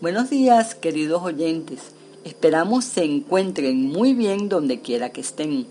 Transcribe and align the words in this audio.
Buenos 0.00 0.30
días, 0.30 0.74
queridos 0.74 1.22
oyentes. 1.22 1.80
Esperamos 2.24 2.86
se 2.86 3.04
encuentren 3.04 3.86
muy 3.86 4.14
bien 4.14 4.48
donde 4.48 4.80
quiera 4.80 5.10
que 5.10 5.20
estén. 5.20 5.66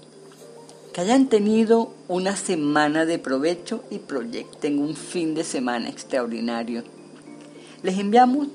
Que 0.94 1.02
hayan 1.02 1.30
tenido 1.30 1.92
una 2.08 2.36
semana 2.36 3.08
de 3.08 3.18
provecho 3.18 3.84
y 3.90 3.98
proyecten 3.98 4.78
un 4.78 4.96
fin 4.96 5.34
de 5.34 5.44
semana 5.44 5.90
extraordinario. 5.90 6.84
Les 7.82 7.98
enviamos 7.98 8.50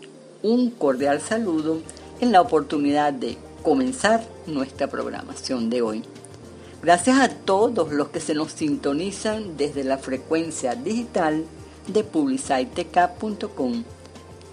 un 0.45 0.71
cordial 0.71 1.21
saludo 1.21 1.81
en 2.21 2.31
la 2.31 2.41
oportunidad 2.41 3.13
de 3.13 3.37
comenzar 3.65 4.25
nuestra 4.47 4.87
programación 4.87 5.71
de 5.71 5.83
hoy. 5.83 6.05
Gracias 6.85 7.19
a 7.19 7.31
todos 7.31 7.91
los 7.91 8.11
que 8.11 8.21
se 8.21 8.35
nos 8.35 8.53
sintonizan 8.53 9.57
desde 9.57 9.83
la 9.83 9.99
frecuencia 9.99 10.77
digital 10.77 11.45
de 11.89 12.05
publicitecap.com 12.05 13.83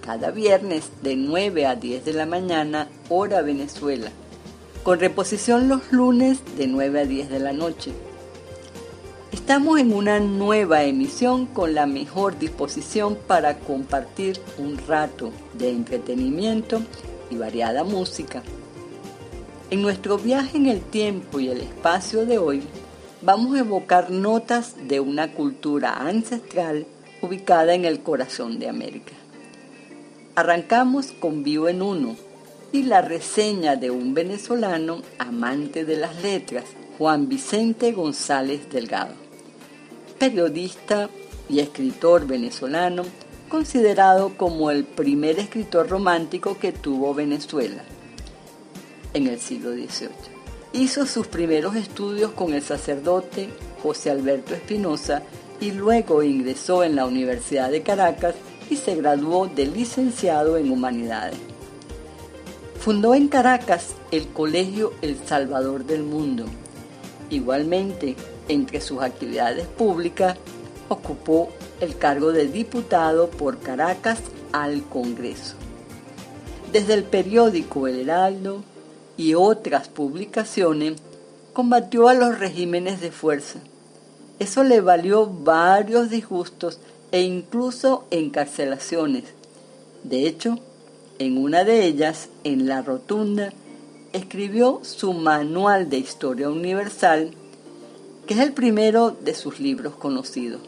cada 0.01 0.31
viernes 0.31 0.89
de 1.01 1.15
9 1.15 1.65
a 1.65 1.75
10 1.75 2.03
de 2.05 2.13
la 2.13 2.25
mañana, 2.25 2.89
hora 3.09 3.41
Venezuela, 3.41 4.11
con 4.83 4.99
reposición 4.99 5.69
los 5.69 5.91
lunes 5.91 6.39
de 6.57 6.67
9 6.67 7.01
a 7.01 7.05
10 7.05 7.29
de 7.29 7.39
la 7.39 7.53
noche. 7.53 7.91
Estamos 9.31 9.79
en 9.79 9.93
una 9.93 10.19
nueva 10.19 10.83
emisión 10.83 11.45
con 11.45 11.73
la 11.73 11.85
mejor 11.85 12.37
disposición 12.37 13.17
para 13.27 13.59
compartir 13.59 14.39
un 14.57 14.77
rato 14.87 15.31
de 15.53 15.69
entretenimiento 15.69 16.81
y 17.29 17.37
variada 17.37 17.83
música. 17.83 18.43
En 19.69 19.81
nuestro 19.81 20.17
viaje 20.17 20.57
en 20.57 20.67
el 20.67 20.81
tiempo 20.81 21.39
y 21.39 21.47
el 21.47 21.61
espacio 21.61 22.25
de 22.25 22.37
hoy, 22.39 22.61
vamos 23.21 23.55
a 23.55 23.59
evocar 23.59 24.11
notas 24.11 24.75
de 24.87 24.99
una 24.99 25.31
cultura 25.31 25.93
ancestral 25.93 26.85
ubicada 27.21 27.73
en 27.73 27.85
el 27.85 28.01
corazón 28.01 28.59
de 28.59 28.67
América. 28.67 29.13
Arrancamos 30.33 31.11
con 31.11 31.43
Vivo 31.43 31.67
en 31.67 31.81
Uno 31.81 32.15
y 32.71 32.83
la 32.83 33.01
reseña 33.01 33.75
de 33.75 33.91
un 33.91 34.13
venezolano 34.13 35.01
amante 35.19 35.83
de 35.83 35.97
las 35.97 36.21
letras, 36.21 36.63
Juan 36.97 37.27
Vicente 37.27 37.91
González 37.91 38.69
Delgado, 38.69 39.13
periodista 40.17 41.09
y 41.49 41.59
escritor 41.59 42.27
venezolano, 42.27 43.03
considerado 43.49 44.37
como 44.37 44.71
el 44.71 44.85
primer 44.85 45.37
escritor 45.37 45.89
romántico 45.89 46.57
que 46.57 46.71
tuvo 46.71 47.13
Venezuela 47.13 47.83
en 49.13 49.27
el 49.27 49.37
siglo 49.37 49.73
XVIII. 49.73 50.09
Hizo 50.71 51.05
sus 51.05 51.27
primeros 51.27 51.75
estudios 51.75 52.31
con 52.31 52.53
el 52.53 52.61
sacerdote 52.61 53.49
José 53.83 54.11
Alberto 54.11 54.53
Espinosa 54.53 55.23
y 55.59 55.71
luego 55.71 56.23
ingresó 56.23 56.85
en 56.85 56.95
la 56.95 57.05
Universidad 57.05 57.69
de 57.69 57.81
Caracas 57.81 58.35
y 58.71 58.77
se 58.77 58.95
graduó 58.95 59.47
de 59.47 59.65
licenciado 59.65 60.55
en 60.55 60.71
Humanidades. 60.71 61.37
Fundó 62.79 63.13
en 63.13 63.27
Caracas 63.27 63.95
el 64.11 64.29
Colegio 64.29 64.93
El 65.01 65.17
Salvador 65.27 65.85
del 65.85 66.03
Mundo. 66.03 66.45
Igualmente, 67.29 68.15
entre 68.47 68.79
sus 68.79 69.01
actividades 69.01 69.67
públicas, 69.67 70.37
ocupó 70.87 71.49
el 71.81 71.97
cargo 71.97 72.31
de 72.31 72.47
diputado 72.47 73.29
por 73.29 73.59
Caracas 73.59 74.19
al 74.53 74.83
Congreso. 74.83 75.55
Desde 76.71 76.93
el 76.93 77.03
periódico 77.03 77.87
El 77.87 77.99
Heraldo 77.99 78.63
y 79.17 79.33
otras 79.33 79.89
publicaciones, 79.89 80.93
combatió 81.51 82.07
a 82.07 82.13
los 82.13 82.39
regímenes 82.39 83.01
de 83.01 83.11
fuerza. 83.11 83.59
Eso 84.39 84.63
le 84.63 84.79
valió 84.79 85.27
varios 85.27 86.09
disgustos 86.09 86.79
e 87.11 87.21
incluso 87.21 88.05
encarcelaciones. 88.11 89.23
De 90.03 90.27
hecho, 90.27 90.59
en 91.19 91.37
una 91.37 91.63
de 91.63 91.85
ellas, 91.85 92.29
en 92.43 92.67
La 92.67 92.81
Rotunda, 92.81 93.53
escribió 94.13 94.79
su 94.83 95.13
Manual 95.13 95.89
de 95.89 95.97
Historia 95.97 96.49
Universal, 96.49 97.31
que 98.25 98.33
es 98.33 98.39
el 98.39 98.53
primero 98.53 99.11
de 99.11 99.35
sus 99.35 99.59
libros 99.59 99.93
conocidos. 99.95 100.61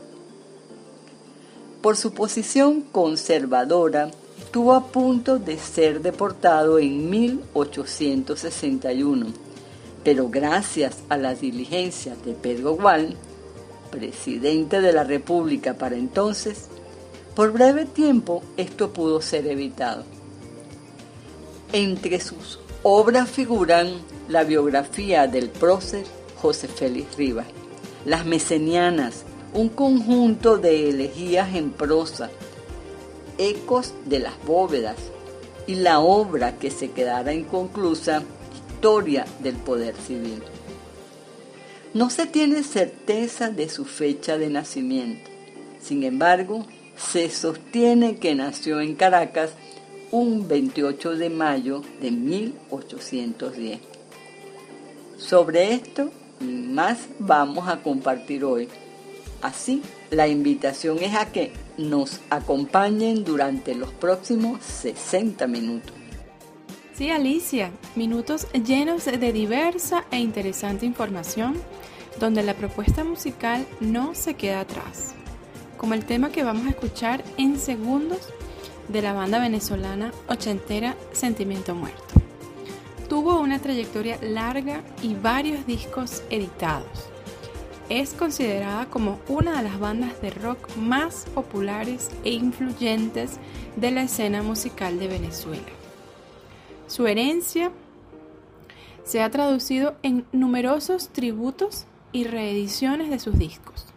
Por 1.82 1.96
su 1.98 2.14
posición 2.14 2.82
conservadora, 2.82 4.12
estuvo 4.40 4.74
a 4.74 4.86
punto 4.88 5.40
de 5.40 5.58
ser 5.58 6.02
deportado 6.02 6.78
en 6.80 7.10
1861, 7.10 9.28
pero 10.04 10.30
gracias 10.30 10.98
a 11.10 11.18
las 11.18 11.42
diligencias 11.42 12.24
de 12.24 12.34
Pedro 12.34 12.74
Gual, 12.74 13.18
presidente 13.94 14.82
de 14.82 14.92
la 14.92 15.04
República 15.04 15.76
para 15.76 15.96
entonces, 15.96 16.68
por 17.36 17.52
breve 17.52 17.86
tiempo 17.86 18.42
esto 18.58 18.92
pudo 18.92 19.22
ser 19.22 19.46
evitado. 19.48 20.04
Entre 21.72 22.20
sus 22.20 22.60
obras 22.82 23.30
figuran 23.30 23.94
la 24.28 24.44
biografía 24.44 25.28
del 25.28 25.50
prócer 25.50 26.06
José 26.42 26.68
Félix 26.68 27.16
Rivas, 27.16 27.46
Las 28.06 28.26
Mesenianas, 28.26 29.24
un 29.54 29.70
conjunto 29.70 30.58
de 30.58 30.90
elegías 30.90 31.54
en 31.56 31.72
prosa, 31.72 32.30
Ecos 33.38 33.94
de 34.06 34.20
las 34.20 34.34
bóvedas 34.46 34.98
y 35.68 35.76
la 35.76 36.00
obra 36.00 36.58
que 36.58 36.72
se 36.72 36.92
quedara 36.92 37.34
inconclusa, 37.34 38.24
Historia 38.70 39.26
del 39.40 39.56
Poder 39.56 39.96
Civil. 39.96 40.44
No 41.94 42.10
se 42.10 42.26
tiene 42.26 42.64
certeza 42.64 43.50
de 43.50 43.70
su 43.70 43.86
fecha 43.86 44.40
de 44.40 44.50
nacimiento. 44.50 45.30
Sin 45.80 46.04
embargo, 46.04 46.66
se 46.98 47.30
sostiene 47.30 48.16
que 48.16 48.34
nació 48.34 48.82
en 48.82 48.96
Caracas 48.96 49.52
un 50.10 50.48
28 50.48 51.16
de 51.18 51.30
mayo 51.30 51.84
de 52.02 52.10
1810. 52.10 53.80
Sobre 55.18 55.74
esto 55.74 56.10
y 56.42 56.46
más 56.46 56.98
vamos 57.20 57.68
a 57.68 57.84
compartir 57.84 58.44
hoy. 58.44 58.70
Así, 59.44 59.84
la 60.10 60.28
invitación 60.28 60.98
es 61.00 61.14
a 61.16 61.32
que 61.32 61.52
nos 61.78 62.22
acompañen 62.32 63.24
durante 63.24 63.76
los 63.76 63.92
próximos 63.94 64.64
60 64.64 65.46
minutos. 65.46 65.94
Sí, 66.96 67.10
Alicia, 67.10 67.72
minutos 67.96 68.48
llenos 68.54 69.06
de 69.06 69.34
diversa 69.34 70.06
e 70.12 70.20
interesante 70.20 70.86
información, 70.86 71.56
donde 72.20 72.44
la 72.44 72.54
propuesta 72.54 73.04
musical 73.04 73.66
no 73.80 74.16
se 74.16 74.36
queda 74.36 74.62
atrás, 74.62 75.16
como 75.78 75.94
el 75.94 76.06
tema 76.06 76.32
que 76.32 76.44
vamos 76.44 76.68
a 76.68 76.70
escuchar 76.70 77.24
en 77.38 77.60
segundos 77.60 78.30
de 78.88 79.02
la 79.02 79.14
banda 79.14 79.40
venezolana 79.40 80.12
ochentera 80.28 80.96
Sentimiento 81.12 81.76
Muerto. 81.76 82.02
Tuvo 83.10 83.40
una 83.40 83.60
trayectoria 83.60 84.18
larga 84.22 84.82
y 85.02 85.16
varios 85.16 85.66
discos 85.66 86.24
editados. 86.30 87.10
Es 87.90 88.14
considerada 88.14 88.86
como 88.86 89.20
una 89.28 89.58
de 89.58 89.64
las 89.64 89.80
bandas 89.80 90.22
de 90.22 90.30
rock 90.32 90.76
más 90.78 91.26
populares 91.36 92.10
e 92.24 92.32
influyentes 92.32 93.40
de 93.76 93.92
la 93.92 94.04
escena 94.04 94.42
musical 94.42 95.00
de 95.00 95.08
Venezuela. 95.08 95.62
Su 96.88 97.08
herencia 97.08 97.72
se 99.04 99.22
ha 99.22 99.30
traducido 99.30 99.96
en 100.02 100.26
numerosos 100.32 101.10
tributos 101.10 101.86
y 102.14 102.24
reediciones 102.24 103.10
de 103.10 103.20
sus 103.20 103.38
discos. 103.38 103.88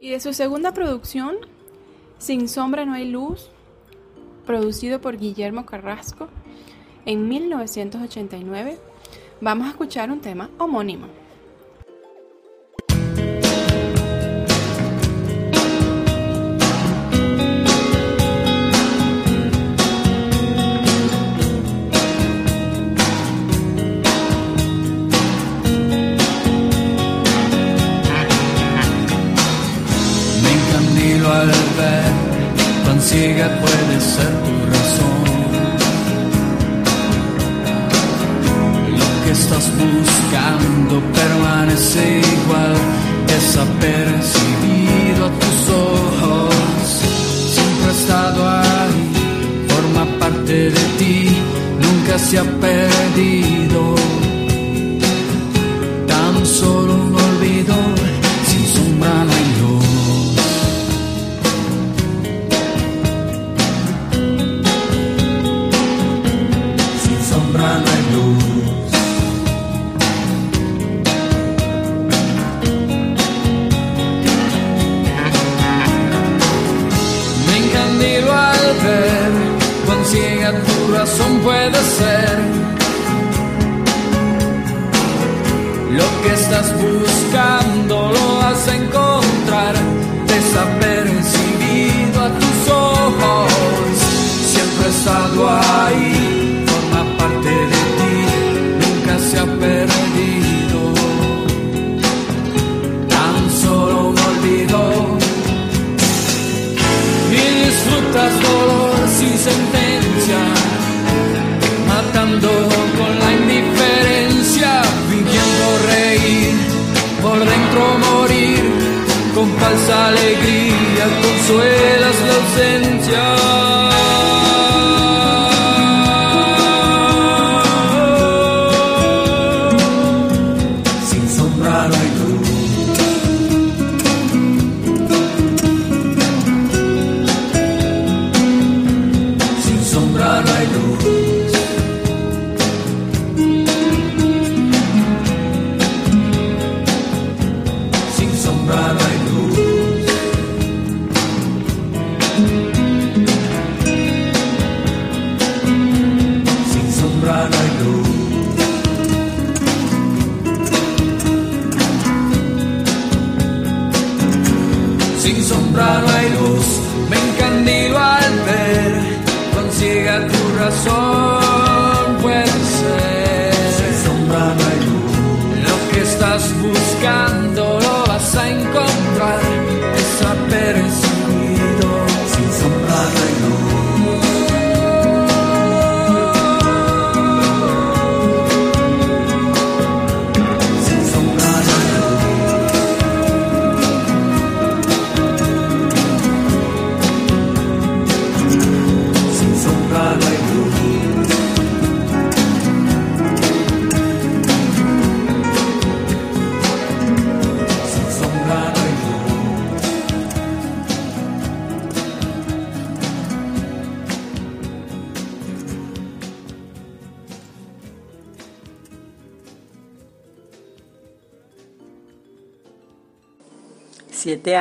Y 0.00 0.10
de 0.10 0.20
su 0.20 0.34
segunda 0.34 0.74
producción, 0.74 1.36
Sin 2.18 2.48
sombra 2.48 2.84
no 2.84 2.94
hay 2.94 3.08
luz, 3.08 3.48
producido 4.44 5.00
por 5.00 5.16
Guillermo 5.16 5.64
Carrasco 5.64 6.28
en 7.06 7.28
1989, 7.28 8.78
vamos 9.40 9.66
a 9.66 9.70
escuchar 9.70 10.10
un 10.10 10.20
tema 10.20 10.50
homónimo. 10.58 11.06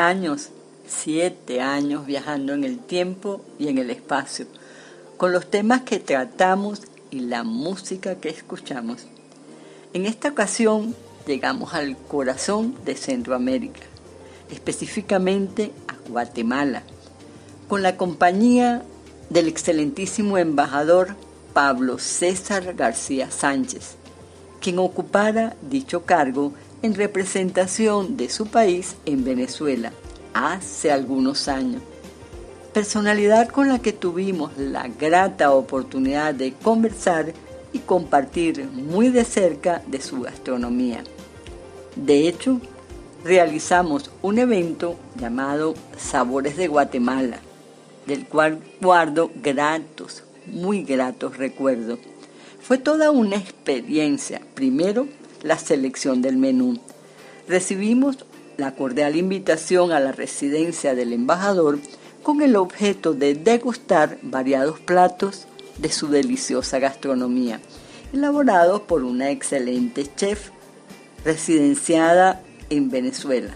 Años, 0.07 0.50
siete 0.88 1.59
años 1.59 2.06
viajando 2.06 2.54
en 2.54 2.63
el 2.63 2.80
tiempo 2.80 3.42
y 3.59 3.68
en 3.68 3.77
el 3.77 3.89
espacio, 3.89 4.45
con 5.18 5.33
los 5.33 5.50
temas 5.50 5.81
que 5.81 6.00
tratamos 6.00 6.83
y 7.12 7.19
la 7.19 7.44
música 7.44 8.15
que 8.15 8.30
escuchamos. 8.30 9.06
En 9.94 10.06
esta 10.06 10.30
ocasión 10.30 10.95
llegamos 11.25 11.74
al 11.74 11.98
corazón 11.98 12.75
de 12.86 12.95
Centroamérica, 12.95 13.81
específicamente 14.50 15.74
a 15.89 16.09
Guatemala, 16.09 16.83
con 17.68 17.83
la 17.83 17.98
compañía 17.98 18.83
del 19.30 19.50
excelentísimo 19.50 20.38
embajador 20.38 21.15
Pablo 21.54 22.00
César 22.00 22.75
García 22.75 23.30
Sánchez, 23.30 23.95
quien 24.62 24.80
ocupara 24.80 25.57
dicho 25.69 26.06
cargo 26.06 26.54
en 26.81 26.95
representación 26.95 28.18
de 28.18 28.29
su 28.29 28.47
país 28.47 28.95
en 29.06 29.24
Venezuela 29.24 29.91
hace 30.33 30.91
algunos 30.91 31.47
años. 31.47 31.81
Personalidad 32.74 33.50
con 33.50 33.69
la 33.69 33.79
que 33.79 33.94
tuvimos 33.94 34.56
la 34.57 34.88
grata 34.88 35.51
oportunidad 35.51 36.35
de 36.35 36.53
conversar 36.53 37.33
y 37.74 37.79
compartir 37.79 38.65
muy 38.65 39.09
de 39.09 39.25
cerca 39.25 39.81
de 39.88 40.00
su 40.00 40.21
gastronomía. 40.21 41.03
De 41.95 42.27
hecho, 42.27 42.62
realizamos 43.23 44.12
un 44.21 44.38
evento 44.38 44.95
llamado 45.19 45.73
Sabores 45.97 46.56
de 46.56 46.68
Guatemala, 46.68 47.39
del 48.06 48.25
cual 48.27 48.59
guardo 48.80 49.31
gratos, 49.41 50.23
muy 50.45 50.83
gratos 50.83 51.37
recuerdos. 51.37 51.99
Fue 52.61 52.78
toda 52.78 53.11
una 53.11 53.37
experiencia. 53.37 54.42
Primero, 54.54 55.07
la 55.44 55.57
selección 55.57 56.21
del 56.21 56.37
menú. 56.37 56.79
Recibimos 57.47 58.25
la 58.57 58.75
cordial 58.75 59.15
invitación 59.15 59.91
a 59.91 59.99
la 59.99 60.11
residencia 60.11 60.95
del 60.95 61.13
embajador 61.13 61.79
con 62.23 62.41
el 62.41 62.56
objeto 62.56 63.13
de 63.13 63.35
degustar 63.35 64.17
variados 64.21 64.79
platos 64.79 65.47
de 65.77 65.91
su 65.91 66.07
deliciosa 66.07 66.79
gastronomía, 66.79 67.61
elaborados 68.11 68.81
por 68.81 69.03
una 69.03 69.31
excelente 69.31 70.07
chef 70.15 70.49
residenciada 71.23 72.41
en 72.69 72.89
Venezuela, 72.89 73.56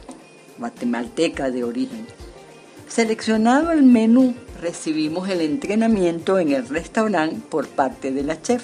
guatemalteca 0.57 1.49
de 1.51 1.63
origen. 1.63 2.05
Seleccionado 2.87 3.71
el 3.71 3.83
menú, 3.83 4.35
recibimos 4.59 5.29
el 5.29 5.41
entrenamiento 5.41 6.39
en 6.39 6.51
el 6.51 6.67
restaurante 6.67 7.37
por 7.49 7.67
parte 7.67 8.11
de 8.11 8.23
la 8.23 8.41
chef. 8.41 8.63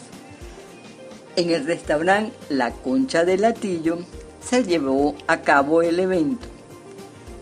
En 1.38 1.52
el 1.52 1.68
restaurante 1.68 2.36
La 2.50 2.72
Concha 2.72 3.24
de 3.24 3.38
Latillo 3.38 4.00
se 4.44 4.64
llevó 4.64 5.14
a 5.28 5.42
cabo 5.42 5.84
el 5.84 6.00
evento. 6.00 6.48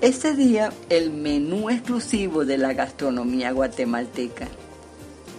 Ese 0.01 0.33
día 0.33 0.73
el 0.89 1.11
menú 1.11 1.69
exclusivo 1.69 2.43
de 2.43 2.57
la 2.57 2.73
gastronomía 2.73 3.53
guatemalteca. 3.53 4.49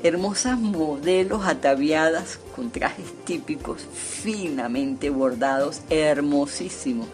Hermosas 0.02 0.58
modelos 0.58 1.44
ataviadas 1.44 2.38
con 2.56 2.70
trajes 2.70 3.12
típicos 3.26 3.82
finamente 3.92 5.10
bordados, 5.10 5.82
hermosísimos, 5.90 7.08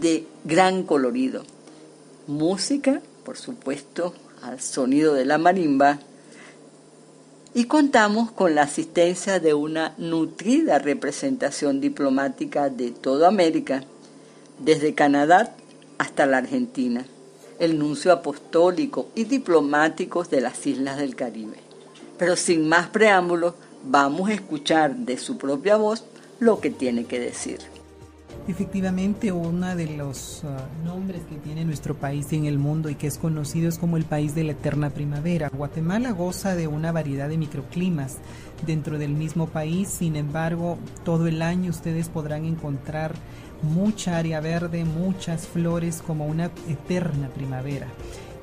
de 0.00 0.28
gran 0.44 0.84
colorido. 0.84 1.42
Música, 2.28 3.02
por 3.24 3.36
supuesto, 3.36 4.14
al 4.42 4.60
sonido 4.60 5.14
de 5.14 5.24
la 5.24 5.38
marimba, 5.38 5.98
y 7.54 7.64
contamos 7.64 8.30
con 8.32 8.54
la 8.54 8.62
asistencia 8.62 9.38
de 9.38 9.52
una 9.52 9.94
nutrida 9.98 10.78
representación 10.78 11.80
diplomática 11.80 12.70
de 12.70 12.90
toda 12.90 13.28
América, 13.28 13.84
desde 14.58 14.94
Canadá 14.94 15.54
hasta 15.98 16.24
la 16.24 16.38
Argentina, 16.38 17.04
el 17.58 17.78
nuncio 17.78 18.12
apostólico 18.12 19.08
y 19.14 19.24
diplomáticos 19.24 20.30
de 20.30 20.40
las 20.40 20.66
islas 20.66 20.96
del 20.98 21.14
Caribe. 21.14 21.58
Pero 22.18 22.36
sin 22.36 22.68
más 22.68 22.88
preámbulos, 22.88 23.54
vamos 23.84 24.30
a 24.30 24.34
escuchar 24.34 24.96
de 24.96 25.18
su 25.18 25.36
propia 25.36 25.76
voz 25.76 26.04
lo 26.40 26.60
que 26.60 26.70
tiene 26.70 27.04
que 27.04 27.20
decir. 27.20 27.71
Efectivamente, 28.48 29.30
uno 29.30 29.76
de 29.76 29.96
los 29.96 30.42
uh, 30.42 30.84
nombres 30.84 31.22
que 31.30 31.36
tiene 31.36 31.64
nuestro 31.64 31.94
país 31.94 32.32
en 32.32 32.46
el 32.46 32.58
mundo 32.58 32.90
y 32.90 32.96
que 32.96 33.06
es 33.06 33.16
conocido 33.16 33.68
es 33.68 33.78
como 33.78 33.96
el 33.96 34.04
país 34.04 34.34
de 34.34 34.42
la 34.42 34.52
eterna 34.52 34.90
primavera. 34.90 35.48
Guatemala 35.48 36.10
goza 36.10 36.56
de 36.56 36.66
una 36.66 36.90
variedad 36.90 37.28
de 37.28 37.38
microclimas 37.38 38.18
dentro 38.66 38.98
del 38.98 39.10
mismo 39.10 39.46
país, 39.46 39.88
sin 39.88 40.16
embargo, 40.16 40.76
todo 41.04 41.28
el 41.28 41.40
año 41.40 41.70
ustedes 41.70 42.08
podrán 42.08 42.44
encontrar 42.44 43.14
mucha 43.62 44.18
área 44.18 44.40
verde, 44.40 44.84
muchas 44.84 45.46
flores 45.46 46.02
como 46.04 46.26
una 46.26 46.46
eterna 46.68 47.28
primavera. 47.28 47.86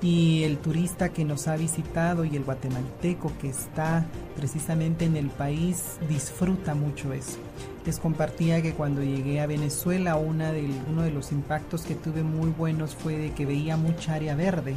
Y 0.01 0.43
el 0.43 0.57
turista 0.57 1.09
que 1.09 1.25
nos 1.25 1.47
ha 1.47 1.57
visitado 1.57 2.23
y 2.25 2.35
el 2.35 2.43
guatemalteco 2.43 3.31
que 3.39 3.49
está 3.49 4.05
precisamente 4.35 5.05
en 5.05 5.17
el 5.17 5.27
país 5.27 5.97
disfruta 6.07 6.73
mucho 6.73 7.13
eso. 7.13 7.37
Les 7.85 7.99
compartía 7.99 8.61
que 8.61 8.73
cuando 8.73 9.03
llegué 9.03 9.41
a 9.41 9.47
Venezuela 9.47 10.15
uno 10.15 10.51
de 10.51 11.11
los 11.11 11.31
impactos 11.31 11.83
que 11.83 11.95
tuve 11.95 12.23
muy 12.23 12.51
buenos 12.51 12.95
fue 12.95 13.17
de 13.17 13.31
que 13.31 13.45
veía 13.45 13.77
mucha 13.77 14.13
área 14.13 14.35
verde 14.35 14.75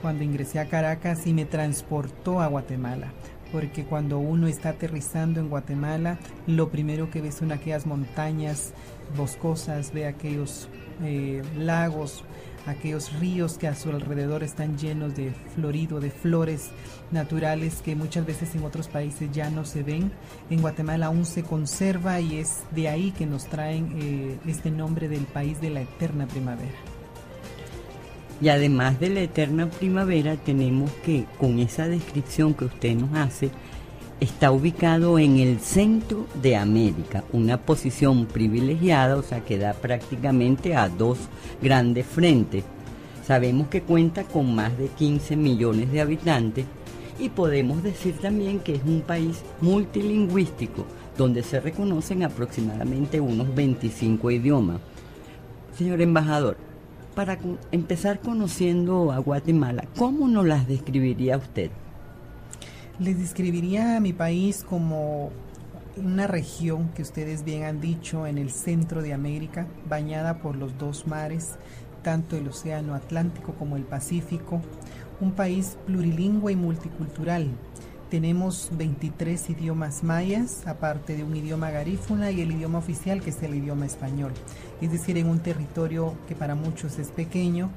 cuando 0.00 0.24
ingresé 0.24 0.58
a 0.58 0.68
Caracas 0.68 1.26
y 1.26 1.32
me 1.32 1.44
transportó 1.44 2.40
a 2.40 2.46
Guatemala 2.46 3.12
porque 3.52 3.84
cuando 3.84 4.18
uno 4.18 4.46
está 4.46 4.70
aterrizando 4.70 5.38
en 5.38 5.50
Guatemala, 5.50 6.18
lo 6.46 6.70
primero 6.70 7.10
que 7.10 7.20
ve 7.20 7.30
son 7.30 7.52
aquellas 7.52 7.84
montañas 7.84 8.72
boscosas, 9.14 9.92
ve 9.92 10.06
aquellos 10.06 10.68
eh, 11.02 11.42
lagos, 11.56 12.24
aquellos 12.66 13.12
ríos 13.18 13.58
que 13.58 13.68
a 13.68 13.74
su 13.74 13.90
alrededor 13.90 14.42
están 14.42 14.78
llenos 14.78 15.14
de 15.14 15.32
florido, 15.54 16.00
de 16.00 16.10
flores 16.10 16.70
naturales 17.10 17.82
que 17.82 17.94
muchas 17.94 18.26
veces 18.26 18.54
en 18.54 18.64
otros 18.64 18.88
países 18.88 19.30
ya 19.32 19.50
no 19.50 19.64
se 19.64 19.82
ven. 19.82 20.12
En 20.50 20.60
Guatemala 20.60 21.06
aún 21.06 21.24
se 21.24 21.42
conserva 21.42 22.20
y 22.20 22.38
es 22.38 22.60
de 22.70 22.88
ahí 22.88 23.10
que 23.12 23.26
nos 23.26 23.46
traen 23.46 23.96
eh, 24.00 24.38
este 24.46 24.70
nombre 24.70 25.08
del 25.08 25.24
país 25.24 25.60
de 25.60 25.70
la 25.70 25.82
eterna 25.82 26.26
primavera. 26.26 26.78
Y 28.40 28.48
además 28.48 28.98
de 28.98 29.08
la 29.08 29.20
eterna 29.20 29.70
primavera, 29.70 30.36
tenemos 30.36 30.90
que, 31.04 31.26
con 31.38 31.60
esa 31.60 31.86
descripción 31.86 32.54
que 32.54 32.64
usted 32.64 32.96
nos 32.96 33.14
hace, 33.14 33.52
está 34.22 34.52
ubicado 34.52 35.18
en 35.18 35.38
el 35.38 35.58
centro 35.58 36.26
de 36.40 36.54
América, 36.54 37.24
una 37.32 37.56
posición 37.56 38.26
privilegiada, 38.26 39.16
o 39.16 39.22
sea, 39.22 39.40
que 39.44 39.58
da 39.58 39.72
prácticamente 39.72 40.76
a 40.76 40.88
dos 40.88 41.18
grandes 41.60 42.06
frentes. 42.06 42.62
Sabemos 43.26 43.66
que 43.66 43.82
cuenta 43.82 44.22
con 44.22 44.54
más 44.54 44.78
de 44.78 44.86
15 44.86 45.34
millones 45.34 45.90
de 45.90 46.00
habitantes 46.00 46.66
y 47.18 47.30
podemos 47.30 47.82
decir 47.82 48.14
también 48.18 48.60
que 48.60 48.76
es 48.76 48.84
un 48.84 49.00
país 49.00 49.42
multilingüístico, 49.60 50.86
donde 51.18 51.42
se 51.42 51.58
reconocen 51.58 52.22
aproximadamente 52.22 53.20
unos 53.20 53.52
25 53.52 54.30
idiomas. 54.30 54.80
Señor 55.76 56.00
embajador, 56.00 56.56
para 57.16 57.40
empezar 57.72 58.20
conociendo 58.20 59.10
a 59.10 59.18
Guatemala, 59.18 59.84
¿cómo 59.96 60.28
nos 60.28 60.46
las 60.46 60.68
describiría 60.68 61.38
usted? 61.38 61.72
Les 62.98 63.18
describiría 63.18 63.96
a 63.96 64.00
mi 64.00 64.12
país 64.12 64.64
como 64.68 65.30
una 65.96 66.26
región 66.26 66.88
que 66.90 67.02
ustedes 67.02 67.44
bien 67.44 67.64
han 67.64 67.80
dicho 67.80 68.26
en 68.26 68.38
el 68.38 68.50
centro 68.50 69.02
de 69.02 69.12
América, 69.12 69.66
bañada 69.88 70.38
por 70.38 70.56
los 70.56 70.76
dos 70.78 71.06
mares, 71.06 71.56
tanto 72.02 72.36
el 72.36 72.48
Océano 72.48 72.94
Atlántico 72.94 73.54
como 73.54 73.76
el 73.76 73.84
Pacífico, 73.84 74.60
un 75.20 75.32
país 75.32 75.76
plurilingüe 75.86 76.52
y 76.52 76.56
multicultural, 76.56 77.50
tenemos 78.12 78.68
23 78.72 79.48
idiomas 79.48 80.02
mayas, 80.02 80.66
aparte 80.66 81.16
de 81.16 81.24
un 81.24 81.34
idioma 81.34 81.70
garífuna 81.70 82.30
y 82.30 82.42
el 82.42 82.52
idioma 82.52 82.76
oficial 82.76 83.22
que 83.22 83.30
es 83.30 83.42
el 83.42 83.54
idioma 83.54 83.86
español. 83.86 84.32
Es 84.82 84.92
decir, 84.92 85.16
en 85.16 85.30
un 85.30 85.38
territorio 85.38 86.14
que 86.28 86.34
para 86.34 86.54
muchos 86.54 86.98
es 86.98 87.08
pequeño, 87.08 87.70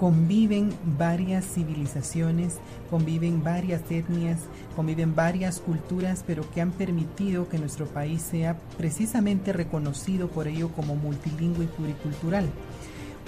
conviven 0.00 0.72
varias 0.96 1.44
civilizaciones, 1.44 2.56
conviven 2.88 3.44
varias 3.44 3.82
etnias, 3.90 4.40
conviven 4.74 5.14
varias 5.14 5.60
culturas, 5.60 6.24
pero 6.26 6.50
que 6.50 6.62
han 6.62 6.70
permitido 6.70 7.50
que 7.50 7.58
nuestro 7.58 7.84
país 7.84 8.22
sea 8.22 8.58
precisamente 8.78 9.52
reconocido 9.52 10.28
por 10.28 10.48
ello 10.48 10.70
como 10.70 10.96
multilingüe 10.96 11.64
y 11.64 11.68
pluricultural. 11.68 12.48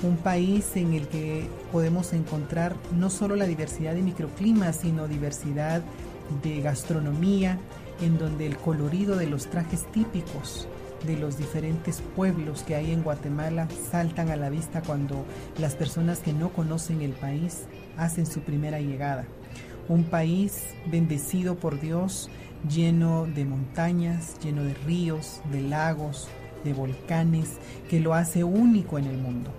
Un 0.02 0.16
país 0.16 0.74
en 0.74 0.94
el 0.94 1.08
que 1.08 1.46
podemos 1.70 2.14
encontrar 2.14 2.74
no 2.98 3.10
solo 3.10 3.36
la 3.36 3.46
diversidad 3.46 3.92
de 3.92 4.00
microclimas, 4.00 4.76
sino 4.76 5.08
diversidad 5.08 5.82
de 6.42 6.62
gastronomía, 6.62 7.58
en 8.00 8.16
donde 8.16 8.46
el 8.46 8.56
colorido 8.56 9.16
de 9.16 9.26
los 9.26 9.50
trajes 9.50 9.84
típicos 9.92 10.66
de 11.06 11.16
los 11.16 11.36
diferentes 11.36 12.02
pueblos 12.14 12.62
que 12.62 12.74
hay 12.74 12.92
en 12.92 13.02
Guatemala 13.02 13.68
saltan 13.90 14.30
a 14.30 14.36
la 14.36 14.50
vista 14.50 14.82
cuando 14.82 15.24
las 15.58 15.74
personas 15.74 16.20
que 16.20 16.32
no 16.32 16.50
conocen 16.50 17.02
el 17.02 17.12
país 17.12 17.64
hacen 17.96 18.26
su 18.26 18.40
primera 18.40 18.80
llegada. 18.80 19.26
Un 19.88 20.04
país 20.04 20.64
bendecido 20.86 21.56
por 21.56 21.80
Dios, 21.80 22.30
lleno 22.68 23.26
de 23.26 23.44
montañas, 23.44 24.36
lleno 24.42 24.62
de 24.62 24.74
ríos, 24.74 25.40
de 25.50 25.62
lagos, 25.62 26.28
de 26.64 26.72
volcanes, 26.72 27.56
que 27.88 28.00
lo 28.00 28.14
hace 28.14 28.44
único 28.44 28.98
en 28.98 29.06
el 29.06 29.18
mundo. 29.18 29.50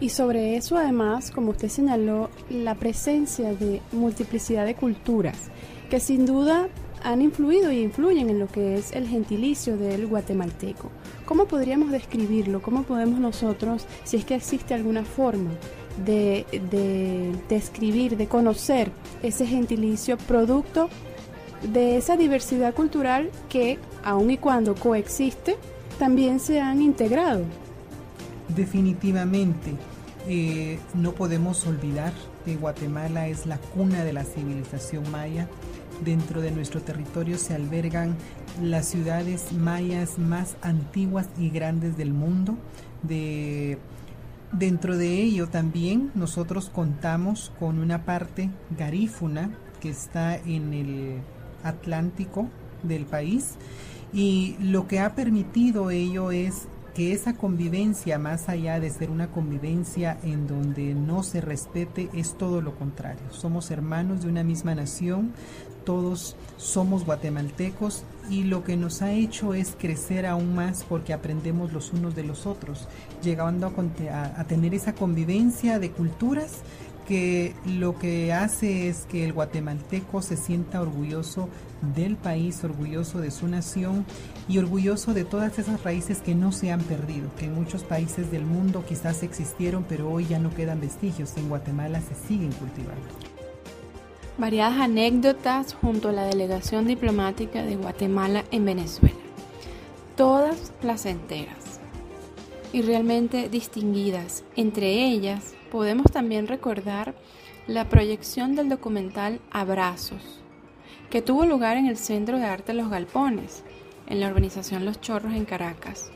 Y 0.00 0.08
sobre 0.08 0.56
eso 0.56 0.78
además, 0.78 1.30
como 1.30 1.50
usted 1.50 1.68
señaló, 1.68 2.30
la 2.48 2.74
presencia 2.74 3.54
de 3.54 3.82
multiplicidad 3.92 4.64
de 4.64 4.74
culturas, 4.74 5.36
que 5.90 6.00
sin 6.00 6.24
duda 6.24 6.68
han 7.02 7.22
influido 7.22 7.70
y 7.72 7.80
influyen 7.80 8.30
en 8.30 8.38
lo 8.38 8.46
que 8.46 8.76
es 8.76 8.92
el 8.92 9.08
gentilicio 9.08 9.76
del 9.76 10.06
guatemalteco. 10.06 10.90
¿Cómo 11.24 11.46
podríamos 11.46 11.90
describirlo? 11.90 12.62
¿Cómo 12.62 12.82
podemos 12.82 13.20
nosotros, 13.20 13.86
si 14.04 14.16
es 14.16 14.24
que 14.24 14.34
existe 14.34 14.74
alguna 14.74 15.04
forma 15.04 15.50
de, 16.04 16.46
de 16.70 17.32
describir, 17.48 18.16
de 18.16 18.26
conocer 18.26 18.90
ese 19.22 19.46
gentilicio 19.46 20.16
producto 20.18 20.88
de 21.72 21.96
esa 21.96 22.16
diversidad 22.16 22.74
cultural 22.74 23.30
que, 23.48 23.78
aun 24.02 24.30
y 24.30 24.38
cuando 24.38 24.74
coexiste, 24.74 25.56
también 25.98 26.40
se 26.40 26.60
han 26.60 26.80
integrado? 26.80 27.42
Definitivamente. 28.56 29.72
Eh, 30.26 30.78
no 30.94 31.12
podemos 31.12 31.66
olvidar 31.66 32.12
que 32.44 32.56
Guatemala 32.56 33.28
es 33.28 33.46
la 33.46 33.58
cuna 33.58 34.04
de 34.04 34.12
la 34.12 34.24
civilización 34.24 35.10
maya. 35.10 35.48
Dentro 36.04 36.40
de 36.40 36.50
nuestro 36.50 36.80
territorio 36.80 37.36
se 37.36 37.54
albergan 37.54 38.16
las 38.62 38.86
ciudades 38.86 39.52
mayas 39.52 40.18
más 40.18 40.56
antiguas 40.62 41.28
y 41.38 41.50
grandes 41.50 41.96
del 41.96 42.12
mundo. 42.12 42.56
De, 43.02 43.78
dentro 44.52 44.96
de 44.96 45.20
ello 45.22 45.48
también 45.48 46.10
nosotros 46.14 46.70
contamos 46.70 47.52
con 47.58 47.78
una 47.78 48.04
parte 48.04 48.50
garífuna 48.76 49.50
que 49.80 49.90
está 49.90 50.36
en 50.36 50.72
el 50.72 51.18
Atlántico 51.62 52.48
del 52.82 53.04
país 53.04 53.56
y 54.12 54.56
lo 54.60 54.88
que 54.88 55.00
ha 55.00 55.14
permitido 55.14 55.90
ello 55.90 56.30
es 56.30 56.66
que 56.94 57.12
esa 57.12 57.34
convivencia, 57.34 58.18
más 58.18 58.48
allá 58.48 58.80
de 58.80 58.90
ser 58.90 59.10
una 59.10 59.28
convivencia 59.30 60.18
en 60.24 60.48
donde 60.48 60.94
no 60.94 61.22
se 61.22 61.40
respete, 61.40 62.10
es 62.12 62.36
todo 62.36 62.60
lo 62.60 62.74
contrario. 62.74 63.22
Somos 63.30 63.70
hermanos 63.70 64.22
de 64.22 64.28
una 64.28 64.42
misma 64.42 64.74
nación, 64.74 65.32
todos 65.84 66.36
somos 66.56 67.04
guatemaltecos 67.04 68.04
y 68.28 68.44
lo 68.44 68.64
que 68.64 68.76
nos 68.76 69.02
ha 69.02 69.12
hecho 69.12 69.54
es 69.54 69.76
crecer 69.78 70.26
aún 70.26 70.54
más 70.54 70.84
porque 70.84 71.12
aprendemos 71.12 71.72
los 71.72 71.92
unos 71.92 72.14
de 72.14 72.24
los 72.24 72.46
otros, 72.46 72.86
llegando 73.22 73.66
a, 73.66 74.40
a 74.40 74.44
tener 74.44 74.74
esa 74.74 74.94
convivencia 74.94 75.78
de 75.78 75.90
culturas 75.90 76.62
que 77.10 77.54
lo 77.66 77.98
que 77.98 78.32
hace 78.32 78.88
es 78.88 79.04
que 79.06 79.24
el 79.24 79.32
guatemalteco 79.32 80.22
se 80.22 80.36
sienta 80.36 80.80
orgulloso 80.80 81.48
del 81.96 82.14
país, 82.14 82.62
orgulloso 82.62 83.18
de 83.18 83.32
su 83.32 83.48
nación 83.48 84.04
y 84.48 84.58
orgulloso 84.58 85.12
de 85.12 85.24
todas 85.24 85.58
esas 85.58 85.82
raíces 85.82 86.18
que 86.18 86.36
no 86.36 86.52
se 86.52 86.70
han 86.70 86.82
perdido, 86.82 87.28
que 87.36 87.46
en 87.46 87.54
muchos 87.54 87.82
países 87.82 88.30
del 88.30 88.44
mundo 88.44 88.84
quizás 88.86 89.24
existieron, 89.24 89.84
pero 89.88 90.08
hoy 90.08 90.26
ya 90.26 90.38
no 90.38 90.54
quedan 90.54 90.80
vestigios. 90.80 91.36
En 91.36 91.48
Guatemala 91.48 92.00
se 92.00 92.14
siguen 92.14 92.52
cultivando. 92.52 93.29
Variadas 94.40 94.80
anécdotas 94.80 95.74
junto 95.74 96.08
a 96.08 96.12
la 96.12 96.24
delegación 96.24 96.86
diplomática 96.86 97.62
de 97.62 97.76
Guatemala 97.76 98.42
en 98.50 98.64
Venezuela. 98.64 99.20
Todas 100.16 100.72
placenteras 100.80 101.78
y 102.72 102.80
realmente 102.80 103.50
distinguidas. 103.50 104.42
Entre 104.56 105.04
ellas, 105.08 105.52
podemos 105.70 106.06
también 106.10 106.46
recordar 106.46 107.14
la 107.66 107.90
proyección 107.90 108.56
del 108.56 108.70
documental 108.70 109.40
Abrazos, 109.50 110.40
que 111.10 111.20
tuvo 111.20 111.44
lugar 111.44 111.76
en 111.76 111.84
el 111.84 111.98
Centro 111.98 112.38
de 112.38 112.44
Arte 112.44 112.72
Los 112.72 112.88
Galpones, 112.88 113.62
en 114.06 114.20
la 114.20 114.28
urbanización 114.28 114.86
Los 114.86 115.02
Chorros 115.02 115.34
en 115.34 115.44
Caracas. 115.44 116.10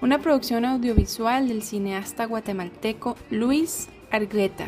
Una 0.00 0.18
producción 0.18 0.64
audiovisual 0.64 1.46
del 1.46 1.62
cineasta 1.62 2.24
guatemalteco 2.24 3.14
Luis 3.30 3.88
Argueta, 4.10 4.66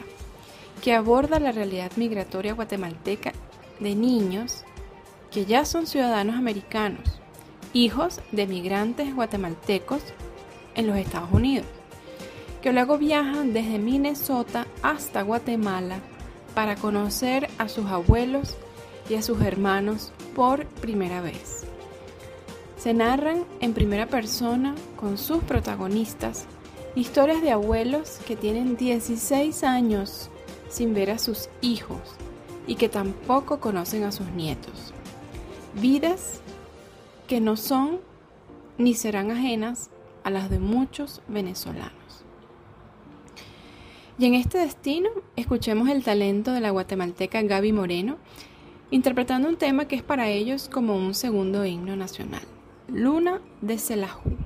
que 0.85 0.93
aborda 0.93 1.41
la 1.41 1.51
realidad 1.51 1.91
migratoria 1.97 2.53
guatemalteca 2.53 3.33
de 3.81 3.95
niños 3.95 4.65
que 5.31 5.47
ya 5.47 5.65
son 5.65 5.87
ciudadanos 5.87 6.37
americanos, 6.37 7.23
hijos 7.73 8.21
de 8.33 8.47
migrantes 8.47 9.15
guatemaltecos 9.15 10.03
en 10.75 10.87
los 10.87 10.99
Estados 10.99 11.33
Unidos 11.33 11.65
que 12.61 12.75
luego 12.75 12.99
viajan 12.99 13.55
desde 13.55 13.79
Minnesota 13.79 14.67
hasta 14.83 15.23
Guatemala 15.23 16.01
para 16.55 16.77
conocer 16.77 17.49
a 17.57 17.69
sus 17.69 17.87
abuelos 17.87 18.57
y 19.09 19.15
a 19.15 19.23
sus 19.23 19.41
hermanos 19.41 20.13
por 20.35 20.67
primera 20.67 21.23
vez. 21.23 21.65
Se 22.77 22.93
narran 22.93 23.45
en 23.61 23.73
primera 23.73 24.07
persona 24.07 24.75
con 24.97 25.17
sus 25.17 25.43
protagonistas 25.45 26.45
historias 26.95 27.41
de 27.41 27.53
abuelos 27.53 28.19
que 28.27 28.37
tienen 28.37 28.77
16 28.77 29.65
años 29.65 30.31
sin 30.75 30.93
ver 30.93 31.13
a 31.13 31.19
sus 31.19 31.49
hijos 31.61 32.01
y 32.67 32.75
que 32.75 32.89
tampoco 32.89 33.61
conocen 33.61 34.03
a 34.03 34.11
sus 34.11 34.27
nietos. 34.31 34.93
Vidas 35.81 36.41
que 37.29 37.41
no 37.41 37.57
son 37.57 38.01
ni 38.77 38.95
serán 38.95 39.31
ajenas 39.31 39.91
a 40.25 40.31
las 40.31 40.51
de 40.51 40.59
muchos 40.59 41.23
venezolanos. 41.29 42.25
Y 44.19 44.27
en 44.27 44.35
este 44.35 44.59
destino 44.59 45.11
escuchemos 45.37 45.89
el 45.89 46.03
talento 46.03 46.51
de 46.53 46.61
la 46.61 46.71
guatemalteca 46.71 47.41
Gaby 47.43 47.73
Moreno, 47.73 48.17
interpretando 48.91 49.49
un 49.49 49.57
tema 49.57 49.87
que 49.87 49.95
es 49.95 50.03
para 50.03 50.29
ellos 50.29 50.69
como 50.69 50.97
un 50.97 51.15
segundo 51.15 51.65
himno 51.65 51.95
nacional, 51.95 52.43
Luna 52.89 53.41
de 53.61 53.79
Celajú. 53.79 54.37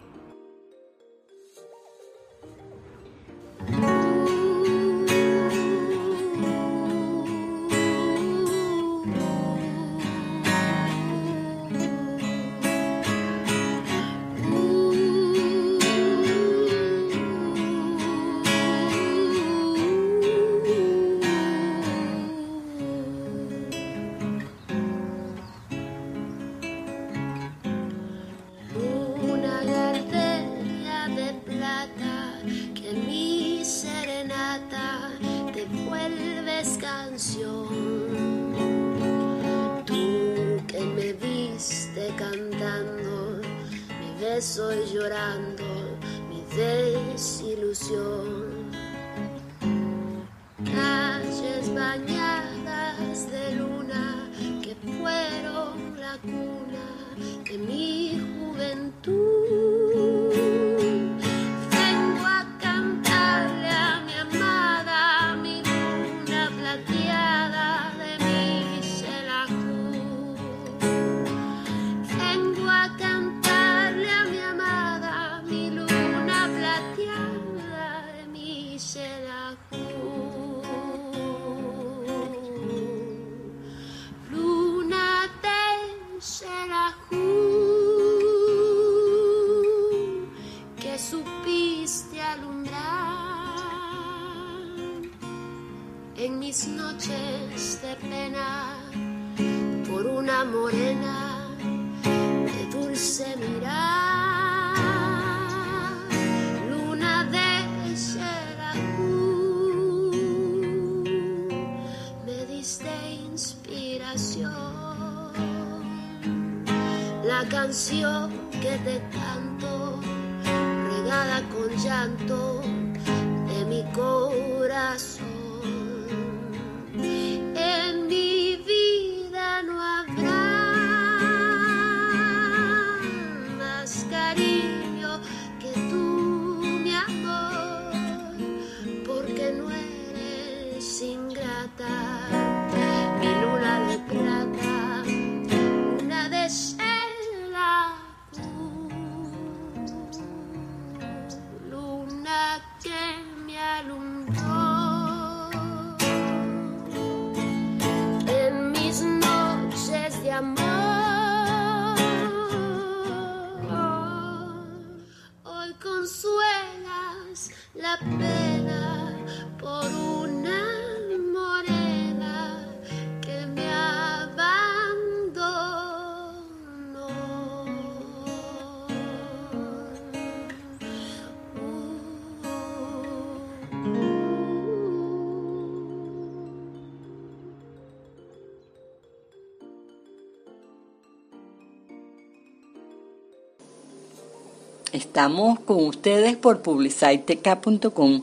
Estamos 195.18 195.58
con 195.58 195.84
ustedes 195.84 196.36
por 196.36 196.62
publiciteca.com 196.62 198.22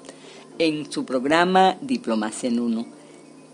en 0.59 0.89
su 0.89 1.03
programa 1.03 1.75
Diplomacia 1.81 2.47
en 2.47 2.61
Uno. 2.61 2.85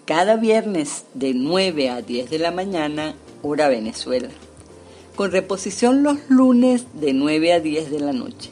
Cada 0.06 0.36
viernes 0.36 1.06
de 1.16 1.34
9 1.34 1.90
a 1.90 2.04
10 2.04 2.30
de 2.30 2.38
la 2.38 2.52
mañana, 2.52 3.16
hora 3.42 3.68
Venezuela. 3.68 4.30
Con 5.16 5.32
reposición 5.32 6.04
los 6.04 6.18
lunes 6.30 6.86
de 6.94 7.14
9 7.14 7.54
a 7.54 7.60
10 7.60 7.90
de 7.90 8.00
la 8.00 8.14
noche. 8.14 8.52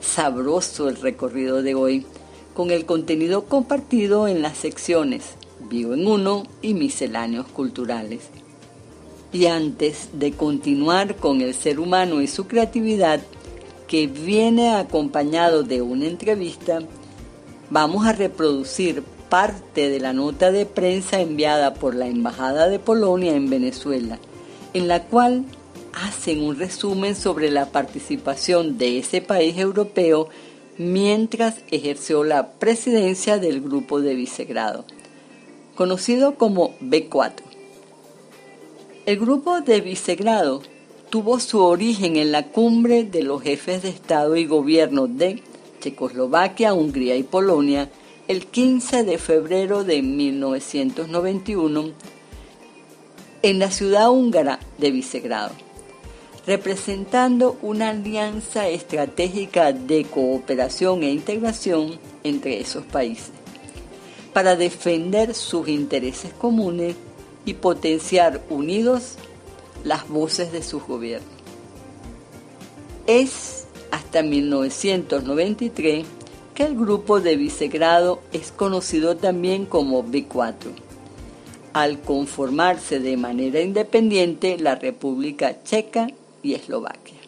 Sabroso 0.00 0.88
el 0.88 0.94
recorrido 0.94 1.60
de 1.60 1.74
hoy, 1.74 2.06
con 2.54 2.70
el 2.70 2.86
contenido 2.86 3.46
compartido 3.46 4.28
en 4.28 4.40
las 4.40 4.56
secciones 4.56 5.34
Vivo 5.68 5.94
en 5.94 6.06
Uno 6.06 6.44
y 6.62 6.74
Misceláneos 6.74 7.48
Culturales. 7.48 8.28
Y 9.32 9.46
antes 9.46 10.10
de 10.12 10.30
continuar 10.30 11.16
con 11.16 11.40
el 11.40 11.54
ser 11.54 11.80
humano 11.80 12.20
y 12.20 12.28
su 12.28 12.46
creatividad, 12.46 13.20
que 13.90 14.06
viene 14.06 14.70
acompañado 14.70 15.64
de 15.64 15.82
una 15.82 16.06
entrevista, 16.06 16.78
vamos 17.70 18.06
a 18.06 18.12
reproducir 18.12 19.02
parte 19.28 19.88
de 19.88 19.98
la 19.98 20.12
nota 20.12 20.52
de 20.52 20.64
prensa 20.64 21.20
enviada 21.20 21.74
por 21.74 21.96
la 21.96 22.06
Embajada 22.06 22.68
de 22.68 22.78
Polonia 22.78 23.34
en 23.34 23.50
Venezuela, 23.50 24.20
en 24.74 24.86
la 24.86 25.02
cual 25.02 25.44
hacen 25.92 26.40
un 26.40 26.56
resumen 26.56 27.16
sobre 27.16 27.50
la 27.50 27.72
participación 27.72 28.78
de 28.78 28.98
ese 28.98 29.22
país 29.22 29.58
europeo 29.58 30.28
mientras 30.78 31.56
ejerció 31.72 32.22
la 32.22 32.52
presidencia 32.52 33.38
del 33.38 33.60
Grupo 33.60 34.00
de 34.00 34.14
Vicegrado, 34.14 34.84
conocido 35.74 36.36
como 36.36 36.78
B4. 36.78 37.42
El 39.04 39.18
Grupo 39.18 39.62
de 39.62 39.80
Vicegrado 39.80 40.62
tuvo 41.10 41.40
su 41.40 41.60
origen 41.60 42.16
en 42.16 42.30
la 42.30 42.44
cumbre 42.46 43.02
de 43.02 43.24
los 43.24 43.42
jefes 43.42 43.82
de 43.82 43.88
Estado 43.88 44.36
y 44.36 44.46
Gobierno 44.46 45.08
de 45.08 45.42
Checoslovaquia, 45.80 46.72
Hungría 46.72 47.16
y 47.16 47.24
Polonia 47.24 47.90
el 48.28 48.46
15 48.46 49.02
de 49.02 49.18
febrero 49.18 49.82
de 49.82 50.02
1991 50.02 51.90
en 53.42 53.58
la 53.58 53.70
ciudad 53.72 54.10
húngara 54.10 54.60
de 54.78 54.92
Visegrado, 54.92 55.52
representando 56.46 57.58
una 57.60 57.90
alianza 57.90 58.68
estratégica 58.68 59.72
de 59.72 60.04
cooperación 60.04 61.02
e 61.02 61.10
integración 61.10 61.98
entre 62.22 62.60
esos 62.60 62.84
países. 62.84 63.32
para 64.32 64.54
defender 64.54 65.34
sus 65.34 65.66
intereses 65.66 66.32
comunes 66.32 66.94
y 67.44 67.54
potenciar 67.54 68.40
unidos 68.48 69.16
las 69.84 70.08
voces 70.08 70.52
de 70.52 70.62
sus 70.62 70.82
gobiernos. 70.84 71.30
Es 73.06 73.66
hasta 73.90 74.22
1993 74.22 76.06
que 76.54 76.64
el 76.64 76.76
grupo 76.76 77.20
de 77.20 77.36
Visegrado 77.36 78.20
es 78.32 78.52
conocido 78.52 79.16
también 79.16 79.66
como 79.66 80.04
B4, 80.04 80.70
al 81.72 82.00
conformarse 82.00 83.00
de 83.00 83.16
manera 83.16 83.60
independiente 83.60 84.58
la 84.58 84.74
República 84.74 85.62
Checa 85.62 86.08
y 86.42 86.54
Eslovaquia. 86.54 87.20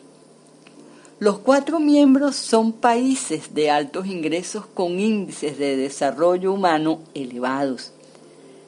Los 1.22 1.38
cuatro 1.38 1.78
miembros 1.78 2.34
son 2.34 2.72
países 2.72 3.54
de 3.54 3.70
altos 3.70 4.08
ingresos 4.08 4.66
con 4.66 4.98
índices 4.98 5.56
de 5.56 5.76
desarrollo 5.76 6.52
humano 6.52 7.00
elevados 7.14 7.92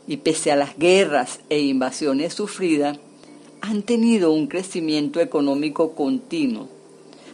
y 0.06 0.18
pese 0.18 0.52
a 0.52 0.56
las 0.56 0.78
guerras 0.78 1.40
e 1.48 1.58
invasiones 1.60 2.34
sufridas, 2.34 2.98
han 3.66 3.82
tenido 3.82 4.30
un 4.30 4.46
crecimiento 4.46 5.20
económico 5.20 5.92
continuo 5.92 6.68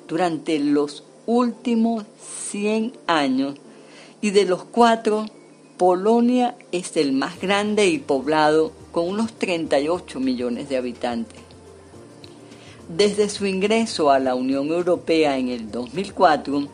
durante 0.07 0.61
los 0.61 1.03
últimos 1.27 2.05
100 2.51 2.93
años 3.09 3.57
y 4.21 4.31
de 4.31 4.45
los 4.45 4.63
cuatro, 4.63 5.27
Polonia 5.77 6.57
es 6.71 6.97
el 6.97 7.13
más 7.13 7.41
grande 7.41 7.89
y 7.89 7.99
poblado 7.99 8.71
con 8.93 9.09
unos 9.09 9.33
38 9.33 10.21
millones 10.21 10.69
de 10.69 10.77
habitantes. 10.77 11.41
Desde 12.89 13.29
su 13.29 13.47
ingreso 13.47 14.11
a 14.11 14.21
la 14.21 14.37
Unión 14.37 14.69
Europea 14.69 15.37
en 15.37 15.49
el 15.49 15.73
2004, 15.73 16.69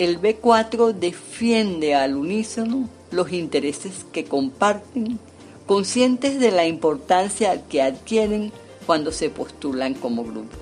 el 0.00 0.20
B4 0.20 0.94
defiende 0.94 1.94
al 1.94 2.16
unísono 2.16 2.88
los 3.12 3.32
intereses 3.32 4.04
que 4.10 4.24
comparten, 4.24 5.20
conscientes 5.66 6.40
de 6.40 6.50
la 6.50 6.66
importancia 6.66 7.62
que 7.68 7.82
adquieren 7.82 8.52
cuando 8.90 9.12
se 9.12 9.30
postulan 9.30 9.94
como 9.94 10.24
grupo. 10.24 10.56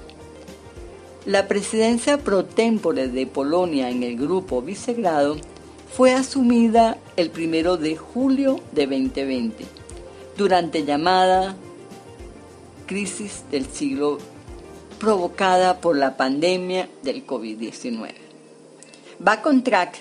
La 1.24 1.48
presidencia 1.48 2.18
pro 2.18 2.44
tempore 2.44 3.08
de 3.08 3.26
Polonia 3.26 3.88
en 3.88 4.02
el 4.02 4.18
grupo 4.18 4.60
Visegrado 4.60 5.38
fue 5.96 6.12
asumida 6.12 6.98
el 7.16 7.30
primero 7.30 7.78
de 7.78 7.96
julio 7.96 8.60
de 8.72 8.86
2020, 8.86 9.64
durante 10.36 10.84
llamada 10.84 11.56
crisis 12.84 13.44
del 13.50 13.64
siglo 13.64 14.18
provocada 14.98 15.80
por 15.80 15.96
la 15.96 16.18
pandemia 16.18 16.90
del 17.02 17.26
COVID-19. 17.26 18.10
Back 19.20 19.46
on 19.46 19.64
Track 19.64 19.96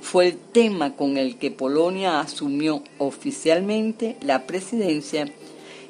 fue 0.00 0.26
el 0.26 0.36
tema 0.36 0.96
con 0.96 1.16
el 1.16 1.38
que 1.38 1.52
Polonia 1.52 2.18
asumió 2.18 2.82
oficialmente 2.98 4.16
la 4.20 4.48
presidencia 4.48 5.32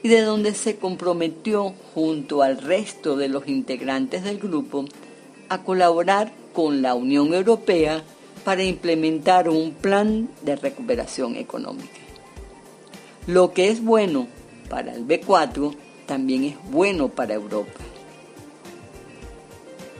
de 0.09 0.23
donde 0.23 0.55
se 0.55 0.77
comprometió 0.77 1.75
junto 1.95 2.43
al 2.43 2.61
resto 2.61 3.17
de 3.17 3.29
los 3.29 3.47
integrantes 3.49 4.25
del 4.25 4.39
grupo 4.39 4.85
a 5.49 5.63
colaborar 5.63 6.33
con 6.53 6.83
la 6.83 6.95
Unión 6.95 7.33
Europea 7.35 8.03
para 8.45 8.65
implementar 8.65 9.49
un 9.49 9.73
plan 9.73 10.29
de 10.43 10.57
recuperación 10.57 11.37
económica. 11.37 12.01
Lo 13.27 13.53
que 13.53 13.69
es 13.69 13.85
bueno 13.85 14.27
para 14.69 14.95
el 14.95 15.07
B4 15.07 15.75
también 16.07 16.45
es 16.45 16.57
bueno 16.71 17.09
para 17.09 17.35
Europa. 17.35 17.81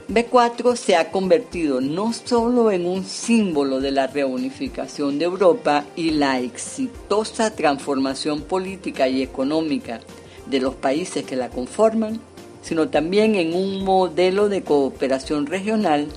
B4 0.09 0.75
se 0.75 0.95
ha 0.95 1.11
convertido 1.11 1.81
no 1.81 2.13
solo 2.13 2.71
en 2.71 2.87
un 2.87 3.05
símbolo 3.05 3.79
de 3.79 3.91
la 3.91 4.07
reunificación 4.07 5.19
de 5.19 5.25
Europa 5.25 5.85
y 5.95 6.09
la 6.09 6.39
exitosa 6.39 7.55
transformación 7.55 8.41
política 8.41 9.07
y 9.07 9.21
económica 9.21 9.99
de 10.47 10.61
los 10.61 10.73
países 10.73 11.25
que 11.25 11.35
la 11.35 11.49
conforman, 11.49 12.19
sino 12.63 12.89
también 12.89 13.35
en 13.35 13.53
un 13.53 13.83
modelo 13.83 14.49
de 14.49 14.63
cooperación 14.63 15.45
regional 15.45 16.07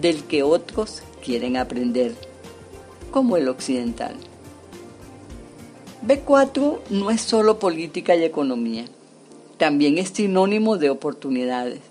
del 0.00 0.24
que 0.24 0.42
otros 0.42 1.04
quieren 1.24 1.56
aprender, 1.56 2.16
como 3.12 3.36
el 3.36 3.48
occidental. 3.48 4.16
B4 6.04 6.80
no 6.90 7.12
es 7.12 7.20
solo 7.20 7.60
política 7.60 8.16
y 8.16 8.24
economía, 8.24 8.86
también 9.56 9.98
es 9.98 10.08
sinónimo 10.08 10.78
de 10.78 10.90
oportunidades 10.90 11.89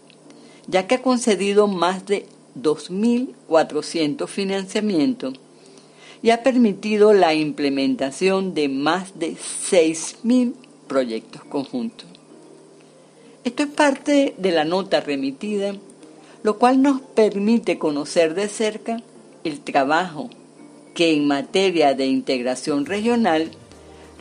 ya 0.70 0.88
que 0.88 0.96
ha 0.96 1.02
concedido 1.02 1.68
más 1.68 2.06
de 2.06 2.28
2.400 2.56 4.28
financiamientos 4.28 5.34
y 6.22 6.30
ha 6.30 6.44
permitido 6.44 7.14
la 7.14 7.34
implementación 7.34 8.54
de 8.54 8.70
más 8.70 9.18
de 9.18 9.34
6.000 9.34 10.54
proyectos 10.88 11.44
conjuntos. 11.46 12.08
Esto 13.44 13.64
es 13.64 13.70
parte 13.70 14.36
de 14.38 14.52
la 14.52 14.66
nota 14.66 15.00
remitida, 15.00 15.76
lo 16.44 16.60
cual 16.60 16.82
nos 16.82 17.02
permite 17.02 17.80
conocer 17.80 18.36
de 18.36 18.48
cerca 18.48 19.02
el 19.44 19.62
trabajo 19.62 20.30
que 20.94 21.14
en 21.14 21.28
materia 21.28 21.94
de 21.94 22.08
integración 22.08 22.86
regional 22.86 23.52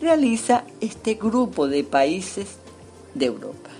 realiza 0.00 0.64
este 0.80 1.14
grupo 1.14 1.66
de 1.66 1.82
países 1.84 2.58
de 3.14 3.26
Europa. 3.26 3.77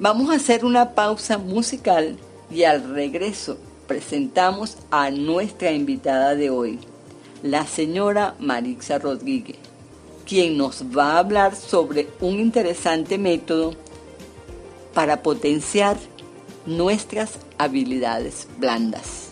Vamos 0.00 0.30
a 0.30 0.36
hacer 0.36 0.64
una 0.64 0.94
pausa 0.94 1.38
musical 1.38 2.16
y 2.52 2.62
al 2.62 2.94
regreso 2.94 3.58
presentamos 3.88 4.76
a 4.92 5.10
nuestra 5.10 5.72
invitada 5.72 6.36
de 6.36 6.50
hoy, 6.50 6.78
la 7.42 7.66
señora 7.66 8.36
Marixa 8.38 9.00
Rodríguez, 9.00 9.56
quien 10.24 10.56
nos 10.56 10.84
va 10.96 11.14
a 11.14 11.18
hablar 11.18 11.56
sobre 11.56 12.06
un 12.20 12.38
interesante 12.38 13.18
método 13.18 13.72
para 14.94 15.20
potenciar 15.20 15.96
nuestras 16.64 17.32
habilidades 17.58 18.46
blandas. 18.56 19.27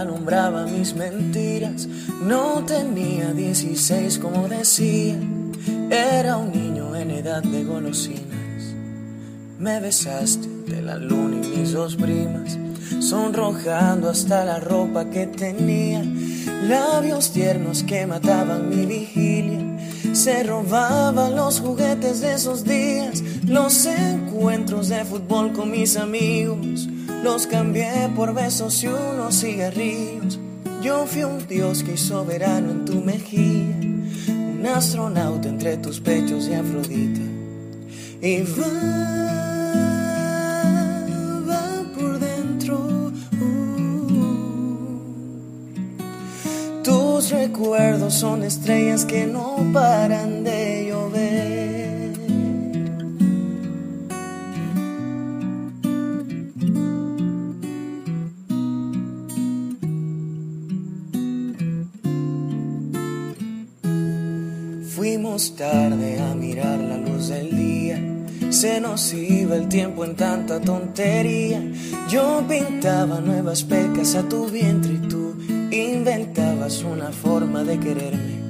Alumbraba 0.00 0.64
mis 0.64 0.94
mentiras. 0.94 1.86
No 2.22 2.64
tenía 2.64 3.32
16 3.32 4.18
como 4.18 4.48
decía, 4.48 5.18
era 5.90 6.36
un 6.36 6.52
niño 6.52 6.94
en 6.96 7.10
edad 7.10 7.42
de 7.42 7.64
golosinas. 7.64 8.74
Me 9.58 9.80
besaste 9.80 10.48
de 10.66 10.82
la 10.82 10.96
luna 10.96 11.44
y 11.44 11.58
mis 11.58 11.72
dos 11.72 11.96
primas, 11.96 12.58
sonrojando 13.00 14.08
hasta 14.08 14.44
la 14.44 14.60
ropa 14.60 15.10
que 15.10 15.26
tenía. 15.26 16.02
Labios 16.66 17.32
tiernos 17.32 17.82
que 17.82 18.06
mataban 18.06 18.68
mi 18.68 18.86
vigilia. 18.86 19.60
Se 20.12 20.42
robaban 20.42 21.36
los 21.36 21.60
juguetes 21.60 22.20
de 22.20 22.34
esos 22.34 22.64
encuentros 24.70 24.88
de 24.88 25.04
fútbol 25.04 25.52
con 25.52 25.70
mis 25.70 25.96
amigos 25.96 26.88
los 27.24 27.46
cambié 27.48 28.08
por 28.14 28.32
besos 28.32 28.82
y 28.84 28.86
unos 28.86 29.40
cigarrillos. 29.40 30.38
Yo 30.80 31.06
fui 31.06 31.24
un 31.24 31.44
dios 31.48 31.82
que 31.82 31.94
hizo 31.94 32.24
verano 32.24 32.70
en 32.70 32.84
tu 32.84 33.00
mejilla, 33.00 33.76
un 34.28 34.64
astronauta 34.66 35.48
entre 35.48 35.76
tus 35.76 35.98
pechos 36.00 36.46
y 36.48 36.54
Afrodita. 36.54 37.20
Y 38.22 38.42
va, 38.42 38.68
va 41.48 41.82
por 41.94 42.18
dentro. 42.20 43.12
Tus 46.84 47.30
recuerdos 47.30 48.14
son 48.14 48.44
estrellas 48.44 49.04
que 49.04 49.26
no 49.26 49.56
paran 49.72 50.44
de 50.44 50.89
tarde 65.56 66.18
a 66.20 66.34
mirar 66.34 66.78
la 66.78 66.96
luz 66.96 67.28
del 67.28 67.50
día. 67.56 68.00
Se 68.50 68.80
nos 68.80 69.12
iba 69.12 69.56
el 69.56 69.68
tiempo 69.68 70.04
en 70.04 70.16
tanta 70.16 70.60
tontería. 70.60 71.62
Yo 72.08 72.42
pintaba 72.48 73.20
nuevas 73.20 73.62
pecas 73.62 74.14
a 74.14 74.28
tu 74.28 74.46
vientre 74.46 74.94
y 74.94 75.08
tú 75.08 75.34
inventabas 75.70 76.82
una 76.82 77.10
forma 77.12 77.62
de 77.64 77.78
quererme. 77.78 78.40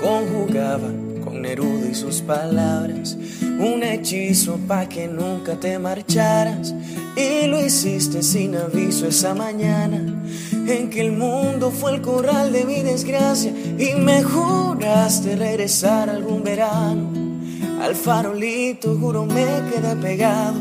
Conjugaba 0.00 0.88
con 1.24 1.42
Neruda 1.42 1.88
y 1.90 1.94
sus 1.94 2.20
palabras, 2.20 3.16
un 3.42 3.82
hechizo 3.82 4.58
pa' 4.68 4.88
que 4.88 5.08
nunca 5.08 5.54
te 5.54 5.78
marcharas. 5.78 6.72
Y 7.16 7.46
lo 7.46 7.64
hiciste 7.64 8.22
sin 8.22 8.54
aviso 8.56 9.06
esa 9.06 9.34
mañana, 9.34 10.04
en 10.52 10.90
que 10.90 11.00
el 11.00 11.12
mundo 11.12 11.70
fue 11.70 11.94
el 11.94 12.02
corral 12.02 12.52
de 12.52 12.66
mi 12.66 12.82
desgracia. 12.82 13.52
Y 13.78 13.98
me 13.98 14.22
juraste 14.22 15.34
regresar 15.34 16.10
algún 16.10 16.42
verano. 16.42 17.08
Al 17.80 17.94
farolito 17.94 18.98
juro 18.98 19.24
me 19.24 19.46
quedé 19.70 19.96
pegado. 19.96 20.60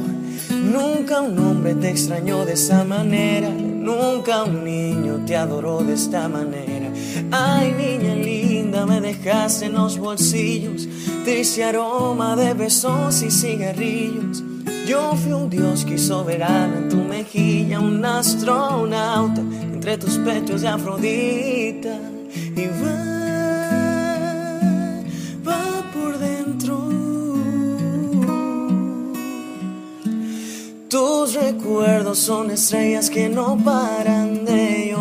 Nunca 0.50 1.22
un 1.22 1.38
hombre 1.40 1.76
te 1.76 1.90
extrañó 1.90 2.46
de 2.46 2.54
esa 2.54 2.84
manera, 2.84 3.50
nunca 3.50 4.44
un 4.44 4.64
niño 4.64 5.24
te 5.26 5.36
adoró 5.36 5.84
de 5.84 5.94
esta 5.94 6.30
manera. 6.30 6.90
Ay, 7.32 7.74
niña 7.78 8.16
linda, 8.16 8.86
me 8.86 9.02
dejaste 9.02 9.66
en 9.66 9.74
los 9.74 9.98
bolsillos, 9.98 10.88
triste 11.24 11.64
aroma 11.64 12.36
de 12.36 12.54
besos 12.54 13.22
y 13.22 13.32
cigarrillos. 13.32 14.44
Yo 14.88 15.16
fui 15.16 15.32
un 15.34 15.50
dios 15.50 15.84
que 15.84 15.96
hizo 15.96 16.24
verano 16.24 16.78
en 16.78 16.90
tu 16.90 16.98
mejilla, 16.98 17.80
un 17.80 18.06
astronauta 18.06 19.42
entre 19.42 19.98
tus 19.98 20.18
pechos 20.20 20.62
de 20.62 20.68
Afrodita. 20.68 22.00
Y 22.56 22.70
Tus 30.96 31.34
recuerdos 31.34 32.20
son 32.20 32.52
estrellas 32.52 33.10
que 33.10 33.28
no 33.28 33.58
paran 33.58 34.46
de 34.46 34.92
llover. 34.92 34.95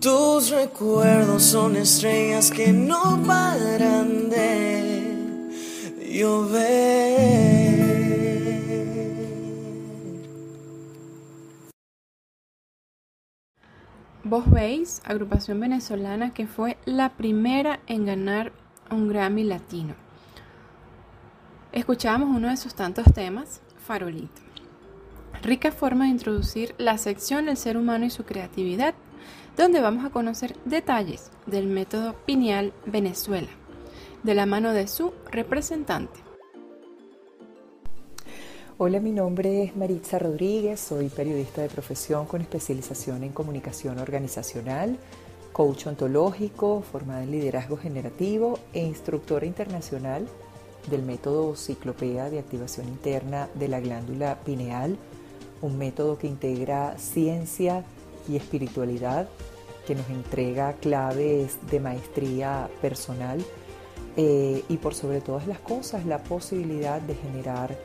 Tus 0.00 0.48
recuerdos 0.48 1.42
son 1.42 1.76
estrellas 1.76 2.50
que 2.50 2.72
no 2.72 3.22
paran 3.26 4.30
de 4.30 5.50
llover. 6.10 6.80
Vos 14.24 14.50
veis, 14.50 15.02
agrupación 15.04 15.60
venezolana 15.60 16.32
que 16.32 16.46
fue 16.46 16.78
la 16.86 17.10
primera 17.10 17.80
en 17.86 18.06
ganar 18.06 18.52
un 18.90 19.06
Grammy 19.06 19.44
latino. 19.44 19.94
Escuchábamos 21.72 22.34
uno 22.34 22.48
de 22.48 22.56
sus 22.56 22.74
tantos 22.74 23.04
temas, 23.12 23.60
Farolito. 23.76 24.40
Rica 25.42 25.70
forma 25.70 26.04
de 26.04 26.12
introducir 26.12 26.74
la 26.78 26.96
sección 26.96 27.50
El 27.50 27.58
ser 27.58 27.76
humano 27.76 28.06
y 28.06 28.10
su 28.10 28.24
creatividad, 28.24 28.94
donde 29.56 29.80
vamos 29.80 30.04
a 30.04 30.10
conocer 30.10 30.56
detalles 30.64 31.30
del 31.46 31.66
método 31.66 32.14
Pineal 32.26 32.72
Venezuela, 32.86 33.48
de 34.22 34.34
la 34.34 34.46
mano 34.46 34.72
de 34.72 34.86
su 34.86 35.12
representante. 35.30 36.20
Hola, 38.78 38.98
mi 39.00 39.12
nombre 39.12 39.64
es 39.64 39.76
Maritza 39.76 40.18
Rodríguez, 40.18 40.80
soy 40.80 41.10
periodista 41.10 41.60
de 41.60 41.68
profesión 41.68 42.24
con 42.26 42.40
especialización 42.40 43.22
en 43.24 43.32
comunicación 43.32 43.98
organizacional, 43.98 44.96
coach 45.52 45.86
ontológico, 45.86 46.82
formada 46.90 47.22
en 47.22 47.32
liderazgo 47.32 47.76
generativo 47.76 48.58
e 48.72 48.80
instructora 48.80 49.44
internacional 49.44 50.26
del 50.88 51.02
método 51.02 51.56
Ciclopea 51.56 52.30
de 52.30 52.38
activación 52.38 52.88
interna 52.88 53.50
de 53.54 53.68
la 53.68 53.80
glándula 53.80 54.40
pineal, 54.40 54.96
un 55.60 55.76
método 55.76 56.16
que 56.16 56.26
integra 56.26 56.96
ciencia 56.96 57.84
y 58.30 58.36
espiritualidad, 58.36 59.28
que 59.86 59.94
nos 59.94 60.08
entrega 60.08 60.74
claves 60.74 61.58
de 61.70 61.80
maestría 61.80 62.68
personal 62.80 63.44
eh, 64.16 64.62
y 64.68 64.76
por 64.76 64.94
sobre 64.94 65.20
todas 65.20 65.46
las 65.46 65.58
cosas 65.60 66.06
la 66.06 66.22
posibilidad 66.22 67.00
de 67.00 67.14
generar 67.14 67.76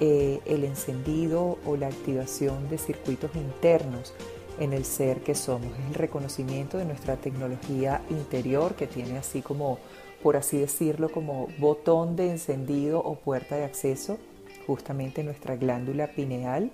eh, 0.00 0.40
el 0.44 0.64
encendido 0.64 1.58
o 1.64 1.76
la 1.76 1.86
activación 1.86 2.68
de 2.68 2.78
circuitos 2.78 3.30
internos 3.34 4.12
en 4.58 4.72
el 4.72 4.84
ser 4.84 5.20
que 5.20 5.34
somos. 5.34 5.72
Es 5.78 5.86
el 5.88 5.94
reconocimiento 5.94 6.78
de 6.78 6.84
nuestra 6.84 7.16
tecnología 7.16 8.02
interior 8.10 8.74
que 8.74 8.86
tiene 8.86 9.18
así 9.18 9.42
como, 9.42 9.78
por 10.22 10.36
así 10.36 10.58
decirlo, 10.58 11.10
como 11.10 11.48
botón 11.58 12.16
de 12.16 12.30
encendido 12.30 13.00
o 13.00 13.16
puerta 13.16 13.56
de 13.56 13.64
acceso, 13.64 14.18
justamente 14.66 15.22
nuestra 15.22 15.56
glándula 15.56 16.08
pineal, 16.08 16.70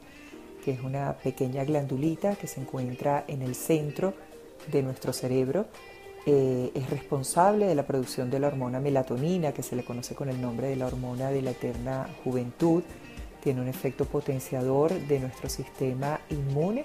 que 0.64 0.72
es 0.72 0.81
una 0.81 1.14
pequeña 1.14 1.64
glandulita 1.64 2.37
que 2.37 2.46
se 2.46 2.61
encuentra 2.61 3.25
en 3.29 3.42
el 3.42 3.55
centro 3.55 4.14
de 4.70 4.83
nuestro 4.83 5.12
cerebro. 5.12 5.66
Eh, 6.25 6.70
es 6.75 6.88
responsable 6.88 7.66
de 7.66 7.75
la 7.75 7.85
producción 7.85 8.31
de 8.31 8.38
la 8.38 8.46
hormona 8.46 8.79
melatonina, 8.79 9.53
que 9.53 9.62
se 9.62 9.75
le 9.75 9.85
conoce 9.85 10.14
con 10.14 10.29
el 10.29 10.40
nombre 10.40 10.68
de 10.68 10.77
la 10.77 10.87
hormona 10.87 11.31
de 11.31 11.42
la 11.42 11.51
eterna 11.51 12.09
juventud 12.22 12.83
tiene 13.42 13.61
un 13.61 13.68
efecto 13.68 14.05
potenciador 14.05 14.92
de 14.92 15.18
nuestro 15.18 15.48
sistema 15.48 16.20
inmune 16.31 16.85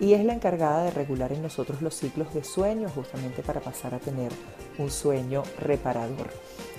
y 0.00 0.12
es 0.12 0.24
la 0.24 0.32
encargada 0.32 0.84
de 0.84 0.90
regular 0.92 1.32
en 1.32 1.42
nosotros 1.42 1.82
los 1.82 1.94
ciclos 1.94 2.32
de 2.32 2.44
sueño 2.44 2.88
justamente 2.88 3.42
para 3.42 3.60
pasar 3.60 3.94
a 3.94 3.98
tener 3.98 4.30
un 4.78 4.90
sueño 4.90 5.42
reparador. 5.58 6.30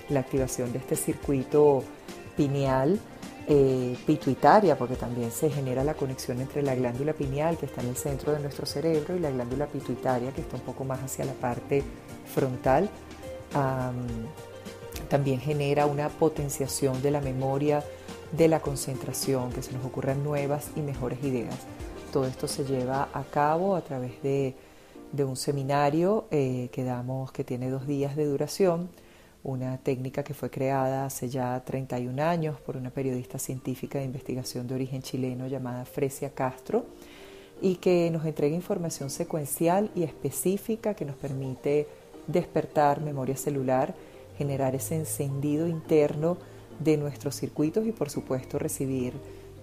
La 0.07 0.21
activación 0.21 0.71
de 0.71 0.79
este 0.79 0.95
circuito 0.95 1.83
pineal 2.37 2.97
eh, 3.51 3.97
pituitaria, 4.05 4.77
porque 4.77 4.95
también 4.95 5.31
se 5.31 5.49
genera 5.49 5.83
la 5.83 5.95
conexión 5.95 6.39
entre 6.39 6.61
la 6.61 6.75
glándula 6.75 7.13
pineal 7.13 7.57
que 7.57 7.65
está 7.65 7.81
en 7.81 7.87
el 7.89 7.95
centro 7.95 8.31
de 8.31 8.39
nuestro 8.39 8.67
cerebro 8.67 9.15
y 9.15 9.19
la 9.19 9.31
glándula 9.31 9.65
pituitaria 9.65 10.31
que 10.31 10.41
está 10.41 10.55
un 10.55 10.61
poco 10.61 10.83
más 10.83 10.99
hacia 11.01 11.25
la 11.25 11.33
parte 11.33 11.83
frontal. 12.31 12.89
también 15.09 15.39
genera 15.39 15.87
una 15.87 16.09
potenciación 16.09 17.01
de 17.01 17.09
la 17.09 17.21
memoria 17.21 17.83
de 18.31 18.47
la 18.47 18.59
concentración, 18.59 19.51
que 19.51 19.63
se 19.63 19.71
nos 19.71 19.83
ocurran 19.83 20.23
nuevas 20.23 20.69
y 20.75 20.81
mejores 20.81 21.23
ideas. 21.23 21.55
Todo 22.13 22.25
esto 22.25 22.47
se 22.47 22.65
lleva 22.65 23.09
a 23.13 23.23
cabo 23.23 23.75
a 23.75 23.81
través 23.81 24.21
de, 24.21 24.55
un 25.17 25.35
seminario 25.35 26.25
eh, 26.29 26.69
que 26.71 26.83
damos 26.83 27.31
que 27.31 27.43
tiene 27.43 27.71
dos 27.71 27.87
días 27.87 28.15
de 28.15 28.25
duración, 28.25 28.89
una 29.43 29.77
técnica 29.77 30.23
que 30.23 30.33
fue 30.33 30.49
creada 30.49 31.05
hace 31.05 31.29
ya 31.29 31.63
31 31.63 32.21
años 32.21 32.59
por 32.59 32.75
una 32.75 32.89
periodista 32.89 33.39
científica 33.39 33.99
de 33.99 34.05
investigación 34.05 34.67
de 34.67 34.75
origen 34.75 35.01
chileno 35.01 35.47
llamada 35.47 35.85
Fresia 35.85 36.31
Castro 36.31 36.85
y 37.61 37.75
que 37.75 38.09
nos 38.11 38.25
entrega 38.25 38.55
información 38.55 39.09
secuencial 39.09 39.91
y 39.95 40.03
específica 40.03 40.93
que 40.93 41.05
nos 41.05 41.15
permite 41.15 41.87
despertar 42.27 43.01
memoria 43.01 43.35
celular, 43.35 43.95
generar 44.37 44.75
ese 44.75 44.95
encendido 44.95 45.67
interno 45.67 46.37
de 46.79 46.97
nuestros 46.97 47.35
circuitos 47.35 47.85
y 47.85 47.91
por 47.91 48.09
supuesto 48.09 48.59
recibir 48.59 49.13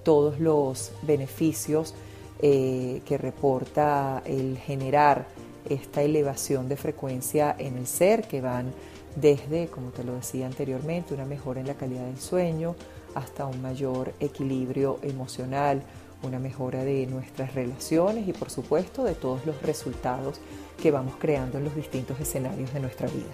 todos 0.03 0.39
los 0.39 0.93
beneficios 1.03 1.95
eh, 2.41 3.01
que 3.07 3.17
reporta 3.17 4.23
el 4.27 4.59
generar 4.59 5.27
esta 5.69 6.03
elevación 6.03 6.69
de 6.69 6.77
frecuencia 6.77 7.57
en 7.59 7.79
el 7.79 7.87
ser 7.87 8.29
que 8.29 8.41
van 8.41 8.73
desde, 9.17 9.67
como 9.69 9.91
te 9.91 10.05
lo 10.05 10.15
decía 10.15 10.47
anteriormente, 10.47 11.15
una 11.15 11.25
mejora 11.25 11.61
en 11.61 11.67
la 11.67 11.75
calidad 11.75 12.05
del 12.07 12.21
sueño 12.21 12.77
hasta 13.15 13.47
un 13.47 13.61
mayor 13.63 14.13
equilibrio 14.21 14.99
emocional, 15.03 15.83
una 16.23 16.39
mejora 16.39 16.85
de 16.85 17.07
nuestras 17.07 17.55
relaciones 17.55 18.29
y 18.29 18.33
por 18.33 18.51
supuesto 18.51 19.05
de 19.05 19.15
todos 19.15 19.45
los 19.47 19.61
resultados 19.63 20.39
que 20.81 20.91
vamos 20.91 21.15
creando 21.19 21.59
en 21.59 21.65
los 21.65 21.75
distintos 21.75 22.21
escenarios 22.21 22.73
de 22.73 22.81
nuestra 22.81 23.09
vida. 23.09 23.33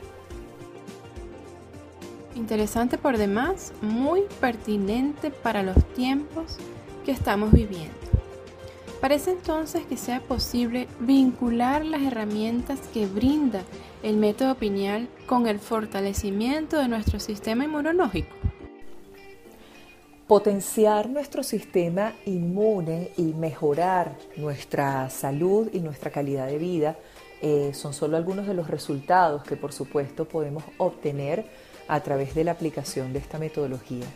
Interesante 2.35 2.97
por 2.97 3.18
demás, 3.18 3.73
muy 3.83 4.23
pertinente 4.40 5.31
para 5.31 5.62
los 5.62 5.77
tiempos 5.95 6.57
que 7.05 7.12
estamos 7.12 7.53
viviendo. 7.53 8.01
Parece 9.02 9.32
entonces 9.32 9.84
que 9.84 9.96
sea 9.96 10.20
posible 10.20 10.86
vincular 11.00 11.84
las 11.84 12.02
herramientas 12.02 12.78
que 12.94 13.08
brinda 13.08 13.62
el 14.04 14.16
método 14.16 14.54
pineal 14.54 15.08
con 15.26 15.48
el 15.48 15.58
fortalecimiento 15.58 16.78
de 16.78 16.86
nuestro 16.86 17.18
sistema 17.18 17.64
inmunológico. 17.64 18.28
Potenciar 20.28 21.10
nuestro 21.10 21.42
sistema 21.42 22.12
inmune 22.26 23.10
y 23.16 23.34
mejorar 23.34 24.16
nuestra 24.36 25.10
salud 25.10 25.68
y 25.72 25.80
nuestra 25.80 26.12
calidad 26.12 26.46
de 26.46 26.58
vida 26.58 26.96
eh, 27.42 27.72
son 27.74 27.94
solo 27.94 28.16
algunos 28.16 28.46
de 28.46 28.54
los 28.54 28.70
resultados 28.70 29.42
que 29.42 29.56
por 29.56 29.72
supuesto 29.72 30.28
podemos 30.28 30.62
obtener 30.78 31.44
a 31.88 31.98
través 32.04 32.36
de 32.36 32.44
la 32.44 32.52
aplicación 32.52 33.12
de 33.12 33.18
esta 33.18 33.40
metodología. 33.40 34.06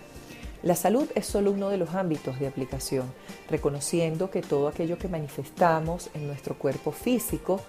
La 0.67 0.75
salud 0.75 1.09
es 1.15 1.27
solo 1.27 1.53
uno 1.53 1.69
de 1.69 1.77
los 1.77 1.95
ámbitos 1.95 2.41
de 2.41 2.49
aplicación, 2.49 3.05
reconociendo 3.49 4.33
que 4.33 4.43
todo 4.43 4.67
aquello 4.67 4.99
que 4.99 5.07
manifestamos 5.07 6.11
en 6.13 6.27
nuestro 6.27 6.59
cuerpo 6.59 6.91
físico 6.91 7.61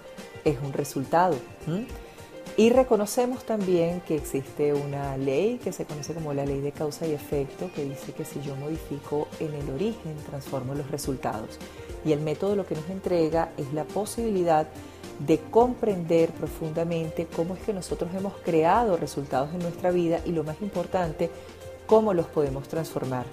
es 0.44 0.58
un 0.60 0.72
resultado. 0.72 1.36
Y 2.56 2.70
reconocemos 2.70 3.44
también 3.44 4.00
que 4.00 4.16
existe 4.16 4.74
una 4.74 5.16
ley 5.16 5.60
que 5.62 5.70
se 5.70 5.84
conoce 5.84 6.12
como 6.12 6.34
la 6.34 6.44
ley 6.44 6.60
de 6.60 6.72
causa 6.72 7.06
y 7.06 7.12
efecto, 7.12 7.70
que 7.72 7.84
dice 7.84 8.10
que 8.10 8.24
si 8.24 8.40
yo 8.40 8.56
modifico 8.56 9.28
en 9.38 9.54
el 9.54 9.70
origen, 9.70 10.16
transformo 10.28 10.74
los 10.74 10.90
resultados. 10.90 11.56
Y 12.04 12.10
el 12.10 12.18
método 12.18 12.56
lo 12.56 12.66
que 12.66 12.74
nos 12.74 12.90
entrega 12.90 13.50
es 13.56 13.72
la 13.72 13.84
posibilidad 13.84 14.66
de 15.20 15.38
comprender 15.38 16.30
profundamente 16.30 17.28
cómo 17.34 17.54
es 17.54 17.60
que 17.62 17.72
nosotros 17.72 18.10
hemos 18.16 18.34
creado 18.44 18.96
resultados 18.96 19.50
en 19.52 19.60
nuestra 19.60 19.92
vida 19.92 20.20
y 20.24 20.32
lo 20.32 20.42
más 20.44 20.60
importante, 20.62 21.30
cómo 21.88 22.14
los 22.14 22.26
podemos 22.26 22.68
transformar. 22.68 23.24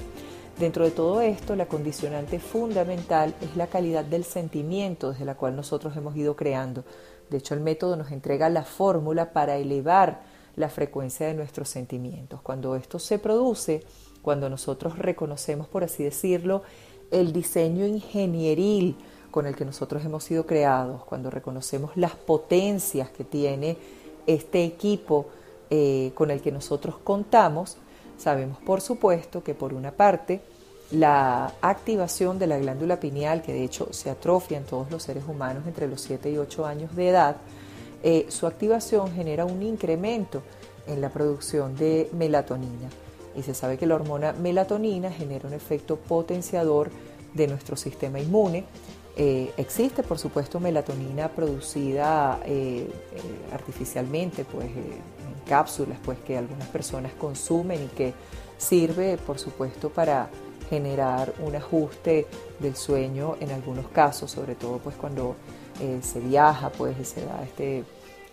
Dentro 0.58 0.86
de 0.86 0.92
todo 0.92 1.22
esto, 1.22 1.56
la 1.58 1.68
condicionante 1.68 2.40
fundamental 2.40 3.36
es 3.42 3.58
la 3.58 3.68
calidad 3.68 4.06
del 4.06 4.24
sentimiento 4.24 5.12
desde 5.12 5.26
la 5.26 5.36
cual 5.36 5.56
nosotros 5.58 5.96
hemos 5.98 6.16
ido 6.16 6.38
creando. 6.38 6.86
De 7.30 7.38
hecho, 7.38 7.54
el 7.54 7.60
método 7.60 7.98
nos 7.98 8.12
entrega 8.12 8.50
la 8.50 8.64
fórmula 8.64 9.34
para 9.34 9.58
elevar 9.58 10.22
la 10.56 10.70
frecuencia 10.70 11.28
de 11.28 11.34
nuestros 11.34 11.68
sentimientos. 11.68 12.42
Cuando 12.42 12.78
esto 12.78 12.98
se 12.98 13.20
produce, 13.20 13.84
cuando 14.22 14.50
nosotros 14.50 14.98
reconocemos, 14.98 15.68
por 15.68 15.84
así 15.84 16.04
decirlo, 16.04 16.64
el 17.12 17.34
diseño 17.34 17.86
ingenieril 17.86 18.96
con 19.32 19.48
el 19.48 19.56
que 19.58 19.66
nosotros 19.66 20.06
hemos 20.06 20.24
sido 20.24 20.46
creados, 20.46 21.04
cuando 21.04 21.30
reconocemos 21.30 21.92
las 21.98 22.16
potencias 22.16 23.10
que 23.10 23.26
tiene 23.26 23.78
este 24.26 24.64
equipo 24.64 25.26
eh, 25.70 26.14
con 26.16 26.32
el 26.32 26.42
que 26.42 26.54
nosotros 26.54 26.96
contamos, 27.04 27.78
sabemos 28.18 28.58
por 28.60 28.82
supuesto 28.82 29.44
que 29.44 29.54
por 29.54 29.74
una 29.74 29.92
parte 29.92 30.42
la 30.92 31.54
activación 31.62 32.38
de 32.38 32.48
la 32.48 32.58
glándula 32.58 33.00
pineal, 33.00 33.42
que 33.42 33.54
de 33.54 33.64
hecho 33.64 33.92
se 33.92 34.10
atrofia 34.10 34.58
en 34.58 34.66
todos 34.66 34.92
los 34.92 35.04
seres 35.04 35.24
humanos 35.28 35.64
entre 35.66 35.88
los 35.88 36.02
7 36.02 36.30
y 36.30 36.38
8 36.38 36.66
años 36.66 36.96
de 36.96 37.10
edad, 37.10 37.38
eh, 38.04 38.28
su 38.30 38.46
activación 38.46 39.12
genera 39.14 39.46
un 39.46 39.64
incremento 39.64 40.44
en 40.86 41.02
la 41.02 41.10
producción 41.10 41.76
de 41.76 42.10
melatonina. 42.14 42.90
Y 43.36 43.42
se 43.42 43.54
sabe 43.54 43.78
que 43.78 43.88
la 43.88 43.96
hormona 43.96 44.34
melatonina 44.34 45.12
genera 45.12 45.48
un 45.48 45.54
efecto 45.54 45.98
potenciador 45.98 46.92
de 47.34 47.48
nuestro 47.48 47.76
sistema 47.76 48.20
inmune. 48.20 48.66
Eh, 49.18 49.52
existe, 49.58 50.04
por 50.04 50.20
supuesto, 50.20 50.60
melatonina 50.60 51.30
producida 51.30 52.40
eh, 52.46 52.88
artificialmente, 53.52 54.46
pues 54.46 54.68
cápsulas, 55.46 55.98
pues 56.04 56.18
que 56.20 56.38
algunas 56.38 56.68
personas 56.68 57.14
consumen 57.14 57.84
y 57.84 57.88
que 57.88 58.14
sirve, 58.58 59.18
por 59.18 59.40
supuesto, 59.40 59.90
para 59.90 60.30
generar 60.70 61.34
un 61.46 61.56
ajuste 61.56 62.26
del 62.60 62.76
sueño 62.76 63.36
en 63.40 63.52
algunos 63.52 63.88
casos, 63.90 64.32
sobre 64.32 64.56
todo 64.56 64.80
pues 64.80 64.96
cuando 64.96 65.36
se 66.02 66.20
viaja, 66.22 66.70
pues 66.72 66.96
se 67.08 67.24
da 67.24 67.44
este 67.44 67.84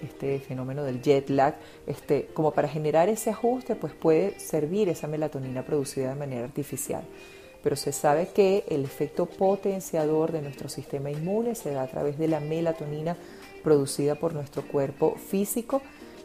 este 0.03 0.41
fenómeno 0.41 0.83
del 0.83 1.01
jet 1.01 1.31
lag, 1.31 1.55
este, 1.87 2.29
como 2.35 2.51
para 2.51 2.69
generar 2.69 3.09
ese 3.09 3.31
ajuste, 3.31 3.77
pues 3.77 3.93
puede 3.93 4.39
servir 4.39 4.89
esa 4.89 5.07
melatonina 5.07 5.65
producida 5.65 6.11
de 6.11 6.15
manera 6.17 6.45
artificial. 6.45 7.05
Pero 7.63 7.77
se 7.77 7.93
sabe 7.93 8.29
que 8.35 8.65
el 8.69 8.85
efecto 8.85 9.27
potenciador 9.27 10.33
de 10.33 10.43
nuestro 10.43 10.69
sistema 10.69 11.11
inmune 11.11 11.55
se 11.55 11.71
da 11.71 11.83
a 11.83 11.87
través 11.87 12.19
de 12.19 12.29
la 12.29 12.41
melatonina 12.41 13.17
producida 13.63 14.17
por 14.17 14.35
nuestro 14.35 14.63
cuerpo 14.63 15.15
físico, 15.15 15.81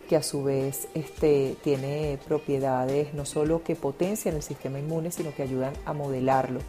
que 0.08 0.15
a 0.15 0.24
su 0.24 0.43
vez 0.43 0.88
este, 0.93 1.56
tiene 1.63 2.17
propiedades 2.28 3.13
no 3.13 3.26
solo 3.26 3.63
que 3.63 3.76
potencian 3.76 4.36
el 4.36 4.43
sistema 4.43 4.80
inmune, 4.80 5.12
sino 5.12 5.34
que 5.36 5.43
ayudan 5.43 5.74
a 5.86 5.93
modelarlo. 5.93 6.60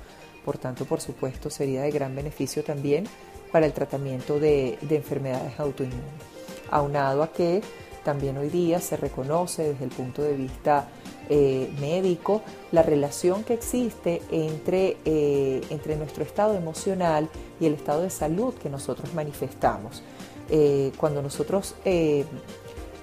Por 0.44 0.58
tanto, 0.58 0.84
por 0.84 1.00
supuesto, 1.00 1.50
sería 1.50 1.82
de 1.82 1.90
gran 1.90 2.14
beneficio 2.14 2.64
también 2.64 3.04
para 3.52 3.66
el 3.66 3.72
tratamiento 3.72 4.38
de 4.38 4.78
enfermedades 4.90 5.58
autoinmunes 5.58 6.38
aunado 6.70 7.22
a 7.22 7.32
que 7.32 7.62
también 8.04 8.38
hoy 8.38 8.48
día 8.48 8.80
se 8.80 8.96
reconoce 8.96 9.72
desde 9.72 9.84
el 9.84 9.90
punto 9.90 10.22
de 10.22 10.34
vista 10.34 10.88
eh, 11.28 11.70
médico 11.80 12.42
la 12.72 12.82
relación 12.82 13.44
que 13.44 13.54
existe 13.54 14.22
entre, 14.30 14.96
eh, 15.04 15.60
entre 15.68 15.96
nuestro 15.96 16.24
estado 16.24 16.54
emocional 16.54 17.28
y 17.60 17.66
el 17.66 17.74
estado 17.74 18.02
de 18.02 18.10
salud 18.10 18.54
que 18.54 18.70
nosotros 18.70 19.12
manifestamos. 19.14 20.02
Eh, 20.50 20.92
cuando 20.96 21.20
nosotros 21.20 21.74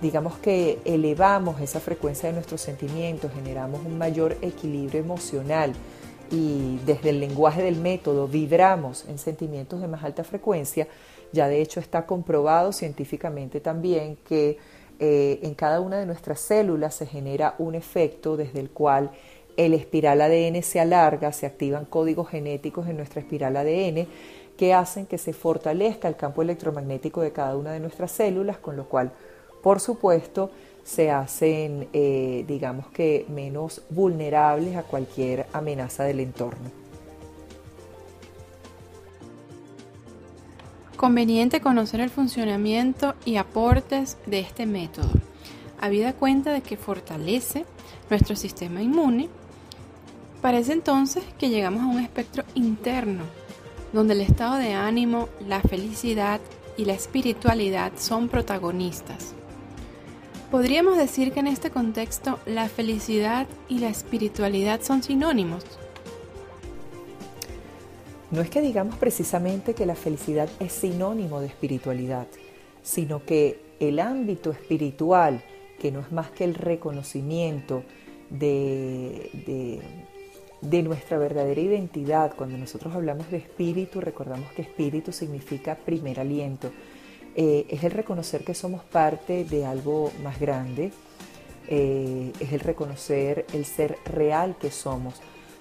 digamos 0.01 0.37
que 0.37 0.79
elevamos 0.85 1.61
esa 1.61 1.79
frecuencia 1.79 2.29
de 2.29 2.33
nuestros 2.33 2.61
sentimientos, 2.61 3.31
generamos 3.33 3.81
un 3.85 3.97
mayor 3.97 4.37
equilibrio 4.41 4.99
emocional 4.99 5.73
y 6.31 6.79
desde 6.85 7.11
el 7.11 7.19
lenguaje 7.19 7.63
del 7.63 7.77
método 7.77 8.27
vibramos 8.27 9.05
en 9.07 9.17
sentimientos 9.17 9.81
de 9.81 9.87
más 9.87 10.03
alta 10.03 10.23
frecuencia, 10.23 10.87
ya 11.31 11.47
de 11.47 11.61
hecho 11.61 11.79
está 11.79 12.05
comprobado 12.05 12.71
científicamente 12.71 13.59
también 13.59 14.17
que 14.27 14.57
eh, 14.99 15.39
en 15.43 15.53
cada 15.55 15.81
una 15.81 15.97
de 15.97 16.05
nuestras 16.05 16.39
células 16.39 16.95
se 16.95 17.05
genera 17.05 17.55
un 17.57 17.75
efecto 17.75 18.37
desde 18.37 18.59
el 18.59 18.69
cual 18.69 19.11
el 19.57 19.73
espiral 19.73 20.21
ADN 20.21 20.61
se 20.63 20.79
alarga, 20.79 21.31
se 21.31 21.45
activan 21.45 21.85
códigos 21.85 22.29
genéticos 22.29 22.87
en 22.87 22.97
nuestra 22.97 23.21
espiral 23.21 23.55
ADN 23.57 24.07
que 24.57 24.73
hacen 24.73 25.05
que 25.05 25.17
se 25.17 25.33
fortalezca 25.33 26.07
el 26.07 26.15
campo 26.15 26.41
electromagnético 26.41 27.21
de 27.21 27.31
cada 27.31 27.57
una 27.57 27.73
de 27.73 27.79
nuestras 27.79 28.11
células, 28.11 28.57
con 28.57 28.77
lo 28.77 28.87
cual, 28.87 29.11
por 29.65 29.79
supuesto, 29.79 30.51
se 30.83 31.09
hacen, 31.09 31.87
eh, 31.91 32.45
digamos 32.47 32.85
que, 32.89 33.25
menos 33.29 33.81
vulnerables 33.89 34.75
a 34.77 34.83
cualquier 34.83 35.47
amenaza 35.53 36.03
del 36.03 36.19
entorno. 36.19 36.69
Conveniente 40.95 41.61
conocer 41.61 41.99
el 41.99 42.11
funcionamiento 42.11 43.15
y 43.25 43.37
aportes 43.37 44.17
de 44.27 44.41
este 44.41 44.67
método, 44.67 45.09
habida 45.81 46.13
cuenta 46.13 46.53
de 46.53 46.61
que 46.61 46.77
fortalece 46.77 47.65
nuestro 48.11 48.35
sistema 48.35 48.83
inmune. 48.83 49.29
Parece 50.43 50.73
entonces 50.73 51.23
que 51.39 51.49
llegamos 51.49 51.81
a 51.81 51.87
un 51.87 52.01
espectro 52.01 52.43
interno, 52.53 53.23
donde 53.93 54.13
el 54.13 54.21
estado 54.21 54.57
de 54.57 54.73
ánimo, 54.73 55.27
la 55.47 55.61
felicidad 55.61 56.39
y 56.77 56.85
la 56.85 56.93
espiritualidad 56.93 57.93
son 57.97 58.29
protagonistas. 58.29 59.33
Podríamos 60.55 60.95
decir 60.95 61.33
que 61.33 61.41
en 61.41 61.47
este 61.47 61.69
contexto 61.69 62.39
la 62.45 62.69
felicidad 62.69 63.45
y 63.67 63.79
la 63.79 63.89
espiritualidad 63.89 64.79
son 64.81 65.03
sinónimos. 65.03 65.65
No 68.31 68.39
es 68.39 68.49
que 68.49 68.61
digamos 68.61 68.95
precisamente 68.95 69.73
que 69.73 69.85
la 69.85 69.95
felicidad 69.95 70.47
es 70.61 70.71
sinónimo 70.71 71.41
de 71.41 71.47
espiritualidad, 71.47 72.27
sino 72.83 73.25
que 73.25 73.59
el 73.81 73.99
ámbito 73.99 74.51
espiritual, 74.51 75.43
que 75.77 75.91
no 75.91 75.99
es 75.99 76.13
más 76.13 76.31
que 76.31 76.45
el 76.45 76.55
reconocimiento 76.55 77.83
de, 78.29 79.81
de, 80.61 80.83
nuestra 80.83 81.17
verdadera 81.17 81.59
identidad, 81.59 82.33
cuando 82.33 82.57
nosotros 82.57 82.95
hablamos 82.95 83.29
de 83.29 83.39
espíritu, 83.39 83.99
recordamos 83.99 84.49
que 84.53 84.61
espíritu 84.61 85.11
significa 85.11 85.75
primer 85.75 86.21
aliento, 86.21 86.71
eh, 87.35 87.65
es 87.69 87.83
el 87.83 87.91
reconocer 87.91 88.45
que 88.45 88.53
somos 88.53 88.81
parte 88.83 89.43
de 89.43 89.65
algo 89.65 90.09
más 90.23 90.39
grande, 90.39 90.93
eh, 91.67 92.31
es 92.39 92.53
el 92.53 92.61
reconocer 92.61 93.45
el 93.51 93.65
ser 93.65 93.97
real 94.05 94.55
que 94.57 94.71
somos, 94.71 95.15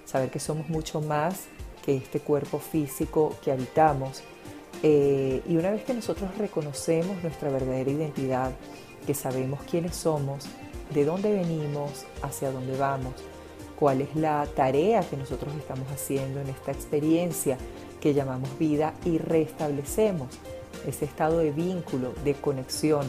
saber 0.05 0.31
que 0.31 0.39
somos 0.39 0.69
mucho 0.69 1.01
más 1.01 1.47
que 1.85 1.97
este 1.97 2.21
cuerpo 2.21 2.61
físico 2.61 3.35
que 3.43 3.51
habitamos. 3.51 4.23
Eh, 4.85 5.43
y 5.49 5.57
una 5.57 5.73
vez 5.73 5.83
que 5.83 5.95
nosotros 5.95 6.37
reconocemos 6.39 7.21
nuestra 7.25 7.51
verdadera 7.51 7.91
identidad, 7.91 8.53
que 9.05 9.15
sabemos 9.15 9.61
quiénes 9.69 9.97
somos, 9.97 10.47
de 10.93 11.05
dónde 11.05 11.33
venimos, 11.33 12.07
hacia 12.23 12.53
dónde 12.53 12.77
vamos, 12.77 13.15
cuál 13.77 14.01
es 14.01 14.15
la 14.15 14.47
tarea 14.55 15.01
que 15.01 15.17
nosotros 15.17 15.53
estamos 15.57 15.91
haciendo 15.91 16.41
en 16.41 16.51
esta 16.51 16.71
experiencia 16.71 17.59
que 18.01 18.15
llamamos 18.15 18.57
vida 18.59 18.95
y 19.05 19.19
restablecemos 19.19 20.29
ese 20.87 21.05
estado 21.05 21.39
de 21.39 21.51
vínculo, 21.51 22.13
de 22.25 22.35
conexión 22.35 23.07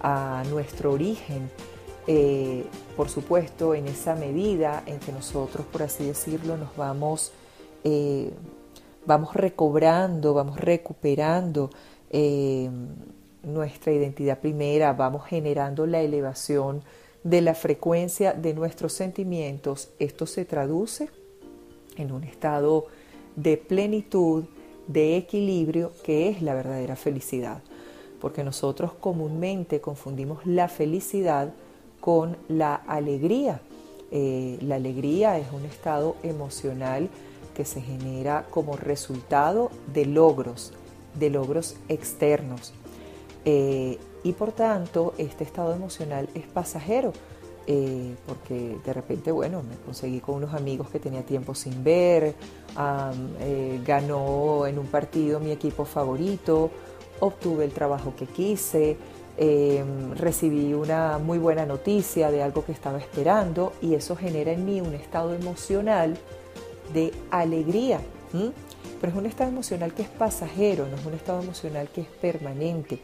a 0.00 0.42
nuestro 0.50 0.92
origen, 0.92 1.50
eh, 2.06 2.64
por 2.96 3.08
supuesto 3.08 3.74
en 3.74 3.86
esa 3.86 4.14
medida 4.14 4.82
en 4.86 4.98
que 4.98 5.12
nosotros, 5.12 5.64
por 5.66 5.82
así 5.82 6.04
decirlo, 6.04 6.56
nos 6.56 6.76
vamos 6.76 7.32
eh, 7.84 8.30
vamos 9.06 9.34
recobrando, 9.34 10.34
vamos 10.34 10.60
recuperando 10.60 11.70
eh, 12.10 12.70
nuestra 13.42 13.92
identidad 13.92 14.38
primera, 14.38 14.92
vamos 14.92 15.26
generando 15.26 15.86
la 15.86 16.00
elevación 16.00 16.82
de 17.24 17.40
la 17.40 17.54
frecuencia 17.54 18.32
de 18.32 18.54
nuestros 18.54 18.92
sentimientos. 18.92 19.90
Esto 19.98 20.26
se 20.26 20.44
traduce 20.44 21.10
en 21.96 22.12
un 22.12 22.24
estado 22.24 22.86
de 23.36 23.56
plenitud, 23.56 24.44
de 24.86 25.16
equilibrio, 25.16 25.92
que 26.04 26.28
es 26.28 26.42
la 26.42 26.54
verdadera 26.54 26.96
felicidad. 26.96 27.62
Porque 28.20 28.44
nosotros 28.44 28.92
comúnmente 28.92 29.80
confundimos 29.80 30.46
la 30.46 30.68
felicidad 30.68 31.52
con 32.00 32.36
la 32.48 32.74
alegría. 32.74 33.60
Eh, 34.10 34.58
la 34.60 34.76
alegría 34.76 35.38
es 35.38 35.46
un 35.52 35.64
estado 35.64 36.16
emocional 36.22 37.08
que 37.54 37.64
se 37.64 37.80
genera 37.80 38.46
como 38.50 38.76
resultado 38.76 39.70
de 39.92 40.06
logros, 40.06 40.72
de 41.18 41.30
logros 41.30 41.76
externos. 41.88 42.72
Eh, 43.44 43.98
y 44.22 44.32
por 44.32 44.52
tanto, 44.52 45.14
este 45.18 45.44
estado 45.44 45.74
emocional 45.74 46.28
es 46.34 46.44
pasajero. 46.46 47.12
Eh, 47.66 48.14
porque 48.26 48.78
de 48.84 48.92
repente, 48.92 49.30
bueno, 49.30 49.62
me 49.62 49.76
conseguí 49.76 50.20
con 50.20 50.36
unos 50.36 50.54
amigos 50.54 50.88
que 50.90 50.98
tenía 50.98 51.22
tiempo 51.22 51.54
sin 51.54 51.84
ver, 51.84 52.34
eh, 53.40 53.80
ganó 53.84 54.66
en 54.66 54.78
un 54.78 54.86
partido 54.86 55.38
mi 55.38 55.52
equipo 55.52 55.84
favorito, 55.84 56.70
obtuve 57.20 57.64
el 57.64 57.72
trabajo 57.72 58.14
que 58.16 58.26
quise, 58.26 58.96
em, 59.36 60.12
recibí 60.14 60.74
una 60.74 61.18
muy 61.18 61.38
buena 61.38 61.64
noticia 61.64 62.30
de 62.30 62.42
algo 62.42 62.64
que 62.64 62.72
estaba 62.72 62.98
esperando 62.98 63.72
y 63.80 63.94
eso 63.94 64.16
genera 64.16 64.52
en 64.52 64.64
mí 64.64 64.80
un 64.80 64.94
estado 64.94 65.34
emocional 65.34 66.18
de 66.92 67.12
alegría. 67.30 68.00
Pero 69.00 69.12
es 69.12 69.18
un 69.18 69.26
estado 69.26 69.50
emocional 69.50 69.92
que 69.94 70.02
es 70.02 70.08
pasajero, 70.08 70.86
no 70.88 70.96
es 70.96 71.04
un 71.04 71.14
estado 71.14 71.42
emocional 71.42 71.88
que 71.90 72.02
es 72.02 72.08
permanente. 72.08 73.00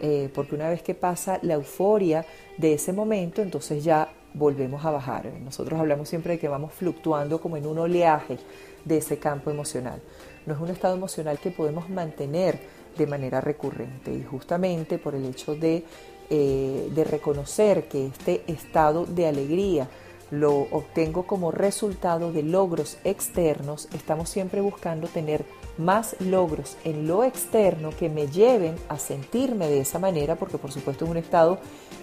Eh, 0.00 0.30
porque 0.34 0.54
una 0.54 0.68
vez 0.68 0.82
que 0.82 0.94
pasa 0.94 1.38
la 1.42 1.54
euforia 1.54 2.24
de 2.56 2.74
ese 2.74 2.92
momento, 2.92 3.42
entonces 3.42 3.84
ya 3.84 4.08
volvemos 4.34 4.84
a 4.84 4.90
bajar. 4.90 5.26
Nosotros 5.44 5.78
hablamos 5.78 6.08
siempre 6.08 6.34
de 6.34 6.38
que 6.38 6.48
vamos 6.48 6.72
fluctuando 6.72 7.40
como 7.40 7.56
en 7.56 7.66
un 7.66 7.78
oleaje 7.78 8.38
de 8.84 8.96
ese 8.98 9.18
campo 9.18 9.50
emocional. 9.50 10.00
No 10.46 10.54
es 10.54 10.60
un 10.60 10.68
estado 10.68 10.96
emocional 10.96 11.38
que 11.38 11.50
podemos 11.50 11.88
mantener 11.88 12.58
de 12.96 13.06
manera 13.06 13.40
recurrente 13.40 14.12
y 14.12 14.22
justamente 14.22 14.98
por 14.98 15.14
el 15.14 15.24
hecho 15.24 15.54
de, 15.54 15.84
eh, 16.30 16.90
de 16.94 17.04
reconocer 17.04 17.88
que 17.88 18.06
este 18.06 18.42
estado 18.46 19.06
de 19.06 19.26
alegría 19.26 19.88
lo 20.30 20.62
obtengo 20.70 21.26
como 21.26 21.50
resultado 21.50 22.32
de 22.32 22.42
logros 22.42 22.96
externos, 23.04 23.88
estamos 23.92 24.30
siempre 24.30 24.62
buscando 24.62 25.06
tener 25.06 25.44
más 25.78 26.16
logros 26.20 26.76
en 26.84 27.06
lo 27.06 27.24
externo 27.24 27.90
que 27.90 28.08
me 28.08 28.26
lleven 28.28 28.76
a 28.88 28.98
sentirme 28.98 29.68
de 29.68 29.80
esa 29.80 29.98
manera, 29.98 30.36
porque 30.36 30.58
por 30.58 30.72
supuesto 30.72 31.04
es 31.04 31.10
un 31.10 31.16
estado 31.16 31.58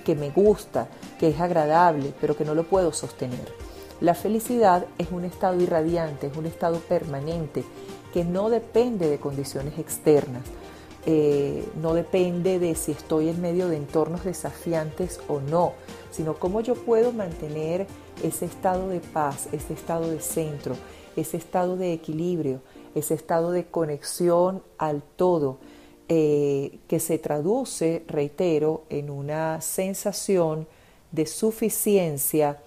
que 0.06 0.16
me 0.16 0.30
gusta, 0.30 0.88
que 1.20 1.30
es 1.30 1.40
agradable, 1.40 2.14
pero 2.20 2.36
que 2.36 2.46
no 2.46 2.56
lo 2.56 2.64
puedo 2.64 2.94
sostener. 2.94 3.54
La 4.02 4.16
felicidad 4.16 4.86
es 4.98 5.12
un 5.12 5.26
estado 5.26 5.60
irradiante, 5.62 6.28
es 6.28 6.38
un 6.38 6.46
estado 6.46 6.80
permanente, 6.80 7.64
que 8.14 8.24
no 8.24 8.50
depende 8.50 9.10
de 9.10 9.20
condiciones 9.20 9.78
externas, 9.78 10.44
eh, 11.06 11.66
no 11.82 11.94
depende 11.94 12.60
de 12.60 12.76
si 12.76 12.92
estoy 12.92 13.30
en 13.30 13.42
medio 13.42 13.68
de 13.68 13.78
entornos 13.78 14.24
desafiantes 14.24 15.20
o 15.28 15.40
no, 15.40 15.74
sino 16.12 16.36
cómo 16.36 16.62
yo 16.62 16.76
puedo 16.76 17.12
mantener 17.12 17.88
ese 18.24 18.46
estado 18.46 18.90
de 18.90 19.00
paz, 19.00 19.48
ese 19.52 19.74
estado 19.74 20.10
de 20.10 20.22
centro, 20.22 20.76
ese 21.16 21.38
estado 21.38 21.78
de 21.78 21.94
equilibrio, 21.94 22.62
ese 22.96 23.14
estado 23.14 23.52
de 23.52 23.66
conexión 23.66 24.64
al 24.78 25.02
todo, 25.02 25.58
eh, 26.08 26.80
que 26.88 27.00
se 27.00 27.20
traduce, 27.20 28.04
reitero, 28.08 28.84
en 28.90 29.10
una 29.10 29.62
sensación 29.62 30.68
de 31.12 31.26
suficiencia, 31.26 32.58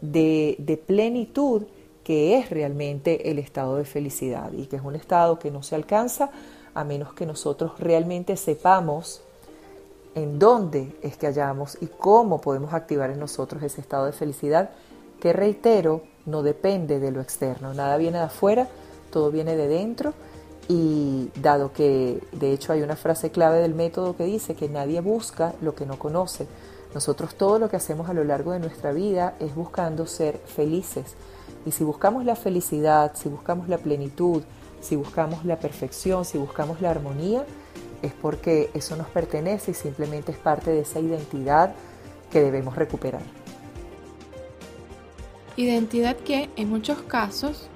de, 0.00 0.56
de 0.58 0.76
plenitud, 0.76 1.62
que 2.04 2.38
es 2.38 2.50
realmente 2.50 3.30
el 3.30 3.38
estado 3.38 3.76
de 3.76 3.84
felicidad 3.84 4.52
y 4.52 4.66
que 4.66 4.76
es 4.76 4.82
un 4.82 4.96
estado 4.96 5.38
que 5.38 5.50
no 5.50 5.62
se 5.62 5.74
alcanza 5.74 6.30
a 6.74 6.84
menos 6.84 7.12
que 7.12 7.26
nosotros 7.26 7.78
realmente 7.78 8.36
sepamos 8.36 9.22
en 10.14 10.38
dónde 10.38 10.96
es 11.02 11.16
que 11.16 11.26
hallamos 11.26 11.78
y 11.80 11.86
cómo 11.86 12.40
podemos 12.40 12.72
activar 12.72 13.10
en 13.10 13.20
nosotros 13.20 13.62
ese 13.62 13.80
estado 13.80 14.06
de 14.06 14.12
felicidad 14.12 14.70
que 15.20 15.32
reitero, 15.32 16.02
no 16.26 16.42
depende 16.42 16.98
de 16.98 17.10
lo 17.10 17.20
externo, 17.20 17.74
nada 17.74 17.96
viene 17.96 18.18
de 18.18 18.24
afuera, 18.24 18.68
todo 19.10 19.30
viene 19.30 19.56
de 19.56 19.68
dentro 19.68 20.14
y 20.68 21.30
dado 21.40 21.72
que 21.72 22.22
de 22.32 22.52
hecho 22.52 22.72
hay 22.72 22.82
una 22.82 22.96
frase 22.96 23.30
clave 23.30 23.58
del 23.58 23.74
método 23.74 24.16
que 24.16 24.24
dice 24.24 24.54
que 24.54 24.68
nadie 24.68 25.00
busca 25.00 25.54
lo 25.60 25.74
que 25.74 25.86
no 25.86 25.98
conoce, 25.98 26.46
nosotros 26.94 27.34
todo 27.34 27.58
lo 27.58 27.68
que 27.68 27.76
hacemos 27.76 28.08
a 28.08 28.14
lo 28.14 28.24
largo 28.24 28.52
de 28.52 28.60
nuestra 28.60 28.92
vida 28.92 29.34
es 29.40 29.54
buscando 29.54 30.06
ser 30.06 30.38
felices 30.38 31.14
y 31.66 31.72
si 31.72 31.84
buscamos 31.84 32.24
la 32.24 32.36
felicidad, 32.36 33.12
si 33.14 33.28
buscamos 33.28 33.68
la 33.68 33.78
plenitud, 33.78 34.42
si 34.80 34.96
buscamos 34.96 35.44
la 35.44 35.58
perfección, 35.58 36.24
si 36.24 36.38
buscamos 36.38 36.80
la 36.80 36.90
armonía, 36.90 37.44
es 38.02 38.12
porque 38.12 38.70
eso 38.74 38.96
nos 38.96 39.08
pertenece 39.08 39.72
y 39.72 39.74
simplemente 39.74 40.32
es 40.32 40.38
parte 40.38 40.70
de 40.70 40.80
esa 40.80 41.00
identidad 41.00 41.74
que 42.30 42.40
debemos 42.40 42.76
recuperar. 42.76 43.22
Identidad 45.56 46.16
que 46.16 46.48
en 46.56 46.70
muchos 46.70 47.02
casos, 47.02 47.68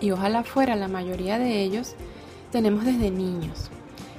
y 0.00 0.10
ojalá 0.10 0.44
fuera 0.44 0.76
la 0.76 0.88
mayoría 0.88 1.38
de 1.38 1.62
ellos, 1.62 1.94
tenemos 2.52 2.84
desde 2.84 3.10
niños, 3.10 3.70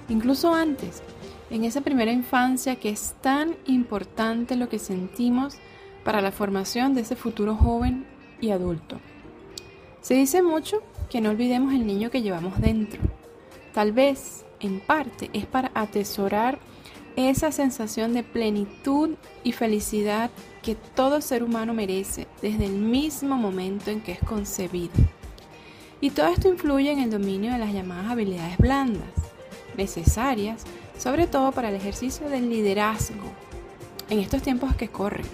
incluso 0.07 0.53
antes, 0.53 1.01
en 1.49 1.63
esa 1.63 1.82
primera 1.82 2.11
infancia 2.11 2.75
que 2.75 2.89
es 2.89 3.15
tan 3.21 3.55
importante 3.65 4.55
lo 4.55 4.69
que 4.69 4.80
sentimos 4.80 5.55
para 6.03 6.21
la 6.21 6.32
formación 6.32 6.93
de 6.93 7.01
ese 7.01 7.15
futuro 7.15 7.55
joven 7.55 8.05
y 8.39 8.51
adulto. 8.51 8.99
Se 10.01 10.13
dice 10.13 10.41
mucho 10.41 10.82
que 11.09 11.21
no 11.21 11.32
olvidemos 11.32 11.73
el 11.73 11.86
niño 11.86 12.09
que 12.09 12.21
llevamos 12.21 12.59
dentro. 12.61 13.01
Tal 13.73 13.91
vez, 13.91 14.45
en 14.59 14.80
parte, 14.80 15.30
es 15.34 15.45
para 15.45 15.71
atesorar 15.73 16.59
esa 17.15 17.51
sensación 17.51 18.13
de 18.13 18.23
plenitud 18.23 19.15
y 19.43 19.51
felicidad 19.51 20.30
que 20.61 20.75
todo 20.75 21.21
ser 21.21 21.43
humano 21.43 21.73
merece 21.73 22.27
desde 22.41 22.65
el 22.65 22.73
mismo 22.73 23.36
momento 23.36 23.91
en 23.91 24.01
que 24.01 24.13
es 24.13 24.19
concebido. 24.19 24.93
Y 26.02 26.12
todo 26.12 26.28
esto 26.28 26.47
influye 26.47 26.91
en 26.91 27.00
el 27.00 27.12
dominio 27.12 27.52
de 27.52 27.58
las 27.58 27.74
llamadas 27.74 28.12
habilidades 28.12 28.58
blandas, 28.58 29.10
necesarias 29.76 30.66
sobre 31.00 31.28
todo 31.28 31.54
para 31.54 31.70
el 31.70 31.76
ejercicio 31.76 32.28
del 32.30 32.50
liderazgo 32.50 33.32
en 34.10 34.20
estos 34.20 34.41
tiempos 34.41 34.76
que 34.76 34.89
corren. 34.89 35.26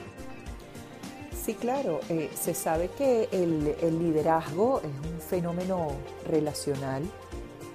Sí, 1.43 1.55
claro, 1.55 1.99
eh, 2.09 2.29
se 2.39 2.53
sabe 2.53 2.89
que 2.97 3.27
el, 3.31 3.99
liderazgo 3.99 4.79
es 4.79 5.11
un 5.11 5.19
fenómeno 5.19 5.91
relacional, 6.27 7.03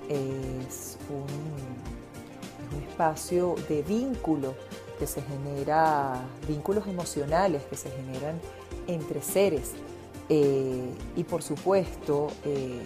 es 0.09 0.99
un 1.09 2.82
espacio 2.82 3.57
de 3.68 3.82
vínculo 3.82 4.55
que 4.99 5.07
se 5.07 5.22
genera, 5.22 6.20
vínculos 6.47 6.86
emocionales 6.86 7.62
que 7.64 7.76
se 7.76 7.91
generan 7.91 8.41
entre 8.86 9.22
seres. 9.22 9.72
Eh, 10.32 10.94
y 11.16 11.24
por 11.24 11.42
supuesto, 11.42 12.28
eh, 12.44 12.80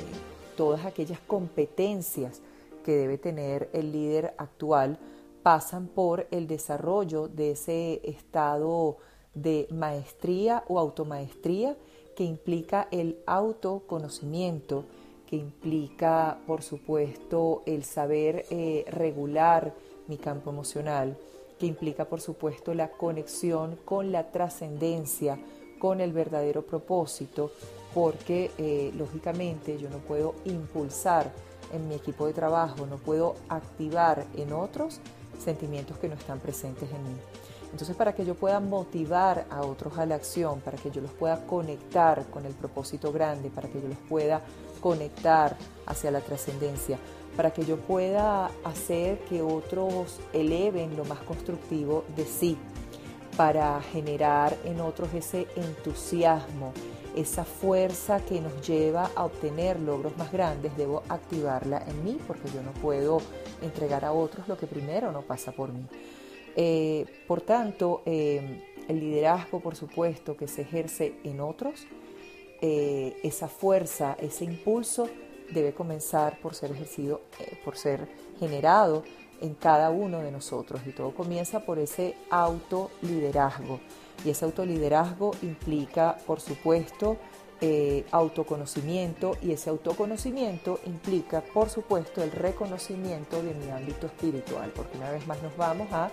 todas 0.56 0.86
aquellas 0.86 1.20
competencias 1.20 2.40
que 2.82 2.92
debe 2.92 3.18
tener 3.18 3.68
el 3.74 3.92
líder 3.92 4.34
actual 4.38 4.98
pasan 5.42 5.88
por 5.88 6.26
el 6.30 6.46
desarrollo 6.46 7.28
de 7.28 7.50
ese 7.50 8.00
estado 8.02 8.96
de 9.34 9.68
maestría 9.70 10.64
o 10.68 10.78
automaestría 10.78 11.76
que 12.16 12.24
implica 12.24 12.88
el 12.90 13.18
autoconocimiento, 13.26 14.86
que 15.26 15.36
implica, 15.36 16.38
por 16.46 16.62
supuesto, 16.62 17.62
el 17.66 17.84
saber 17.84 18.46
eh, 18.48 18.86
regular 18.88 19.74
mi 20.08 20.16
campo 20.16 20.48
emocional, 20.48 21.18
que 21.58 21.66
implica 21.66 22.06
por 22.06 22.22
supuesto 22.22 22.72
la 22.72 22.88
conexión 22.88 23.76
con 23.84 24.12
la 24.12 24.30
trascendencia, 24.30 25.38
con 25.84 26.00
el 26.00 26.14
verdadero 26.14 26.62
propósito, 26.62 27.52
porque 27.92 28.50
eh, 28.56 28.90
lógicamente 28.96 29.76
yo 29.76 29.90
no 29.90 29.98
puedo 29.98 30.34
impulsar 30.46 31.30
en 31.74 31.86
mi 31.86 31.94
equipo 31.94 32.26
de 32.26 32.32
trabajo, 32.32 32.86
no 32.86 32.96
puedo 32.96 33.36
activar 33.50 34.24
en 34.34 34.54
otros 34.54 35.00
sentimientos 35.38 35.98
que 35.98 36.08
no 36.08 36.14
están 36.14 36.40
presentes 36.40 36.88
en 36.90 37.02
mí. 37.02 37.18
Entonces, 37.70 37.94
para 37.96 38.14
que 38.14 38.24
yo 38.24 38.34
pueda 38.34 38.60
motivar 38.60 39.44
a 39.50 39.60
otros 39.60 39.98
a 39.98 40.06
la 40.06 40.14
acción, 40.14 40.60
para 40.60 40.78
que 40.78 40.90
yo 40.90 41.02
los 41.02 41.10
pueda 41.10 41.44
conectar 41.44 42.24
con 42.30 42.46
el 42.46 42.54
propósito 42.54 43.12
grande, 43.12 43.50
para 43.50 43.68
que 43.68 43.82
yo 43.82 43.88
los 43.88 43.98
pueda 44.08 44.40
conectar 44.80 45.54
hacia 45.84 46.10
la 46.10 46.22
trascendencia, 46.22 46.98
para 47.36 47.52
que 47.52 47.66
yo 47.66 47.76
pueda 47.76 48.50
hacer 48.64 49.18
que 49.28 49.42
otros 49.42 50.18
eleven 50.32 50.96
lo 50.96 51.04
más 51.04 51.18
constructivo 51.18 52.04
de 52.16 52.24
sí, 52.24 52.56
para 53.36 53.80
generar 53.80 54.56
en 54.64 54.80
otros 54.80 55.12
ese 55.14 55.46
entusiasmo, 55.56 56.72
esa 57.16 57.44
fuerza 57.44 58.24
que 58.24 58.40
nos 58.40 58.66
lleva 58.66 59.10
a 59.14 59.24
obtener 59.24 59.78
logros 59.80 60.16
más 60.16 60.32
grandes, 60.32 60.76
debo 60.76 61.02
activarla 61.08 61.82
en 61.86 62.04
mí 62.04 62.18
porque 62.26 62.48
yo 62.52 62.62
no 62.62 62.72
puedo 62.72 63.18
entregar 63.62 64.04
a 64.04 64.12
otros 64.12 64.48
lo 64.48 64.56
que 64.56 64.66
primero 64.66 65.12
no 65.12 65.22
pasa 65.22 65.52
por 65.52 65.72
mí. 65.72 65.84
Eh, 66.56 67.06
por 67.26 67.40
tanto, 67.40 68.02
eh, 68.06 68.62
el 68.88 69.00
liderazgo, 69.00 69.60
por 69.60 69.76
supuesto, 69.76 70.36
que 70.36 70.48
se 70.48 70.62
ejerce 70.62 71.14
en 71.24 71.40
otros, 71.40 71.86
eh, 72.60 73.16
esa 73.22 73.48
fuerza, 73.48 74.16
ese 74.20 74.44
impulso, 74.44 75.08
debe 75.50 75.72
comenzar 75.72 76.40
por 76.40 76.54
ser 76.54 76.72
ejercido, 76.72 77.22
eh, 77.38 77.58
por 77.64 77.76
ser 77.76 78.08
generado 78.38 79.04
en 79.44 79.54
cada 79.54 79.90
uno 79.90 80.20
de 80.20 80.32
nosotros. 80.32 80.80
Y 80.86 80.90
todo 80.90 81.14
comienza 81.14 81.60
por 81.60 81.78
ese 81.78 82.16
autoliderazgo. 82.30 83.80
Y 84.24 84.30
ese 84.30 84.44
autoliderazgo 84.44 85.32
implica, 85.42 86.16
por 86.26 86.40
supuesto, 86.40 87.16
eh, 87.60 88.04
autoconocimiento 88.10 89.36
y 89.40 89.52
ese 89.52 89.70
autoconocimiento 89.70 90.80
implica, 90.86 91.40
por 91.40 91.70
supuesto, 91.70 92.22
el 92.22 92.32
reconocimiento 92.32 93.42
de 93.42 93.54
mi 93.54 93.70
ámbito 93.70 94.06
espiritual, 94.06 94.72
porque 94.74 94.98
una 94.98 95.10
vez 95.10 95.26
más 95.26 95.42
nos 95.42 95.56
vamos 95.56 95.88
a 95.92 96.10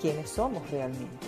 quiénes 0.00 0.30
somos 0.30 0.70
realmente. 0.70 1.26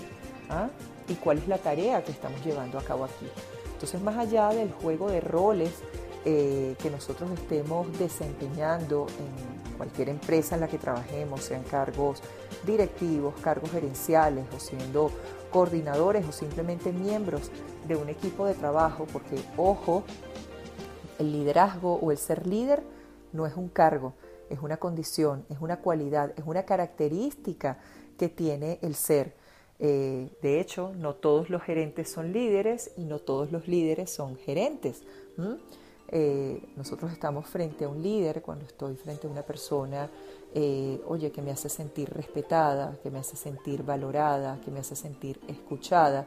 ¿ah? 0.50 0.68
y 1.08 1.14
cuál 1.14 1.38
es 1.38 1.48
la 1.48 1.58
tarea 1.58 2.04
que 2.04 2.12
estamos 2.12 2.44
llevando 2.44 2.78
a 2.78 2.82
cabo 2.82 3.04
aquí. 3.04 3.26
Entonces, 3.72 4.00
más 4.00 4.16
allá 4.16 4.48
del 4.50 4.72
juego 4.72 5.10
de 5.10 5.20
roles 5.20 5.72
eh, 6.24 6.74
que 6.80 6.90
nosotros 6.90 7.30
estemos 7.32 7.86
desempeñando 7.98 9.06
en 9.18 9.57
cualquier 9.78 10.10
empresa 10.10 10.56
en 10.56 10.60
la 10.60 10.68
que 10.68 10.76
trabajemos, 10.76 11.40
sean 11.42 11.62
cargos 11.62 12.20
directivos, 12.66 13.34
cargos 13.40 13.70
gerenciales 13.70 14.44
o 14.54 14.60
siendo 14.60 15.10
coordinadores 15.50 16.26
o 16.28 16.32
simplemente 16.32 16.92
miembros 16.92 17.50
de 17.86 17.96
un 17.96 18.10
equipo 18.10 18.44
de 18.44 18.54
trabajo, 18.54 19.06
porque 19.10 19.36
ojo, 19.56 20.04
el 21.18 21.32
liderazgo 21.32 21.94
o 21.94 22.12
el 22.12 22.18
ser 22.18 22.46
líder 22.46 22.82
no 23.32 23.46
es 23.46 23.56
un 23.56 23.68
cargo, 23.68 24.12
es 24.50 24.60
una 24.60 24.76
condición, 24.76 25.44
es 25.48 25.58
una 25.60 25.78
cualidad, 25.78 26.32
es 26.36 26.44
una 26.46 26.64
característica 26.64 27.78
que 28.18 28.28
tiene 28.28 28.78
el 28.82 28.94
ser. 28.94 29.34
Eh, 29.80 30.28
de 30.42 30.60
hecho, 30.60 30.92
no 30.96 31.14
todos 31.14 31.50
los 31.50 31.62
gerentes 31.62 32.10
son 32.10 32.32
líderes 32.32 32.90
y 32.96 33.04
no 33.04 33.20
todos 33.20 33.52
los 33.52 33.68
líderes 33.68 34.10
son 34.10 34.36
gerentes. 34.36 35.04
Eh, 36.10 36.60
nosotros 36.76 37.12
estamos 37.12 37.46
frente 37.46 37.84
a 37.84 37.88
un 37.88 38.02
líder 38.02 38.40
cuando 38.40 38.64
estoy 38.64 38.96
frente 38.96 39.26
a 39.26 39.30
una 39.30 39.42
persona, 39.42 40.08
eh, 40.54 41.00
oye, 41.06 41.30
que 41.30 41.42
me 41.42 41.50
hace 41.50 41.68
sentir 41.68 42.08
respetada, 42.10 42.96
que 43.02 43.10
me 43.10 43.18
hace 43.18 43.36
sentir 43.36 43.82
valorada, 43.82 44.58
que 44.64 44.70
me 44.70 44.80
hace 44.80 44.96
sentir 44.96 45.38
escuchada, 45.48 46.26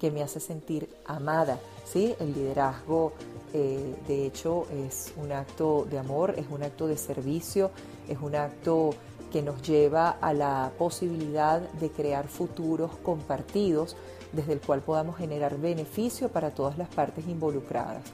que 0.00 0.10
me 0.10 0.22
hace 0.22 0.40
sentir 0.40 0.88
amada. 1.06 1.58
¿sí? 1.84 2.14
El 2.20 2.32
liderazgo, 2.32 3.12
eh, 3.52 3.94
de 4.06 4.26
hecho, 4.26 4.66
es 4.72 5.12
un 5.16 5.32
acto 5.32 5.86
de 5.90 5.98
amor, 5.98 6.34
es 6.38 6.46
un 6.50 6.62
acto 6.62 6.86
de 6.86 6.96
servicio, 6.96 7.70
es 8.08 8.18
un 8.18 8.34
acto 8.34 8.90
que 9.30 9.42
nos 9.42 9.60
lleva 9.60 10.10
a 10.22 10.32
la 10.32 10.72
posibilidad 10.78 11.60
de 11.60 11.90
crear 11.90 12.28
futuros 12.28 12.92
compartidos 13.02 13.94
desde 14.32 14.54
el 14.54 14.60
cual 14.60 14.80
podamos 14.80 15.16
generar 15.16 15.58
beneficio 15.58 16.30
para 16.30 16.50
todas 16.50 16.78
las 16.78 16.88
partes 16.88 17.26
involucradas. 17.28 18.04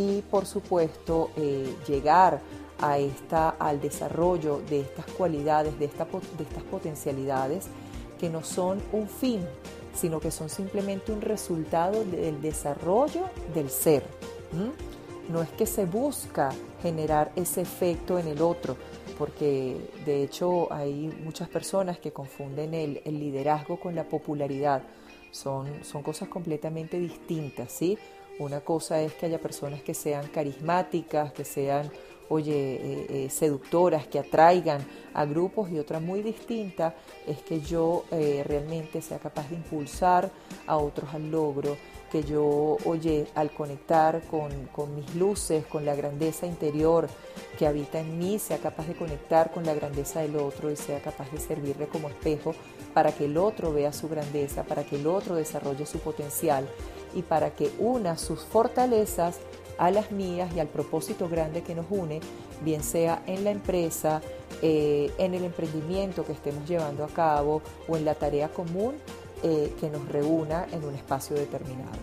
Y 0.00 0.22
por 0.22 0.46
supuesto, 0.46 1.30
eh, 1.36 1.74
llegar 1.86 2.40
a 2.80 2.98
esta, 2.98 3.50
al 3.50 3.82
desarrollo 3.82 4.62
de 4.70 4.80
estas 4.80 5.04
cualidades, 5.06 5.74
de, 5.78 5.88
de 5.88 6.44
estas 6.44 6.62
potencialidades, 6.70 7.66
que 8.18 8.30
no 8.30 8.42
son 8.42 8.80
un 8.92 9.08
fin, 9.08 9.40
sino 9.94 10.18
que 10.18 10.30
son 10.30 10.48
simplemente 10.48 11.12
un 11.12 11.20
resultado 11.20 12.02
del 12.04 12.40
desarrollo 12.40 13.26
del 13.54 13.68
ser. 13.68 14.04
No 15.28 15.42
es 15.42 15.50
que 15.50 15.66
se 15.66 15.84
busca 15.84 16.50
generar 16.80 17.30
ese 17.36 17.60
efecto 17.60 18.18
en 18.18 18.26
el 18.26 18.40
otro, 18.40 18.76
porque 19.18 19.76
de 20.06 20.22
hecho 20.22 20.72
hay 20.72 21.14
muchas 21.22 21.48
personas 21.50 21.98
que 21.98 22.10
confunden 22.10 22.72
el, 22.72 23.02
liderazgo 23.04 23.78
con 23.78 23.94
la 23.94 24.04
popularidad. 24.04 24.82
Son, 25.30 25.84
son 25.84 26.02
cosas 26.02 26.28
completamente 26.28 26.98
distintas, 26.98 27.70
¿sí? 27.70 27.98
Una 28.40 28.62
cosa 28.62 29.02
es 29.02 29.12
que 29.12 29.26
haya 29.26 29.38
personas 29.38 29.82
que 29.82 29.92
sean 29.92 30.26
carismáticas, 30.28 31.30
que 31.32 31.44
sean 31.44 31.90
oye, 32.30 32.54
eh, 32.54 33.06
eh, 33.10 33.30
seductoras 33.30 34.06
que 34.06 34.18
atraigan 34.18 34.80
a 35.12 35.24
grupos 35.26 35.70
y 35.70 35.78
otra 35.78 35.98
muy 35.98 36.22
distinta 36.22 36.94
es 37.26 37.38
que 37.42 37.60
yo 37.60 38.04
eh, 38.12 38.42
realmente 38.46 39.02
sea 39.02 39.18
capaz 39.18 39.50
de 39.50 39.56
impulsar 39.56 40.30
a 40.66 40.76
otros 40.76 41.12
al 41.12 41.30
logro, 41.30 41.76
que 42.10 42.22
yo, 42.22 42.78
oye, 42.86 43.26
al 43.34 43.50
conectar 43.50 44.22
con, 44.22 44.50
con, 44.72 44.94
mis 44.94 45.14
luces, 45.16 45.66
con 45.66 45.84
la 45.84 45.94
grandeza 45.94 46.46
interior 46.46 47.08
que 47.58 47.66
habita 47.66 48.00
en 48.00 48.18
mí, 48.18 48.38
sea 48.38 48.58
capaz 48.58 48.86
de 48.86 48.94
conectar 48.94 49.50
con 49.52 49.66
la 49.66 49.74
grandeza 49.74 50.20
del 50.20 50.36
otro 50.36 50.70
y 50.70 50.76
sea 50.76 51.00
capaz 51.00 51.30
de 51.32 51.38
servirle 51.38 51.88
como 51.88 52.08
espejo 52.08 52.54
para 52.94 53.12
que 53.12 53.26
el 53.26 53.36
otro 53.36 53.72
vea 53.72 53.92
su 53.92 54.08
grandeza, 54.08 54.62
para 54.62 54.84
que 54.84 54.96
el 54.96 55.06
otro 55.06 55.34
desarrolle 55.34 55.84
su 55.84 55.98
potencial 55.98 56.68
y 57.14 57.22
para 57.22 57.50
que 57.50 57.70
una 57.78 58.16
sus 58.16 58.40
fortalezas 58.40 59.38
a 59.78 59.90
las 59.90 60.12
mías 60.12 60.54
y 60.54 60.60
al 60.60 60.68
propósito 60.68 61.28
grande 61.28 61.62
que 61.62 61.74
nos 61.74 61.86
une, 61.88 62.20
bien 62.62 62.82
sea 62.82 63.22
en 63.26 63.44
la 63.44 63.50
empresa, 63.50 64.20
eh, 64.60 65.10
en 65.16 65.32
el 65.34 65.44
emprendimiento 65.44 66.24
que 66.24 66.32
estemos 66.32 66.68
llevando 66.68 67.02
a 67.02 67.08
cabo 67.08 67.62
o 67.88 67.96
en 67.96 68.04
la 68.04 68.14
tarea 68.14 68.48
común 68.48 68.96
eh, 69.42 69.74
que 69.80 69.88
nos 69.88 70.06
reúna 70.06 70.66
en 70.70 70.84
un 70.84 70.94
espacio 70.94 71.34
determinado. 71.34 71.98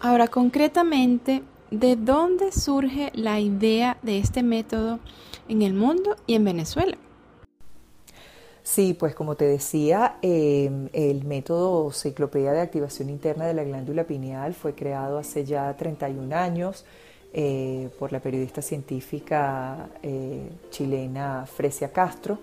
Ahora, 0.00 0.28
concretamente, 0.28 1.42
¿de 1.70 1.94
dónde 1.94 2.52
surge 2.52 3.10
la 3.14 3.38
idea 3.38 3.98
de 4.00 4.18
este 4.18 4.42
método 4.42 4.98
en 5.46 5.60
el 5.60 5.74
mundo 5.74 6.16
y 6.26 6.36
en 6.36 6.44
Venezuela? 6.44 6.96
Sí, 8.72 8.94
pues 8.94 9.16
como 9.16 9.34
te 9.34 9.46
decía, 9.46 10.18
em, 10.22 10.88
el 10.92 11.24
método 11.24 11.90
Ciclopedia 11.90 12.52
de 12.52 12.60
Activación 12.60 13.10
Interna 13.10 13.46
de 13.46 13.52
la 13.52 13.64
Glándula 13.64 14.04
Pineal 14.04 14.54
fue 14.54 14.76
creado 14.76 15.18
hace 15.18 15.44
ya 15.44 15.76
31 15.76 16.32
años 16.32 16.84
eh, 17.32 17.88
por 17.98 18.12
la 18.12 18.20
periodista 18.20 18.62
científica 18.62 19.88
eh, 20.04 20.48
chilena 20.70 21.46
Fresia 21.52 21.90
Castro. 21.90 22.38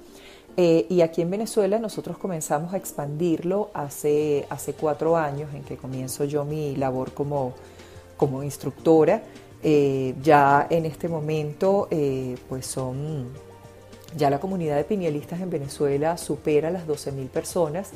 Eh, 0.57 0.85
y 0.89 0.99
aquí 0.99 1.21
en 1.21 1.29
Venezuela 1.29 1.79
nosotros 1.79 2.17
comenzamos 2.17 2.73
a 2.73 2.77
expandirlo 2.77 3.69
hace, 3.73 4.45
hace 4.49 4.73
cuatro 4.73 5.15
años 5.15 5.53
en 5.53 5.63
que 5.63 5.77
comienzo 5.77 6.25
yo 6.25 6.43
mi 6.43 6.75
labor 6.75 7.13
como, 7.13 7.53
como 8.17 8.43
instructora. 8.43 9.23
ya 9.63 10.67
en 10.69 10.85
este 10.85 11.07
momento 11.07 11.87
pues 12.49 12.65
son 12.65 13.46
ya 14.15 14.29
la 14.29 14.39
comunidad 14.39 14.77
de 14.77 14.83
pinielistas 14.83 15.41
en 15.41 15.49
Venezuela 15.49 16.17
supera 16.17 16.71
las 16.71 16.87
12.000 16.87 17.27
personas. 17.29 17.91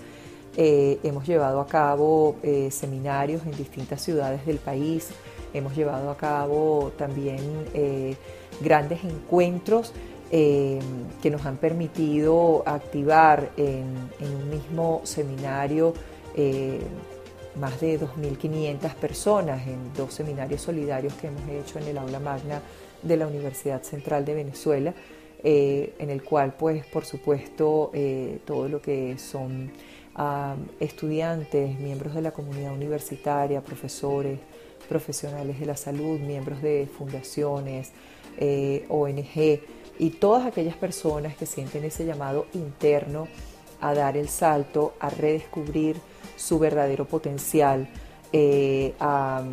Eh, 0.57 0.99
hemos 1.03 1.25
llevado 1.25 1.61
a 1.61 1.67
cabo 1.67 2.35
eh, 2.43 2.69
seminarios 2.71 3.43
en 3.45 3.51
distintas 3.51 4.01
ciudades 4.01 4.45
del 4.45 4.57
país, 4.57 5.09
hemos 5.53 5.75
llevado 5.75 6.09
a 6.09 6.17
cabo 6.17 6.91
también 6.97 7.39
eh, 7.73 8.15
grandes 8.59 9.03
encuentros 9.03 9.93
que 10.31 11.29
nos 11.29 11.45
han 11.45 11.57
permitido 11.57 12.63
activar 12.65 13.49
en, 13.57 13.97
en 14.21 14.33
un 14.33 14.49
mismo 14.49 15.01
seminario 15.03 15.93
más 17.59 17.81
de 17.81 17.99
2.500 17.99 18.95
personas 18.95 19.67
en 19.67 19.93
dos 19.93 20.13
seminarios 20.13 20.61
solidarios 20.61 21.13
que 21.15 21.27
hemos 21.27 21.41
hecho 21.49 21.79
en 21.79 21.87
el 21.89 21.97
aula 21.97 22.21
magna 22.21 22.61
de 23.01 23.17
la 23.17 23.27
Universidad 23.27 23.83
Central 23.83 24.23
de 24.23 24.35
Venezuela. 24.35 24.93
Eh, 25.43 25.95
en 25.97 26.11
el 26.11 26.23
cual, 26.23 26.53
pues, 26.53 26.85
por 26.85 27.03
supuesto, 27.03 27.89
eh, 27.93 28.39
todo 28.45 28.67
lo 28.69 28.81
que 28.81 29.17
son 29.17 29.71
estudiantes, 30.79 31.79
miembros 31.79 32.13
de 32.13 32.21
la 32.21 32.31
comunidad 32.31 32.73
universitaria, 32.73 33.61
profesores, 33.61 34.37
profesionales 34.87 35.59
de 35.59 35.65
la 35.65 35.75
salud, 35.75 36.19
miembros 36.19 36.61
de 36.61 36.87
fundaciones, 36.95 37.91
eh, 38.37 38.85
ONG 38.89 39.61
y 39.97 40.09
todas 40.11 40.45
aquellas 40.45 40.75
personas 40.75 41.35
que 41.37 41.47
sienten 41.47 41.85
ese 41.85 42.05
llamado 42.05 42.45
interno 42.53 43.27
a 43.79 43.95
dar 43.95 44.15
el 44.15 44.27
salto, 44.27 44.93
a 44.99 45.09
redescubrir 45.09 45.95
su 46.35 46.59
verdadero 46.59 47.05
potencial, 47.05 47.87
a, 48.99 49.43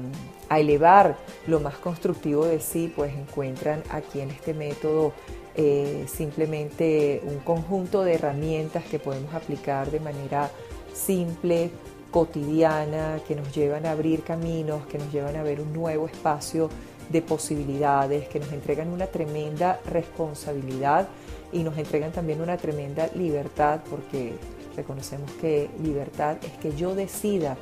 elevar 0.50 1.16
lo 1.46 1.60
más 1.60 1.76
constructivo 1.76 2.44
de 2.44 2.60
sí, 2.60 2.92
pues 2.94 3.14
encuentran 3.14 3.82
aquí 3.90 4.20
en 4.20 4.30
este 4.30 4.52
método 4.52 5.12
eh, 5.60 6.04
simplemente 6.06 7.20
un 7.24 7.40
conjunto 7.40 8.04
de 8.04 8.14
herramientas 8.14 8.84
que 8.84 9.00
podemos 9.00 9.34
aplicar 9.34 9.90
de 9.90 9.98
manera 9.98 10.52
simple, 10.94 11.72
cotidiana, 12.12 13.18
que 13.26 13.34
nos 13.34 13.52
llevan 13.52 13.84
a 13.84 13.90
abrir 13.90 14.22
caminos, 14.22 14.86
que 14.86 14.98
nos 14.98 15.12
llevan 15.12 15.34
a 15.34 15.42
ver 15.42 15.60
un 15.60 15.72
nuevo 15.72 16.06
espacio 16.06 16.70
de 17.08 17.22
posibilidades, 17.22 18.28
que 18.28 18.38
nos 18.38 18.52
entregan 18.52 18.88
una 18.88 19.08
tremenda 19.08 19.80
responsabilidad 19.90 21.08
y 21.52 21.64
nos 21.64 21.76
entregan 21.76 22.12
también 22.12 22.40
una 22.40 22.56
tremenda 22.56 23.08
libertad, 23.16 23.80
porque 23.90 24.34
reconocemos 24.76 25.28
que 25.40 25.68
libertad 25.82 26.36
es 26.44 26.52
que 26.58 26.76
yo 26.76 26.94
decida 26.94 27.56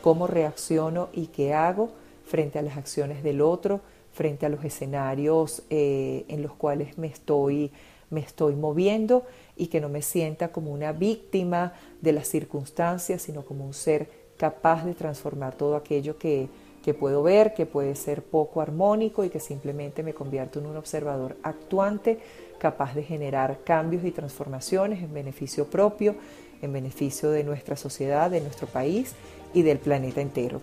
cómo 0.00 0.28
reacciono 0.28 1.08
y 1.12 1.26
qué 1.26 1.54
hago 1.54 1.90
frente 2.24 2.60
a 2.60 2.62
las 2.62 2.76
acciones 2.76 3.24
del 3.24 3.40
otro, 3.40 3.80
frente 4.12 4.46
a 4.46 4.48
los 4.48 4.64
escenarios 4.64 5.62
eh, 5.70 6.24
en 6.28 6.42
los 6.42 6.52
cuales 6.52 6.98
me 6.98 7.06
estoy, 7.06 7.72
me 8.10 8.20
estoy 8.20 8.54
moviendo 8.54 9.24
y 9.56 9.68
que 9.68 9.80
no 9.80 9.88
me 9.88 10.02
sienta 10.02 10.52
como 10.52 10.72
una 10.72 10.92
víctima 10.92 11.72
de 12.00 12.12
las 12.12 12.28
circunstancias, 12.28 13.22
sino 13.22 13.44
como 13.44 13.64
un 13.64 13.74
ser 13.74 14.08
capaz 14.36 14.84
de 14.84 14.94
transformar 14.94 15.54
todo 15.54 15.76
aquello 15.76 16.18
que, 16.18 16.48
que 16.82 16.94
puedo 16.94 17.22
ver, 17.22 17.54
que 17.54 17.64
puede 17.64 17.94
ser 17.94 18.22
poco 18.22 18.60
armónico 18.60 19.24
y 19.24 19.30
que 19.30 19.40
simplemente 19.40 20.02
me 20.02 20.14
convierto 20.14 20.58
en 20.58 20.66
un 20.66 20.76
observador 20.76 21.36
actuante, 21.42 22.18
capaz 22.58 22.94
de 22.94 23.04
generar 23.04 23.60
cambios 23.64 24.04
y 24.04 24.10
transformaciones 24.10 25.02
en 25.02 25.14
beneficio 25.14 25.66
propio, 25.66 26.16
en 26.60 26.72
beneficio 26.72 27.30
de 27.30 27.44
nuestra 27.44 27.76
sociedad, 27.76 28.30
de 28.30 28.40
nuestro 28.40 28.66
país 28.66 29.14
y 29.54 29.62
del 29.62 29.78
planeta 29.78 30.20
entero. 30.20 30.60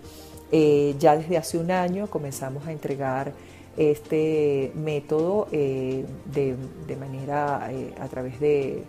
Eh, 0.52 0.96
ya 1.00 1.16
desde 1.16 1.38
hace 1.38 1.58
un 1.58 1.70
año 1.70 2.08
comenzamos 2.08 2.66
a 2.66 2.72
entregar 2.72 3.34
este 3.78 4.72
método 4.76 5.48
eh, 5.52 6.06
de, 6.34 6.96
manera 6.96 7.70
eh, 7.72 7.94
a 8.00 8.08
través 8.08 8.40
de, 8.40 8.84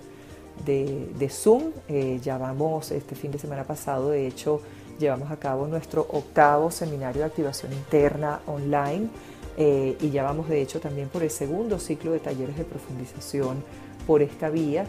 de, 0.64 1.28
Zoom. 1.28 1.72
Ya 2.22 2.38
vamos, 2.38 2.90
este 2.90 3.14
fin 3.14 3.30
de 3.30 3.38
semana 3.38 3.64
pasado, 3.64 4.10
de 4.10 4.26
hecho, 4.26 4.60
llevamos 4.98 5.30
a 5.30 5.36
cabo 5.36 5.66
nuestro 5.66 6.02
octavo 6.10 6.70
seminario 6.70 7.20
de 7.20 7.26
activación 7.26 7.72
interna 7.72 8.40
online 8.46 9.08
y 9.56 10.10
ya 10.10 10.22
vamos, 10.22 10.48
de 10.48 10.62
hecho, 10.62 10.80
también 10.80 11.08
por 11.08 11.22
el 11.22 11.30
segundo 11.30 11.78
ciclo 11.78 12.12
de 12.12 12.20
talleres 12.20 12.56
de 12.56 12.64
profundización 12.64 13.62
por 14.06 14.22
esta 14.22 14.48
vía. 14.48 14.86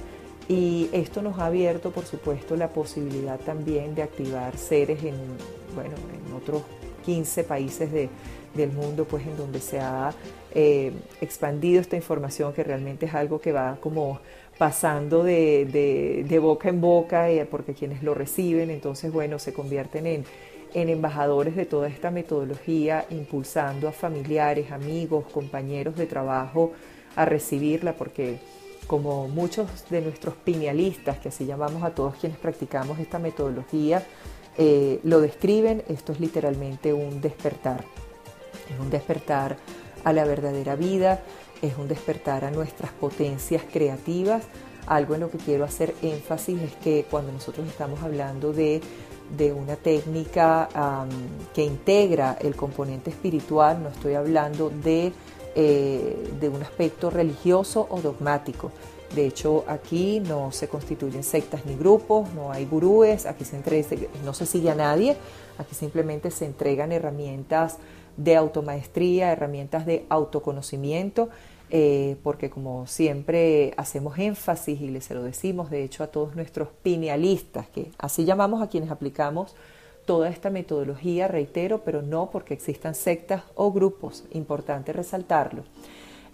Y 0.48 0.90
esto 0.92 1.22
nos 1.22 1.38
ha 1.40 1.46
abierto, 1.48 1.92
por 1.92 2.06
supuesto, 2.06 2.56
la 2.56 2.70
posibilidad 2.70 3.40
también 3.40 3.96
de 3.96 4.04
activar 4.04 4.58
seres 4.58 5.04
en, 5.04 5.16
bueno, 5.74 5.96
en 5.96 6.34
otros 6.34 6.64
15 7.06 7.44
países 7.44 7.92
de, 7.92 8.10
del 8.54 8.72
mundo, 8.72 9.06
pues 9.06 9.26
en 9.26 9.38
donde 9.38 9.60
se 9.60 9.80
ha 9.80 10.14
eh, 10.54 10.92
expandido 11.22 11.82
esta 11.82 11.96
información, 11.96 12.54
que 12.54 12.64
realmente 12.64 13.06
es 13.06 13.14
algo 13.14 13.40
que 13.40 13.52
va 13.52 13.78
como 13.82 14.20
pasando 14.58 15.24
de, 15.24 16.24
de, 16.28 16.40
boca 16.40 16.70
en 16.70 16.82
boca, 16.82 17.30
eh, 17.30 17.48
porque 17.50 17.74
quienes 17.74 18.04
lo 18.04 18.14
reciben, 18.14 18.70
entonces, 18.70 19.12
bueno, 19.12 19.40
se 19.40 19.54
convierten 19.54 20.06
en, 20.06 20.26
en 20.74 20.90
embajadores 20.90 21.56
de 21.56 21.66
toda 21.66 21.88
esta 21.88 22.12
metodología, 22.12 23.06
impulsando 23.10 23.88
a 23.88 23.92
familiares, 23.92 24.72
amigos, 24.72 25.26
compañeros 25.34 25.96
de 25.96 26.06
trabajo 26.06 26.74
a 27.16 27.26
recibirla, 27.26 27.94
porque 27.94 28.40
como 28.88 29.28
muchos 29.28 29.68
de 29.90 30.02
nuestros 30.02 30.36
pinealistas, 30.36 31.18
que 31.18 31.30
así 31.30 31.46
llamamos 31.46 31.82
a 31.84 31.92
todos 31.96 32.16
quienes 32.16 32.38
practicamos 32.38 33.00
esta 33.00 33.20
metodología, 33.20 34.04
eh, 34.58 35.00
lo 35.04 35.22
describen, 35.22 35.84
esto 35.88 36.12
es 36.12 36.20
literalmente 36.20 36.94
un 36.94 37.22
despertar. 37.22 37.84
Es 38.74 38.80
un 38.80 38.90
despertar 38.90 39.58
a 40.04 40.14
la 40.14 40.26
verdadera 40.26 40.76
vida, 40.76 41.22
es 41.62 41.78
un 41.78 41.88
despertar 41.88 42.46
a 42.46 42.52
nuestras 42.52 42.92
potencias 42.92 43.64
creativas. 43.72 44.44
Algo 44.88 45.16
en 45.16 45.22
lo 45.22 45.32
que 45.32 45.38
quiero 45.38 45.64
hacer 45.64 45.94
énfasis 46.02 46.62
es 46.62 46.76
que 46.76 47.06
cuando 47.10 47.32
nosotros 47.32 47.68
estamos 47.68 48.02
hablando 48.02 48.52
de, 48.52 48.82
una 49.56 49.78
técnica 49.78 50.68
que 51.54 51.64
integra 51.64 52.38
el 52.42 52.56
componente 52.56 53.12
espiritual, 53.12 53.82
no 53.82 53.90
estoy 53.90 54.16
hablando 54.16 54.70
de, 54.70 55.14
eh, 55.56 56.32
de 56.40 56.50
un 56.50 56.62
aspecto 56.62 57.10
religioso 57.10 57.88
o 57.90 58.02
dogmático. 58.02 58.72
De 59.16 59.26
hecho, 59.26 59.66
aquí 59.68 60.22
no 60.22 60.52
se 60.52 60.70
constituyen 60.70 61.24
sectas 61.24 61.66
ni 61.66 61.76
grupos, 61.76 62.34
no 62.34 62.52
hay 62.52 62.66
gurúes, 62.66 63.26
aquí 63.26 63.44
se 63.44 63.62
no 64.24 64.34
se 64.34 64.46
sigue 64.46 64.70
a 64.70 64.76
nadie, 64.76 65.18
aquí 65.58 65.76
simplemente 65.76 66.32
se 66.32 66.46
entregan 66.46 66.94
herramientas 66.94 67.78
de 68.16 68.38
automaestría, 68.38 69.32
herramientas 69.32 69.86
de 69.86 70.06
autoconocimiento, 70.10 71.30
eh, 71.70 72.16
porque 72.24 72.50
como 72.50 72.88
siempre 72.88 73.74
hacemos 73.78 74.18
énfasis 74.18 74.80
y 74.80 74.90
les 74.90 75.06
se 75.06 75.14
lo 75.14 75.24
decimos, 75.24 75.70
de 75.70 75.84
hecho, 75.84 76.04
a 76.04 76.08
todos 76.08 76.36
nuestros 76.36 76.70
pinealistas, 76.82 77.68
que 77.68 77.92
así 77.98 78.24
llamamos 78.24 78.62
a 78.62 78.68
quienes 78.68 78.92
aplicamos 78.92 79.56
toda 80.06 80.30
esta 80.30 80.50
metodología, 80.50 81.28
reitero, 81.28 81.80
pero 81.84 82.02
no 82.02 82.30
porque 82.30 82.54
existan 82.54 82.96
sectas 82.96 83.44
o 83.56 83.72
grupos, 83.72 84.24
importante 84.32 84.94
resaltarlo. 84.94 85.64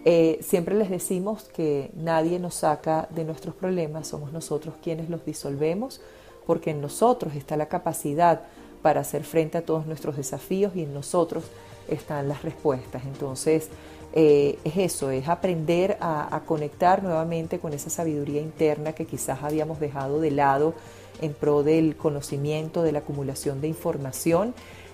Eh, 0.05 0.39
siempre 0.41 0.75
les 0.75 0.89
decimos 0.89 1.43
que 1.43 1.91
nadie 1.95 2.39
nos 2.39 2.55
saca 2.55 3.07
de 3.11 3.23
nuestros 3.23 3.55
problemas, 3.55 4.07
somos 4.07 4.31
nosotros 4.31 4.75
quienes 4.81 5.09
los 5.09 5.25
disolvemos, 5.25 6.01
porque 6.45 6.71
en 6.71 6.81
nosotros 6.81 7.35
está 7.35 7.57
la 7.57 7.67
capacidad 7.67 8.41
para 8.81 9.01
hacer 9.01 9.23
frente 9.23 9.57
a 9.57 9.65
todos 9.65 9.85
nuestros 9.85 10.15
desafíos 10.15 10.75
y 10.75 10.83
en 10.83 10.93
nosotros 10.93 11.43
están 11.89 12.29
las 12.29 12.43
respuestas. 12.43 13.03
Entonces, 13.05 13.69
eh, 14.13 14.57
es 14.63 14.77
eso, 14.77 15.11
es 15.11 15.27
aprender 15.27 15.97
a, 15.99 16.41
conectar 16.45 17.03
nuevamente 17.03 17.59
con 17.59 17.73
esa 17.73 17.89
sabiduría 17.89 18.41
interna 18.41 18.93
que 18.93 19.05
quizás 19.05 19.43
habíamos 19.43 19.79
dejado 19.79 20.21
de 20.21 20.31
lado 20.31 20.73
en 21.21 21.33
pro 21.33 21.63
del 21.63 21.97
conocimiento, 21.97 22.83
de 22.83 22.93
la 22.93 22.99
acumulación 22.99 23.59
de 23.59 23.67
información, 23.67 24.53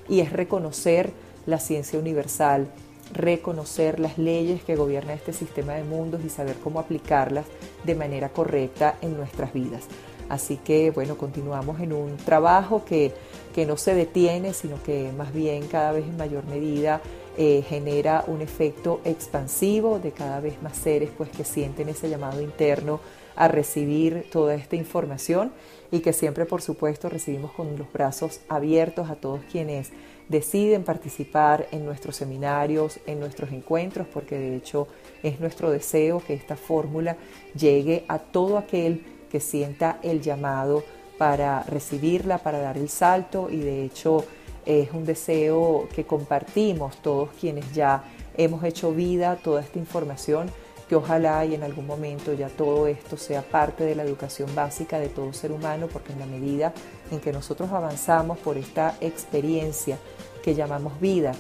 y 0.09 0.21
es 0.21 0.33
reconocer 0.33 1.11
la 1.45 1.59
ciencia 1.59 1.99
universal, 1.99 2.67
reconocer 3.13 3.99
las 3.99 4.17
leyes 4.17 4.63
que 4.63 4.75
gobiernan 4.75 5.15
este 5.15 5.33
sistema 5.33 5.73
de 5.73 5.83
mundos 5.83 6.21
y 6.25 6.29
saber 6.29 6.55
cómo 6.63 6.79
aplicarlas 6.79 7.45
de 7.83 7.95
manera 7.95 8.29
correcta 8.29 8.97
en 9.01 9.15
nuestras 9.15 9.53
vidas. 9.53 9.83
Así 10.29 10.57
que 10.57 10.91
bueno, 10.91 11.17
continuamos 11.17 11.79
en 11.79 11.93
un 11.93 12.17
trabajo 12.17 12.85
que, 12.85 13.13
que 13.53 13.65
no 13.65 13.77
se 13.77 13.93
detiene, 13.93 14.53
sino 14.53 14.81
que 14.81 15.11
más 15.15 15.33
bien 15.33 15.67
cada 15.67 15.91
vez 15.91 16.05
en 16.05 16.17
mayor 16.17 16.45
medida 16.45 17.01
eh, 17.35 17.63
genera 17.67 18.23
un 18.27 18.41
efecto 18.41 19.01
expansivo 19.05 19.97
de 19.97 20.11
cada 20.11 20.39
vez 20.39 20.61
más 20.61 20.77
seres 20.77 21.09
pues, 21.17 21.29
que 21.29 21.43
sienten 21.43 21.89
ese 21.89 22.07
llamado 22.07 22.41
interno 22.41 22.99
a 23.35 23.47
recibir 23.47 24.27
toda 24.31 24.53
esta 24.53 24.75
información 24.75 25.51
y 25.91 26.01
que 26.01 26.13
siempre 26.13 26.45
por 26.45 26.61
supuesto 26.61 27.09
recibimos 27.09 27.51
con 27.51 27.75
los 27.75 27.91
brazos 27.91 28.41
abiertos 28.49 29.09
a 29.09 29.15
todos 29.15 29.41
quienes 29.51 29.89
deciden 30.29 30.83
participar 30.83 31.67
en 31.71 31.85
nuestros 31.85 32.15
seminarios, 32.15 32.99
en 33.05 33.19
nuestros 33.19 33.51
encuentros, 33.51 34.07
porque 34.07 34.37
de 34.37 34.55
hecho 34.55 34.87
es 35.21 35.39
nuestro 35.39 35.71
deseo 35.71 36.21
que 36.25 36.33
esta 36.33 36.55
fórmula 36.55 37.17
llegue 37.55 38.05
a 38.07 38.19
todo 38.19 38.57
aquel 38.57 39.05
que 39.29 39.39
sienta 39.39 39.99
el 40.03 40.21
llamado 40.21 40.83
para 41.17 41.63
recibirla, 41.63 42.37
para 42.37 42.59
dar 42.59 42.77
el 42.77 42.89
salto 42.89 43.49
y 43.49 43.57
de 43.57 43.85
hecho 43.85 44.25
es 44.65 44.91
un 44.91 45.05
deseo 45.05 45.87
que 45.93 46.05
compartimos 46.05 46.97
todos 47.01 47.29
quienes 47.39 47.73
ya 47.73 48.03
hemos 48.37 48.63
hecho 48.63 48.91
vida 48.91 49.37
toda 49.43 49.61
esta 49.61 49.79
información, 49.79 50.49
que 50.93 50.97
ojalá 50.97 51.43
y 51.43 51.55
en 51.55 51.63
algún 51.63 51.87
momento 51.87 52.33
ya 52.33 52.49
todo 52.49 52.85
esto 52.85 53.17
sea 53.17 53.41
parte 53.41 53.83
de 53.83 53.95
la 53.95 54.03
educación 54.03 54.53
básica 54.53 54.99
de 54.99 55.09
todo 55.09 55.33
ser 55.33 55.51
humano, 55.51 55.87
porque 55.91 56.13
en 56.13 56.19
la 56.19 56.27
medida 56.27 56.71
en 57.09 57.19
que 57.19 57.33
nosotros 57.33 57.71
avanzamos 57.71 58.37
por 58.37 58.59
esta 58.59 58.95
experiencia 59.01 59.97
que 60.43 60.53
llamamos 60.53 60.99
vida, 60.99 61.31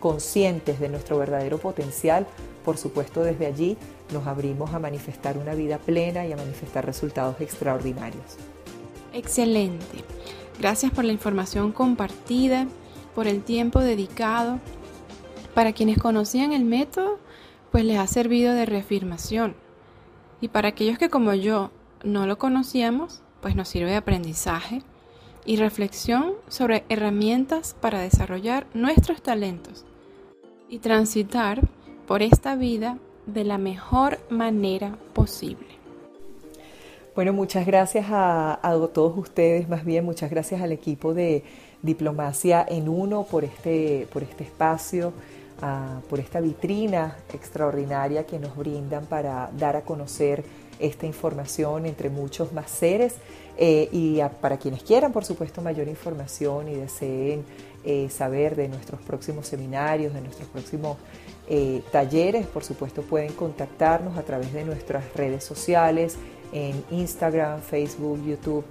conscientes 0.00 0.80
de 0.80 0.88
nuestro 0.88 1.18
verdadero 1.18 1.58
potencial, 1.58 2.26
por 2.64 2.78
supuesto 2.78 3.22
desde 3.22 3.44
allí 3.44 3.76
nos 4.14 4.26
abrimos 4.26 4.72
a 4.72 4.78
manifestar 4.78 5.36
una 5.36 5.54
vida 5.54 5.76
plena 5.76 6.24
y 6.24 6.32
a 6.32 6.36
manifestar 6.36 6.86
resultados 6.86 7.38
extraordinarios. 7.42 8.38
Excelente. 9.12 10.04
Gracias 10.58 10.90
por 10.90 11.04
la 11.04 11.12
información 11.12 11.72
compartida, 11.72 12.66
por 13.14 13.26
el 13.26 13.42
tiempo 13.42 13.80
dedicado. 13.80 14.58
Para 15.52 15.74
quienes 15.74 15.98
conocían 15.98 16.54
el 16.54 16.64
método, 16.64 17.18
pues 17.72 17.84
les 17.84 17.98
ha 17.98 18.06
servido 18.06 18.54
de 18.54 18.66
reafirmación. 18.66 19.56
Y 20.40 20.48
para 20.48 20.68
aquellos 20.68 20.98
que 20.98 21.08
como 21.08 21.32
yo 21.32 21.70
no 22.04 22.26
lo 22.26 22.38
conocíamos, 22.38 23.22
pues 23.40 23.56
nos 23.56 23.68
sirve 23.68 23.90
de 23.90 23.96
aprendizaje 23.96 24.82
y 25.44 25.56
reflexión 25.56 26.34
sobre 26.48 26.84
herramientas 26.88 27.74
para 27.80 28.00
desarrollar 28.00 28.66
nuestros 28.74 29.22
talentos 29.22 29.84
y 30.68 30.78
transitar 30.78 31.60
por 32.06 32.22
esta 32.22 32.54
vida 32.54 32.98
de 33.26 33.44
la 33.44 33.58
mejor 33.58 34.18
manera 34.30 34.96
posible. 35.14 35.66
Bueno, 37.14 37.32
muchas 37.32 37.66
gracias 37.66 38.06
a, 38.10 38.58
todos 38.92 39.16
ustedes, 39.18 39.68
más 39.68 39.84
bien 39.84 40.04
muchas 40.04 40.30
gracias 40.30 40.62
al 40.62 40.72
equipo 40.72 41.12
de 41.14 41.44
Diplomacia 41.82 42.64
en 42.66 42.88
Uno 42.88 43.24
por 43.24 43.44
este, 43.44 44.08
por 44.12 44.22
este 44.22 44.44
espacio, 44.44 45.12
por 46.10 46.18
esta 46.18 46.40
vitrina 46.40 47.16
extraordinaria 47.32 48.26
que 48.26 48.38
nos 48.38 48.56
brindan 48.56 49.06
para 49.06 49.48
dar 49.56 49.76
a 49.76 49.82
conocer 49.82 50.44
esta 50.82 51.06
información 51.06 51.86
entre 51.86 52.10
muchos 52.10 52.52
más 52.52 52.70
seres 52.70 53.14
eh, 53.56 53.88
y 53.92 54.20
para 54.40 54.56
quienes 54.56 54.82
quieran, 54.82 55.12
por 55.12 55.24
supuesto, 55.24 55.62
mayor 55.62 55.88
información 55.88 56.68
y 56.68 56.74
deseen 56.74 57.44
eh, 57.84 58.08
saber 58.10 58.56
de 58.56 58.68
nuestros 58.68 59.00
próximos 59.02 59.46
seminarios, 59.46 60.14
de 60.14 60.20
nuestros 60.20 60.48
próximos 60.48 60.96
eh, 61.48 61.82
talleres, 61.92 62.46
por 62.46 62.64
supuesto 62.64 63.02
pueden 63.02 63.32
contactarnos 63.32 64.16
a 64.16 64.22
través 64.22 64.52
de 64.52 64.64
nuestras 64.64 65.04
redes 65.14 65.44
sociales, 65.44 66.16
en 66.52 66.84
Instagram, 66.90 67.60
Facebook, 67.60 68.22
YouTube, 68.26 68.64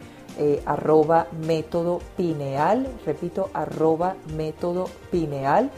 arroba 0.66 1.28
método 1.46 2.00
pineal, 2.16 2.88
repito, 3.06 3.50
arroba 3.54 4.16
método 4.38 4.88
pineal. 5.10 5.72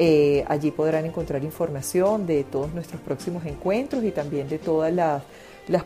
Eh, 0.00 0.44
allí 0.46 0.70
podrán 0.70 1.06
encontrar 1.06 1.42
información 1.42 2.24
de 2.24 2.44
todos 2.44 2.72
nuestros 2.72 3.00
próximos 3.00 3.44
encuentros 3.44 4.04
y 4.04 4.12
también 4.12 4.48
de 4.48 4.60
todas 4.60 4.92
las, 4.92 5.22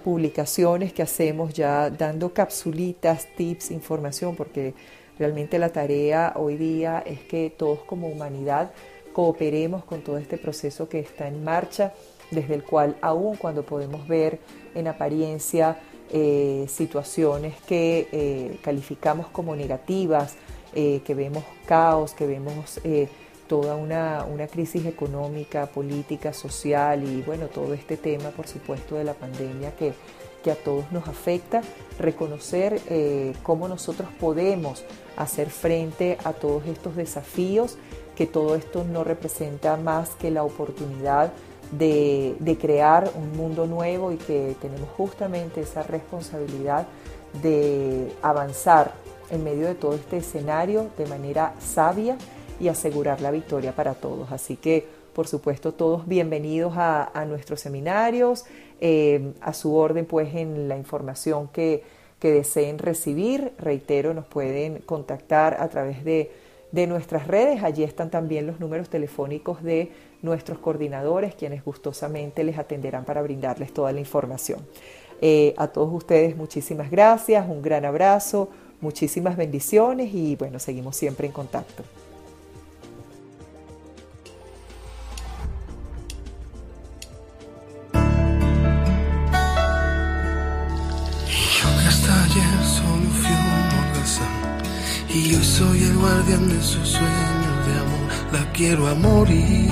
publicaciones 0.05 0.93
que 0.93 1.03
hacemos 1.03 1.55
ya 1.55 1.91
dando 1.91 2.33
capsulitas, 2.33 3.27
tips, 3.35 3.73
información, 3.73 4.37
porque 4.37 4.75
realmente 5.19 5.59
la 5.59 5.71
tarea 5.71 6.35
hoy 6.37 6.57
día 6.57 7.03
es 7.05 7.21
que 7.21 7.51
todos 7.51 7.81
como 7.81 8.07
humanidad 8.07 8.71
cooperemos 9.13 9.83
con 9.85 10.03
todo 10.03 10.19
este 10.19 10.39
proceso 10.39 10.89
que 10.89 11.01
está 11.01 11.27
en 11.27 11.43
marcha, 11.43 11.95
desde 12.31 12.55
el 12.55 12.63
cual 12.63 12.97
aún 13.01 13.37
cuando 13.37 13.65
podemos 13.65 14.07
ver 14.07 14.39
en 14.77 14.87
apariencia 14.87 15.81
eh, 16.13 16.67
situaciones 16.69 17.55
que 17.67 18.07
eh, 18.13 18.59
calificamos 18.63 19.27
como 19.29 19.57
negativas, 19.57 20.37
que 20.73 21.15
vemos 21.15 21.45
caos, 21.67 22.15
que 22.15 22.27
vemos 22.27 22.81
toda 23.47 23.76
una, 23.76 24.24
una, 24.24 24.47
crisis 24.47 24.86
económica, 24.86 25.66
política, 25.66 26.32
social 26.32 27.05
y 27.05 27.22
bueno, 27.22 27.47
todo 27.47 27.74
este 27.74 27.97
tema 27.97 28.30
por 28.30 28.47
supuesto 28.47 28.97
de 28.97 29.05
la 29.05 29.14
pandemia 29.14 29.74
que, 29.76 29.93
que 30.43 30.51
a 30.51 30.57
todos 30.57 30.90
nos 30.93 31.09
afecta, 31.09 31.62
reconocer 31.99 32.80
eh, 32.88 33.34
cómo 33.43 33.68
nosotros 33.68 34.09
podemos 34.20 34.84
hacer 35.16 35.51
frente 35.51 36.18
a 36.24 36.32
todos 36.32 36.66
estos 36.66 36.97
desafíos, 36.97 37.76
que 38.16 38.26
todo 38.26 38.55
esto 38.55 38.84
no 38.84 39.05
representa 39.05 39.76
más 39.76 40.11
que 40.11 40.30
la 40.30 40.45
oportunidad 40.45 41.32
de, 41.70 42.36
de 42.40 42.59
crear 42.59 43.11
un 43.14 43.36
mundo 43.36 43.66
nuevo 43.66 44.12
y 44.12 44.16
que 44.16 44.57
tenemos 44.61 44.88
justamente 44.97 45.62
esa 45.62 45.82
responsabilidad 45.82 46.86
de 47.43 48.12
avanzar 48.20 48.93
en 49.30 49.43
medio 49.43 49.66
de 49.66 49.74
todo 49.74 49.95
este 49.95 50.18
escenario 50.18 50.90
de 50.99 51.07
manera 51.07 51.55
sabia 51.59 52.18
y 52.63 52.69
asegurar 52.69 53.21
la 53.21 53.33
victoria 53.33 53.75
para 53.75 53.95
todos. 53.95 54.31
Así 54.31 54.57
que, 54.57 54.87
por 55.13 55.27
supuesto, 55.27 55.73
todos 55.73 56.07
bienvenidos 56.07 56.75
a, 56.77 57.25
nuestros 57.27 57.61
seminarios, 57.61 58.45
eh, 58.81 59.33
a 59.41 59.53
su 59.53 59.75
orden 59.75 60.07
pues 60.07 60.33
en 60.37 60.69
la 60.69 60.79
información 60.79 61.49
que, 61.49 61.83
deseen 62.21 62.79
recibir. 62.79 63.53
Reitero, 63.59 64.15
nos 64.15 64.27
pueden 64.27 64.79
contactar 64.79 65.57
a 65.59 65.69
través 65.69 66.05
de, 66.05 66.31
nuestras 66.87 67.27
redes. 67.27 67.65
Allí 67.65 67.83
están 67.83 68.11
también 68.11 68.47
los 68.47 68.61
números 68.61 68.89
telefónicos 68.89 69.61
de 69.65 69.91
nuestros 70.23 70.59
coordinadores, 70.59 71.35
quienes 71.35 71.65
gustosamente 71.65 72.45
les 72.45 72.59
atenderán 72.59 73.05
para 73.05 73.23
brindarles 73.23 73.75
toda 73.75 73.91
la 73.93 73.99
información. 73.99 74.61
Eh, 75.21 75.53
a 75.57 75.67
todos 75.67 75.93
ustedes 75.93 76.37
muchísimas 76.37 76.93
gracias, 76.93 77.47
un 77.49 77.61
gran 77.61 77.85
abrazo, 77.85 78.49
muchísimas 78.81 79.37
bendiciones 79.37 80.15
y 80.15 80.37
bueno, 80.37 80.61
seguimos 80.61 80.97
siempre 80.97 81.27
en 81.27 81.33
contacto. 81.33 81.83
Guardián 96.03 96.49
de 96.49 96.61
sus 96.61 96.89
sueños 96.99 97.57
de 97.67 97.73
amor, 97.85 98.07
la 98.33 98.53
quiero 98.53 98.89
a 98.89 98.95
morir. 98.95 99.71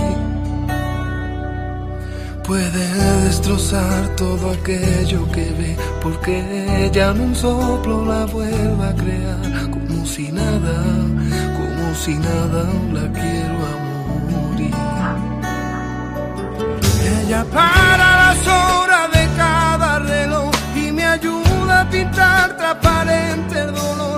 Puede 2.47 2.85
destrozar 3.24 4.01
todo 4.16 4.51
aquello 4.51 5.20
que 5.35 5.47
ve, 5.59 5.76
porque 6.03 6.35
ella 6.85 7.11
en 7.11 7.20
un 7.20 7.35
soplo 7.35 8.05
la 8.12 8.26
vuelve 8.26 8.85
a 8.91 8.95
crear, 9.03 9.70
como 9.74 10.07
si 10.07 10.31
nada, 10.31 10.76
como 11.59 11.85
si 12.03 12.14
nada 12.28 12.62
la 12.97 13.07
quiero 13.20 13.57
a 13.70 13.74
morir. 14.33 14.76
Ella 17.18 17.45
para 17.59 18.09
las 18.22 18.41
horas 18.47 19.07
de 19.16 19.24
cada 19.37 19.99
reloj 19.99 20.53
y 20.76 20.93
me 20.93 21.05
ayuda 21.05 21.81
a 21.81 21.91
pintar 21.91 22.57
transparente 22.57 23.55
el 23.64 23.72
dolor 23.74 24.09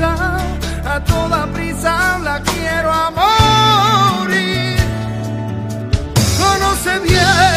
a 0.00 1.00
toda 1.04 1.46
prisa 1.52 2.18
la 2.22 2.40
quiero 2.40 2.92
a 2.92 3.10
morir. 3.10 4.78
Conoce 6.38 6.98
bien 7.00 7.47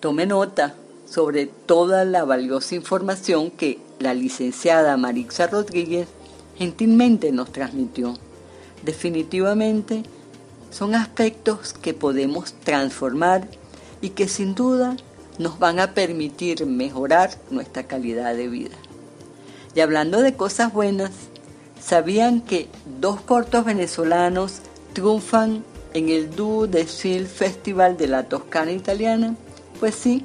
Tome 0.00 0.26
nota 0.26 0.74
sobre 1.06 1.46
toda 1.46 2.04
la 2.04 2.24
valiosa 2.24 2.74
información 2.74 3.50
que 3.50 3.78
la 3.98 4.12
licenciada 4.12 4.96
Marixa 4.98 5.46
Rodríguez 5.46 6.08
gentilmente 6.56 7.32
nos 7.32 7.50
transmitió. 7.50 8.14
Definitivamente 8.84 10.02
son 10.70 10.94
aspectos 10.94 11.72
que 11.72 11.94
podemos 11.94 12.52
transformar 12.64 13.48
y 14.02 14.10
que 14.10 14.28
sin 14.28 14.54
duda 14.54 14.96
nos 15.38 15.58
van 15.58 15.80
a 15.80 15.94
permitir 15.94 16.66
mejorar 16.66 17.30
nuestra 17.50 17.84
calidad 17.84 18.34
de 18.34 18.48
vida. 18.48 18.76
Y 19.74 19.80
hablando 19.80 20.20
de 20.20 20.34
cosas 20.34 20.72
buenas, 20.74 21.12
¿sabían 21.80 22.42
que 22.42 22.68
dos 23.00 23.22
cortos 23.22 23.64
venezolanos 23.64 24.60
triunfan 24.92 25.64
en 25.94 26.10
el 26.10 26.34
Duo 26.34 26.66
de 26.66 26.84
Film 26.84 27.26
Festival 27.26 27.96
de 27.96 28.08
la 28.08 28.24
Toscana 28.28 28.72
Italiana? 28.72 29.36
Pues 29.80 29.94
sí, 29.94 30.24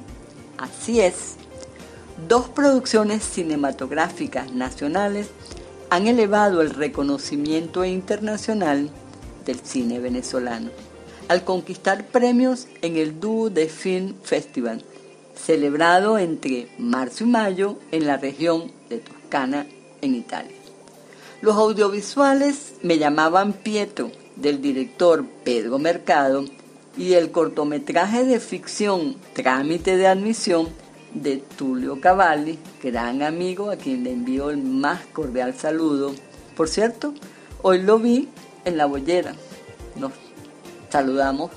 así 0.58 1.00
es. 1.00 1.34
Dos 2.28 2.48
producciones 2.48 3.22
cinematográficas 3.22 4.52
nacionales 4.52 5.28
han 5.90 6.06
elevado 6.06 6.62
el 6.62 6.70
reconocimiento 6.70 7.84
internacional 7.84 8.90
del 9.44 9.60
cine 9.60 9.98
venezolano 9.98 10.70
al 11.28 11.44
conquistar 11.44 12.06
premios 12.06 12.66
en 12.82 12.96
el 12.96 13.20
Duo 13.20 13.48
de 13.50 13.68
Film 13.68 14.14
Festival, 14.22 14.84
celebrado 15.34 16.18
entre 16.18 16.68
marzo 16.78 17.24
y 17.24 17.26
mayo 17.26 17.78
en 17.90 18.06
la 18.06 18.16
región 18.16 18.70
de 18.90 18.98
Toscana, 18.98 19.66
en 20.00 20.14
Italia. 20.14 20.56
Los 21.40 21.56
audiovisuales 21.56 22.74
me 22.82 22.98
llamaban 22.98 23.52
Pietro, 23.52 24.10
del 24.36 24.60
director 24.60 25.24
Pedro 25.44 25.78
Mercado, 25.78 26.44
y 26.96 27.14
el 27.14 27.30
cortometraje 27.30 28.24
de 28.24 28.40
ficción 28.40 29.16
Trámite 29.32 29.96
de 29.96 30.06
Admisión 30.06 30.68
de 31.14 31.38
Tulio 31.38 32.00
Cavalli, 32.00 32.58
gran 32.82 33.22
amigo 33.22 33.70
a 33.70 33.76
quien 33.76 34.04
le 34.04 34.12
envío 34.12 34.50
el 34.50 34.58
más 34.58 35.00
cordial 35.12 35.54
saludo. 35.54 36.14
Por 36.56 36.68
cierto, 36.68 37.14
hoy 37.62 37.82
lo 37.82 37.98
vi 37.98 38.28
en 38.64 38.76
la 38.76 38.86
bollera. 38.86 39.34
Nos 39.96 40.12
saludamos 40.90 41.50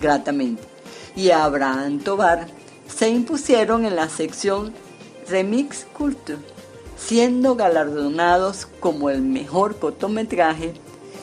gratamente. 0.00 0.62
Y 1.16 1.30
Abraham 1.30 2.00
Tobar 2.00 2.46
se 2.88 3.08
impusieron 3.08 3.84
en 3.84 3.96
la 3.96 4.08
sección 4.08 4.72
Remix 5.28 5.86
Culture, 5.96 6.38
siendo 6.96 7.56
galardonados 7.56 8.66
como 8.80 9.10
el 9.10 9.22
mejor 9.22 9.78
cortometraje 9.78 10.74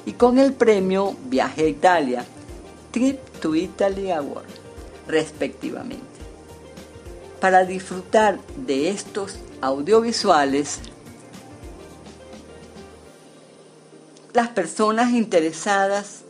y 0.05 0.13
con 0.13 0.39
el 0.39 0.53
premio 0.53 1.15
Viaje 1.25 1.65
a 1.65 1.67
Italia, 1.67 2.25
Trip 2.91 3.19
to 3.41 3.55
Italy 3.55 4.11
Award, 4.11 4.47
respectivamente. 5.07 6.05
Para 7.39 7.65
disfrutar 7.65 8.39
de 8.55 8.89
estos 8.89 9.37
audiovisuales, 9.61 10.79
las 14.33 14.49
personas 14.49 15.11
interesadas 15.11 16.21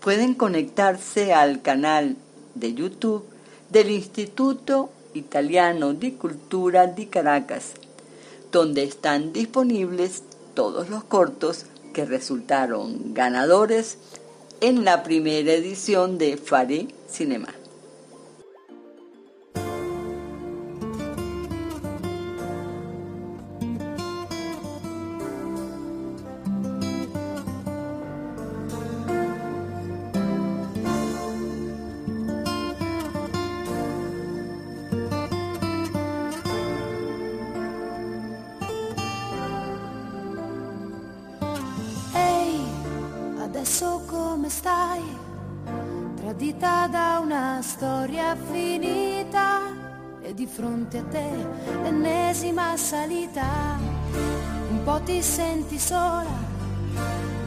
pueden 0.00 0.34
conectarse 0.34 1.32
al 1.32 1.62
canal 1.62 2.16
de 2.54 2.74
YouTube 2.74 3.24
del 3.70 3.90
Instituto 3.90 4.90
Italiano 5.14 5.94
di 5.94 6.12
Cultura 6.12 6.86
di 6.86 7.06
Caracas, 7.06 7.72
donde 8.50 8.82
están 8.82 9.32
disponibles 9.32 10.24
todos 10.54 10.90
los 10.90 11.04
cortos 11.04 11.66
que 11.94 12.04
resultaron 12.04 13.14
ganadores 13.14 13.98
en 14.62 14.84
la 14.84 15.02
primera 15.02 15.52
edición 15.52 16.18
de 16.18 16.36
Fare 16.36 16.86
Cinema. 17.08 17.61
Fronte 50.92 50.98
a 50.98 51.02
te, 51.10 51.30
l'ennesima 51.82 52.76
salita, 52.76 53.78
un 54.70 54.82
po' 54.84 55.00
ti 55.04 55.22
senti 55.22 55.78
sola, 55.78 56.26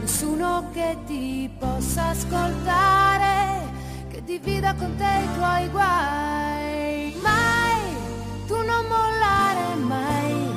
nessuno 0.00 0.68
che 0.72 0.96
ti 1.06 1.48
possa 1.56 2.08
ascoltare, 2.08 3.60
che 4.08 4.22
divida 4.24 4.74
con 4.74 4.94
te 4.96 5.04
i 5.04 5.34
tuoi 5.36 5.68
guai. 5.68 7.16
Mai, 7.22 7.96
tu 8.46 8.56
non 8.56 8.84
mollare 8.88 9.74
mai, 9.76 10.50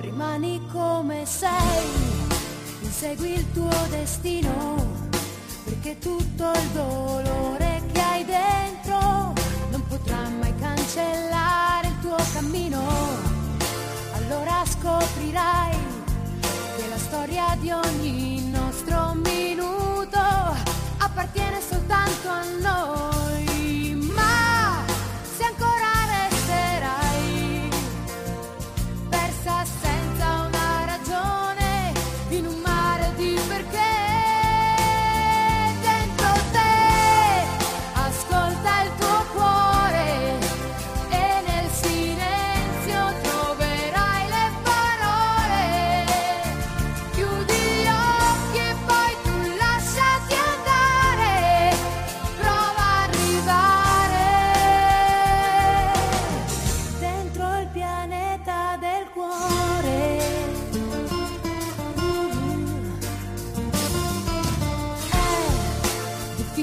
rimani 0.00 0.66
come 0.72 1.26
sei, 1.26 1.86
insegui 2.80 3.34
il 3.34 3.52
tuo 3.52 3.86
destino, 3.90 4.76
perché 5.64 5.98
tutto 5.98 6.50
il 6.52 6.68
dolore 6.72 7.82
che 7.92 8.00
hai 8.00 8.24
dentro 8.24 9.34
non 9.70 9.82
potrà 9.88 10.28
mai 10.40 10.54
cancellare 10.58 11.65
cammino, 12.36 12.82
allora 14.12 14.62
scoprirai 14.66 15.74
che 16.76 16.88
la 16.90 16.98
storia 16.98 17.56
di 17.58 17.70
ogni 17.70 18.50
nostro 18.50 19.14
minuto 19.14 20.18
appartiene 20.98 21.58
soltanto 21.66 22.28
a 22.28 22.42
noi. 22.60 23.05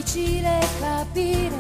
Difficile 0.04 0.60
capire 0.80 1.56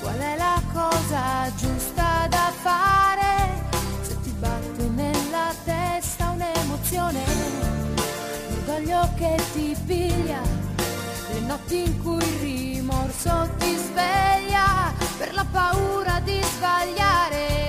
qual 0.00 0.18
è 0.18 0.36
la 0.36 0.62
cosa 0.72 1.52
giusta 1.56 2.26
da 2.28 2.52
fare 2.62 3.64
se 4.02 4.20
ti 4.20 4.30
batte 4.38 4.88
nella 4.94 5.52
testa 5.64 6.30
un'emozione, 6.30 7.22
l'orgoglio 8.48 9.08
che 9.16 9.36
ti 9.52 9.76
piglia, 9.84 10.40
le 11.32 11.40
notti 11.40 11.84
in 11.86 12.02
cui 12.02 12.22
il 12.22 12.38
rimorso 12.40 13.48
ti 13.58 13.76
sveglia 13.76 14.92
per 15.18 15.34
la 15.34 15.44
paura 15.50 16.20
di 16.20 16.40
sbagliare. 16.42 17.59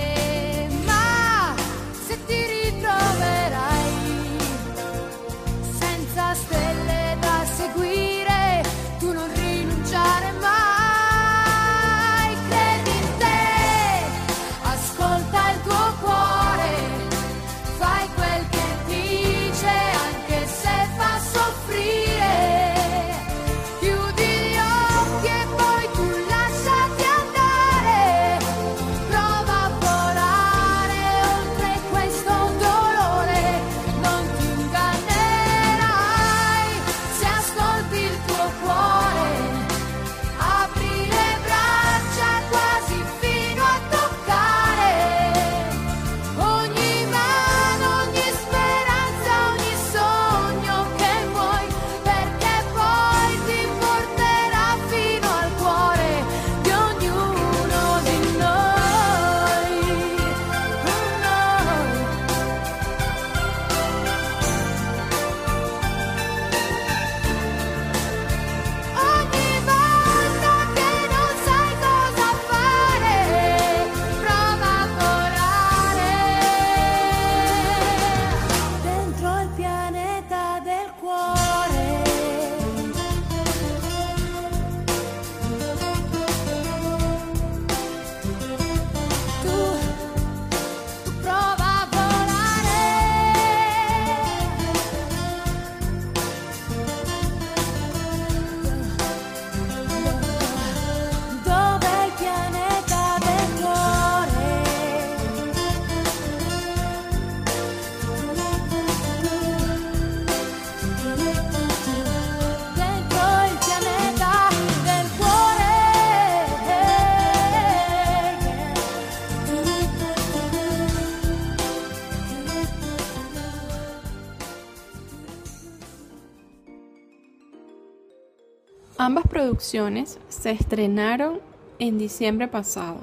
Producciones 129.42 130.20
se 130.28 130.52
estrenaron 130.52 131.40
en 131.80 131.98
diciembre 131.98 132.46
pasado, 132.46 132.98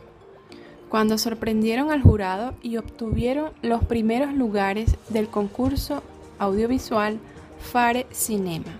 cuando 0.87 1.17
sorprendieron 1.17 1.91
al 1.91 2.01
jurado 2.01 2.53
y 2.61 2.77
obtuvieron 2.77 3.51
los 3.61 3.83
primeros 3.83 4.33
lugares 4.33 4.95
del 5.09 5.27
concurso 5.27 6.01
audiovisual 6.37 7.19
Fare 7.59 8.07
Cinema, 8.11 8.71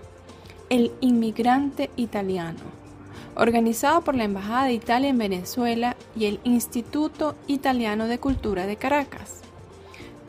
El 0.70 0.90
inmigrante 1.02 1.90
italiano, 1.96 2.60
organizado 3.36 4.00
por 4.00 4.14
la 4.14 4.24
Embajada 4.24 4.64
de 4.64 4.72
Italia 4.72 5.10
en 5.10 5.18
Venezuela 5.18 5.96
y 6.16 6.24
el 6.24 6.40
Instituto 6.44 7.34
Italiano 7.46 8.06
de 8.06 8.18
Cultura 8.18 8.66
de 8.66 8.76
Caracas, 8.76 9.42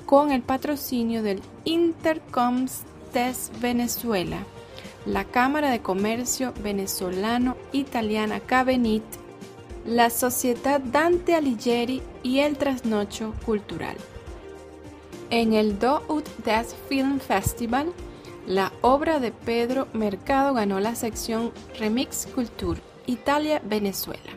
con 0.05 0.33
el 0.33 0.41
patrocinio 0.41 1.23
del 1.23 1.41
Intercoms 1.63 2.81
TES 3.13 3.51
Venezuela, 3.61 4.39
la 5.05 5.25
Cámara 5.25 5.71
de 5.71 5.81
Comercio 5.81 6.53
Venezolano-Italiana 6.63 8.39
Cabenit, 8.39 9.03
la 9.85 10.09
Sociedad 10.09 10.79
Dante 10.79 11.33
Alighieri 11.33 12.01
y 12.23 12.39
el 12.39 12.57
Trasnocho 12.57 13.33
Cultural. 13.45 13.95
En 15.31 15.53
el 15.53 15.79
Do 15.79 16.03
Ut 16.07 16.27
Des 16.45 16.75
Film 16.87 17.19
Festival, 17.19 17.91
la 18.45 18.71
obra 18.81 19.19
de 19.19 19.31
Pedro 19.31 19.87
Mercado 19.93 20.53
ganó 20.53 20.79
la 20.79 20.95
sección 20.95 21.51
Remix 21.79 22.27
Culture 22.33 22.81
Italia-Venezuela, 23.07 24.31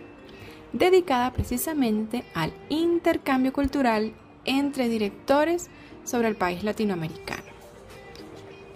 dedicada 0.73 1.33
precisamente 1.33 2.25
al 2.35 2.53
intercambio 2.69 3.53
cultural 3.53 4.12
entre 4.45 4.89
directores 4.89 5.69
sobre 6.05 6.29
el 6.29 6.37
país 6.37 6.65
latinoamericano. 6.65 7.54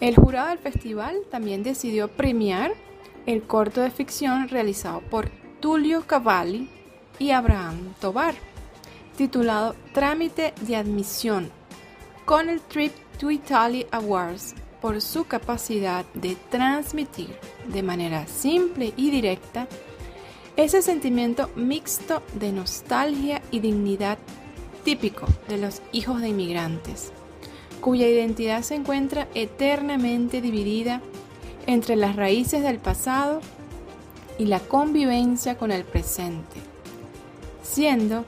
El 0.01 0.15
jurado 0.15 0.51
del 0.51 0.59
festival 0.59 1.23
también 1.29 1.65
decidió 1.65 2.09
premiar 2.09 2.73
el 3.27 3.43
corto 3.43 3.81
de 3.81 3.91
ficción 3.91 4.49
realizado 4.49 5.01
por 5.01 5.29
Tulio 5.61 6.07
Cavalli 6.07 6.69
y 7.19 7.33
Abraham 7.33 7.95
Tobar, 8.01 8.35
titulado 9.17 9.75
Trámite 9.93 10.55
de 10.61 10.77
Admisión, 10.77 11.51
con 12.25 12.49
el 12.49 12.61
Trip 12.61 12.93
to 13.19 13.33
Italy 13.33 13.87
Awards 13.91 14.55
por 14.81 15.01
su 15.01 15.25
capacidad 15.25 16.05
de 16.15 16.37
transmitir 16.49 17.37
de 17.67 17.83
manera 17.83 18.29
simple 18.29 18.93
y 18.97 19.11
directa 19.11 19.67
ese 20.57 20.81
sentimiento 20.81 21.51
mixto 21.57 22.23
de 22.35 22.53
nostalgia 22.53 23.43
y 23.51 23.59
dignidad 23.59 24.19
típico 24.85 25.27
de 25.49 25.59
los 25.59 25.83
hijos 25.91 26.21
de 26.21 26.29
inmigrantes 26.29 27.13
cuya 27.81 28.09
identidad 28.09 28.63
se 28.63 28.75
encuentra 28.75 29.29
eternamente 29.35 30.41
dividida 30.41 31.01
entre 31.67 31.97
las 31.97 32.17
raíces 32.17 32.63
del 32.63 32.79
pasado 32.79 33.41
y 34.39 34.47
la 34.47 34.61
convivencia 34.61 35.57
con 35.59 35.71
el 35.71 35.85
presente, 35.85 36.57
siendo 37.63 38.25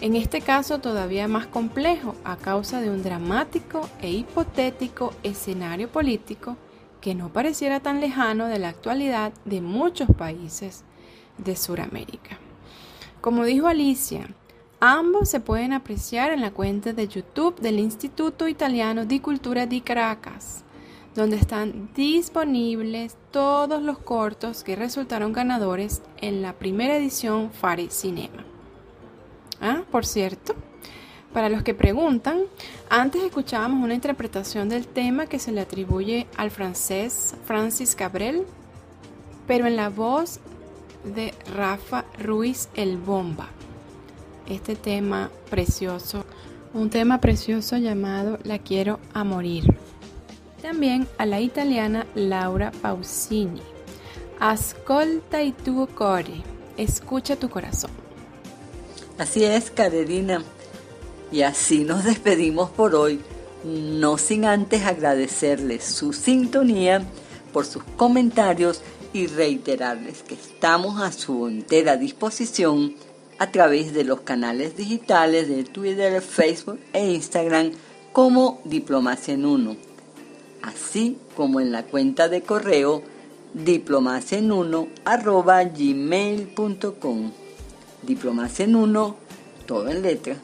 en 0.00 0.16
este 0.16 0.40
caso 0.40 0.80
todavía 0.80 1.28
más 1.28 1.46
complejo 1.46 2.14
a 2.24 2.36
causa 2.36 2.80
de 2.80 2.90
un 2.90 3.02
dramático 3.02 3.88
e 4.00 4.10
hipotético 4.10 5.12
escenario 5.22 5.88
político 5.88 6.56
que 7.00 7.14
no 7.14 7.32
pareciera 7.32 7.80
tan 7.80 8.00
lejano 8.00 8.46
de 8.46 8.58
la 8.58 8.68
actualidad 8.68 9.32
de 9.44 9.60
muchos 9.60 10.08
países 10.16 10.84
de 11.38 11.56
Sudamérica. 11.56 12.38
Como 13.20 13.44
dijo 13.44 13.66
Alicia, 13.66 14.28
Ambos 14.86 15.30
se 15.30 15.40
pueden 15.40 15.72
apreciar 15.72 16.30
en 16.30 16.42
la 16.42 16.50
cuenta 16.50 16.92
de 16.92 17.08
YouTube 17.08 17.58
del 17.58 17.78
Instituto 17.78 18.48
Italiano 18.48 19.06
di 19.06 19.18
Cultura 19.18 19.64
di 19.64 19.80
Caracas, 19.80 20.62
donde 21.14 21.36
están 21.36 21.88
disponibles 21.94 23.16
todos 23.30 23.82
los 23.82 23.96
cortos 23.96 24.62
que 24.62 24.76
resultaron 24.76 25.32
ganadores 25.32 26.02
en 26.20 26.42
la 26.42 26.52
primera 26.52 26.98
edición 26.98 27.50
Fari 27.50 27.88
Cinema. 27.88 28.44
Ah, 29.58 29.84
por 29.90 30.04
cierto, 30.04 30.54
para 31.32 31.48
los 31.48 31.62
que 31.62 31.72
preguntan, 31.72 32.42
antes 32.90 33.22
escuchábamos 33.22 33.82
una 33.82 33.94
interpretación 33.94 34.68
del 34.68 34.86
tema 34.86 35.24
que 35.24 35.38
se 35.38 35.50
le 35.50 35.62
atribuye 35.62 36.26
al 36.36 36.50
francés 36.50 37.34
Francis 37.46 37.94
Cabrel, 37.94 38.44
pero 39.46 39.66
en 39.66 39.76
la 39.76 39.88
voz 39.88 40.40
de 41.04 41.32
Rafa 41.56 42.04
Ruiz 42.18 42.68
El 42.74 42.98
Bomba 42.98 43.48
este 44.46 44.76
tema 44.76 45.30
precioso, 45.50 46.24
un 46.72 46.90
tema 46.90 47.20
precioso 47.20 47.76
llamado 47.76 48.38
La 48.44 48.58
quiero 48.58 48.98
a 49.12 49.24
morir. 49.24 49.64
También 50.62 51.06
a 51.18 51.26
la 51.26 51.40
italiana 51.40 52.06
Laura 52.14 52.72
Pausini. 52.82 53.60
Ascolta 54.40 55.42
y 55.42 55.52
tu 55.52 55.86
core, 55.88 56.42
escucha 56.76 57.36
tu 57.36 57.48
corazón. 57.48 57.90
Así 59.18 59.44
es, 59.44 59.70
Carolina. 59.70 60.42
Y 61.30 61.42
así 61.42 61.84
nos 61.84 62.04
despedimos 62.04 62.70
por 62.70 62.94
hoy, 62.94 63.20
no 63.64 64.18
sin 64.18 64.44
antes 64.44 64.84
agradecerles 64.84 65.84
su 65.84 66.12
sintonía 66.12 67.02
por 67.52 67.64
sus 67.64 67.82
comentarios 67.96 68.82
y 69.12 69.26
reiterarles 69.28 70.22
que 70.22 70.34
estamos 70.34 71.00
a 71.00 71.12
su 71.12 71.46
entera 71.46 71.96
disposición 71.96 72.94
a 73.38 73.50
través 73.50 73.92
de 73.92 74.04
los 74.04 74.20
canales 74.20 74.76
digitales 74.76 75.48
de 75.48 75.64
Twitter, 75.64 76.20
Facebook 76.22 76.78
e 76.92 77.12
Instagram 77.12 77.72
como 78.12 78.60
Diplomacia 78.64 79.34
en 79.34 79.44
Uno, 79.44 79.76
así 80.62 81.18
como 81.36 81.60
en 81.60 81.72
la 81.72 81.84
cuenta 81.84 82.28
de 82.28 82.42
correo 82.42 83.02
diplomacia 83.54 84.38
en 84.38 84.52
uno 84.52 84.88
arroba 85.04 85.62
gmail.com. 85.64 87.30
Diplomacia 88.02 88.64
en 88.64 88.76
uno, 88.76 89.16
todo 89.66 89.88
en 89.88 90.02
letra. 90.02 90.36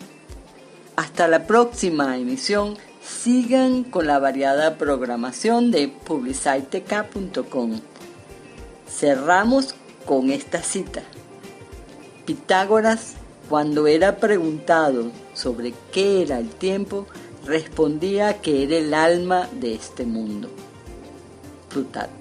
Hasta 0.97 1.29
la 1.29 1.47
próxima 1.47 2.17
emisión. 2.17 2.79
Sigan 3.03 3.85
con 3.85 4.07
la 4.07 4.19
variada 4.19 4.77
programación 4.79 5.71
de 5.71 5.89
publiciteca.com. 5.89 7.81
Cerramos 8.89 9.75
con 10.07 10.31
esta 10.31 10.63
cita. 10.63 11.03
Pitágoras, 12.31 13.15
cuando 13.49 13.89
era 13.89 14.19
preguntado 14.19 15.11
sobre 15.35 15.75
qué 15.91 16.23
era 16.23 16.39
el 16.39 16.49
tiempo, 16.49 17.09
respondía 17.45 18.41
que 18.41 18.63
era 18.63 18.77
el 18.77 18.95
alma 18.95 19.49
de 19.61 19.75
este 19.75 20.07
mundo. 20.07 20.49
Plutarco. 21.71 22.20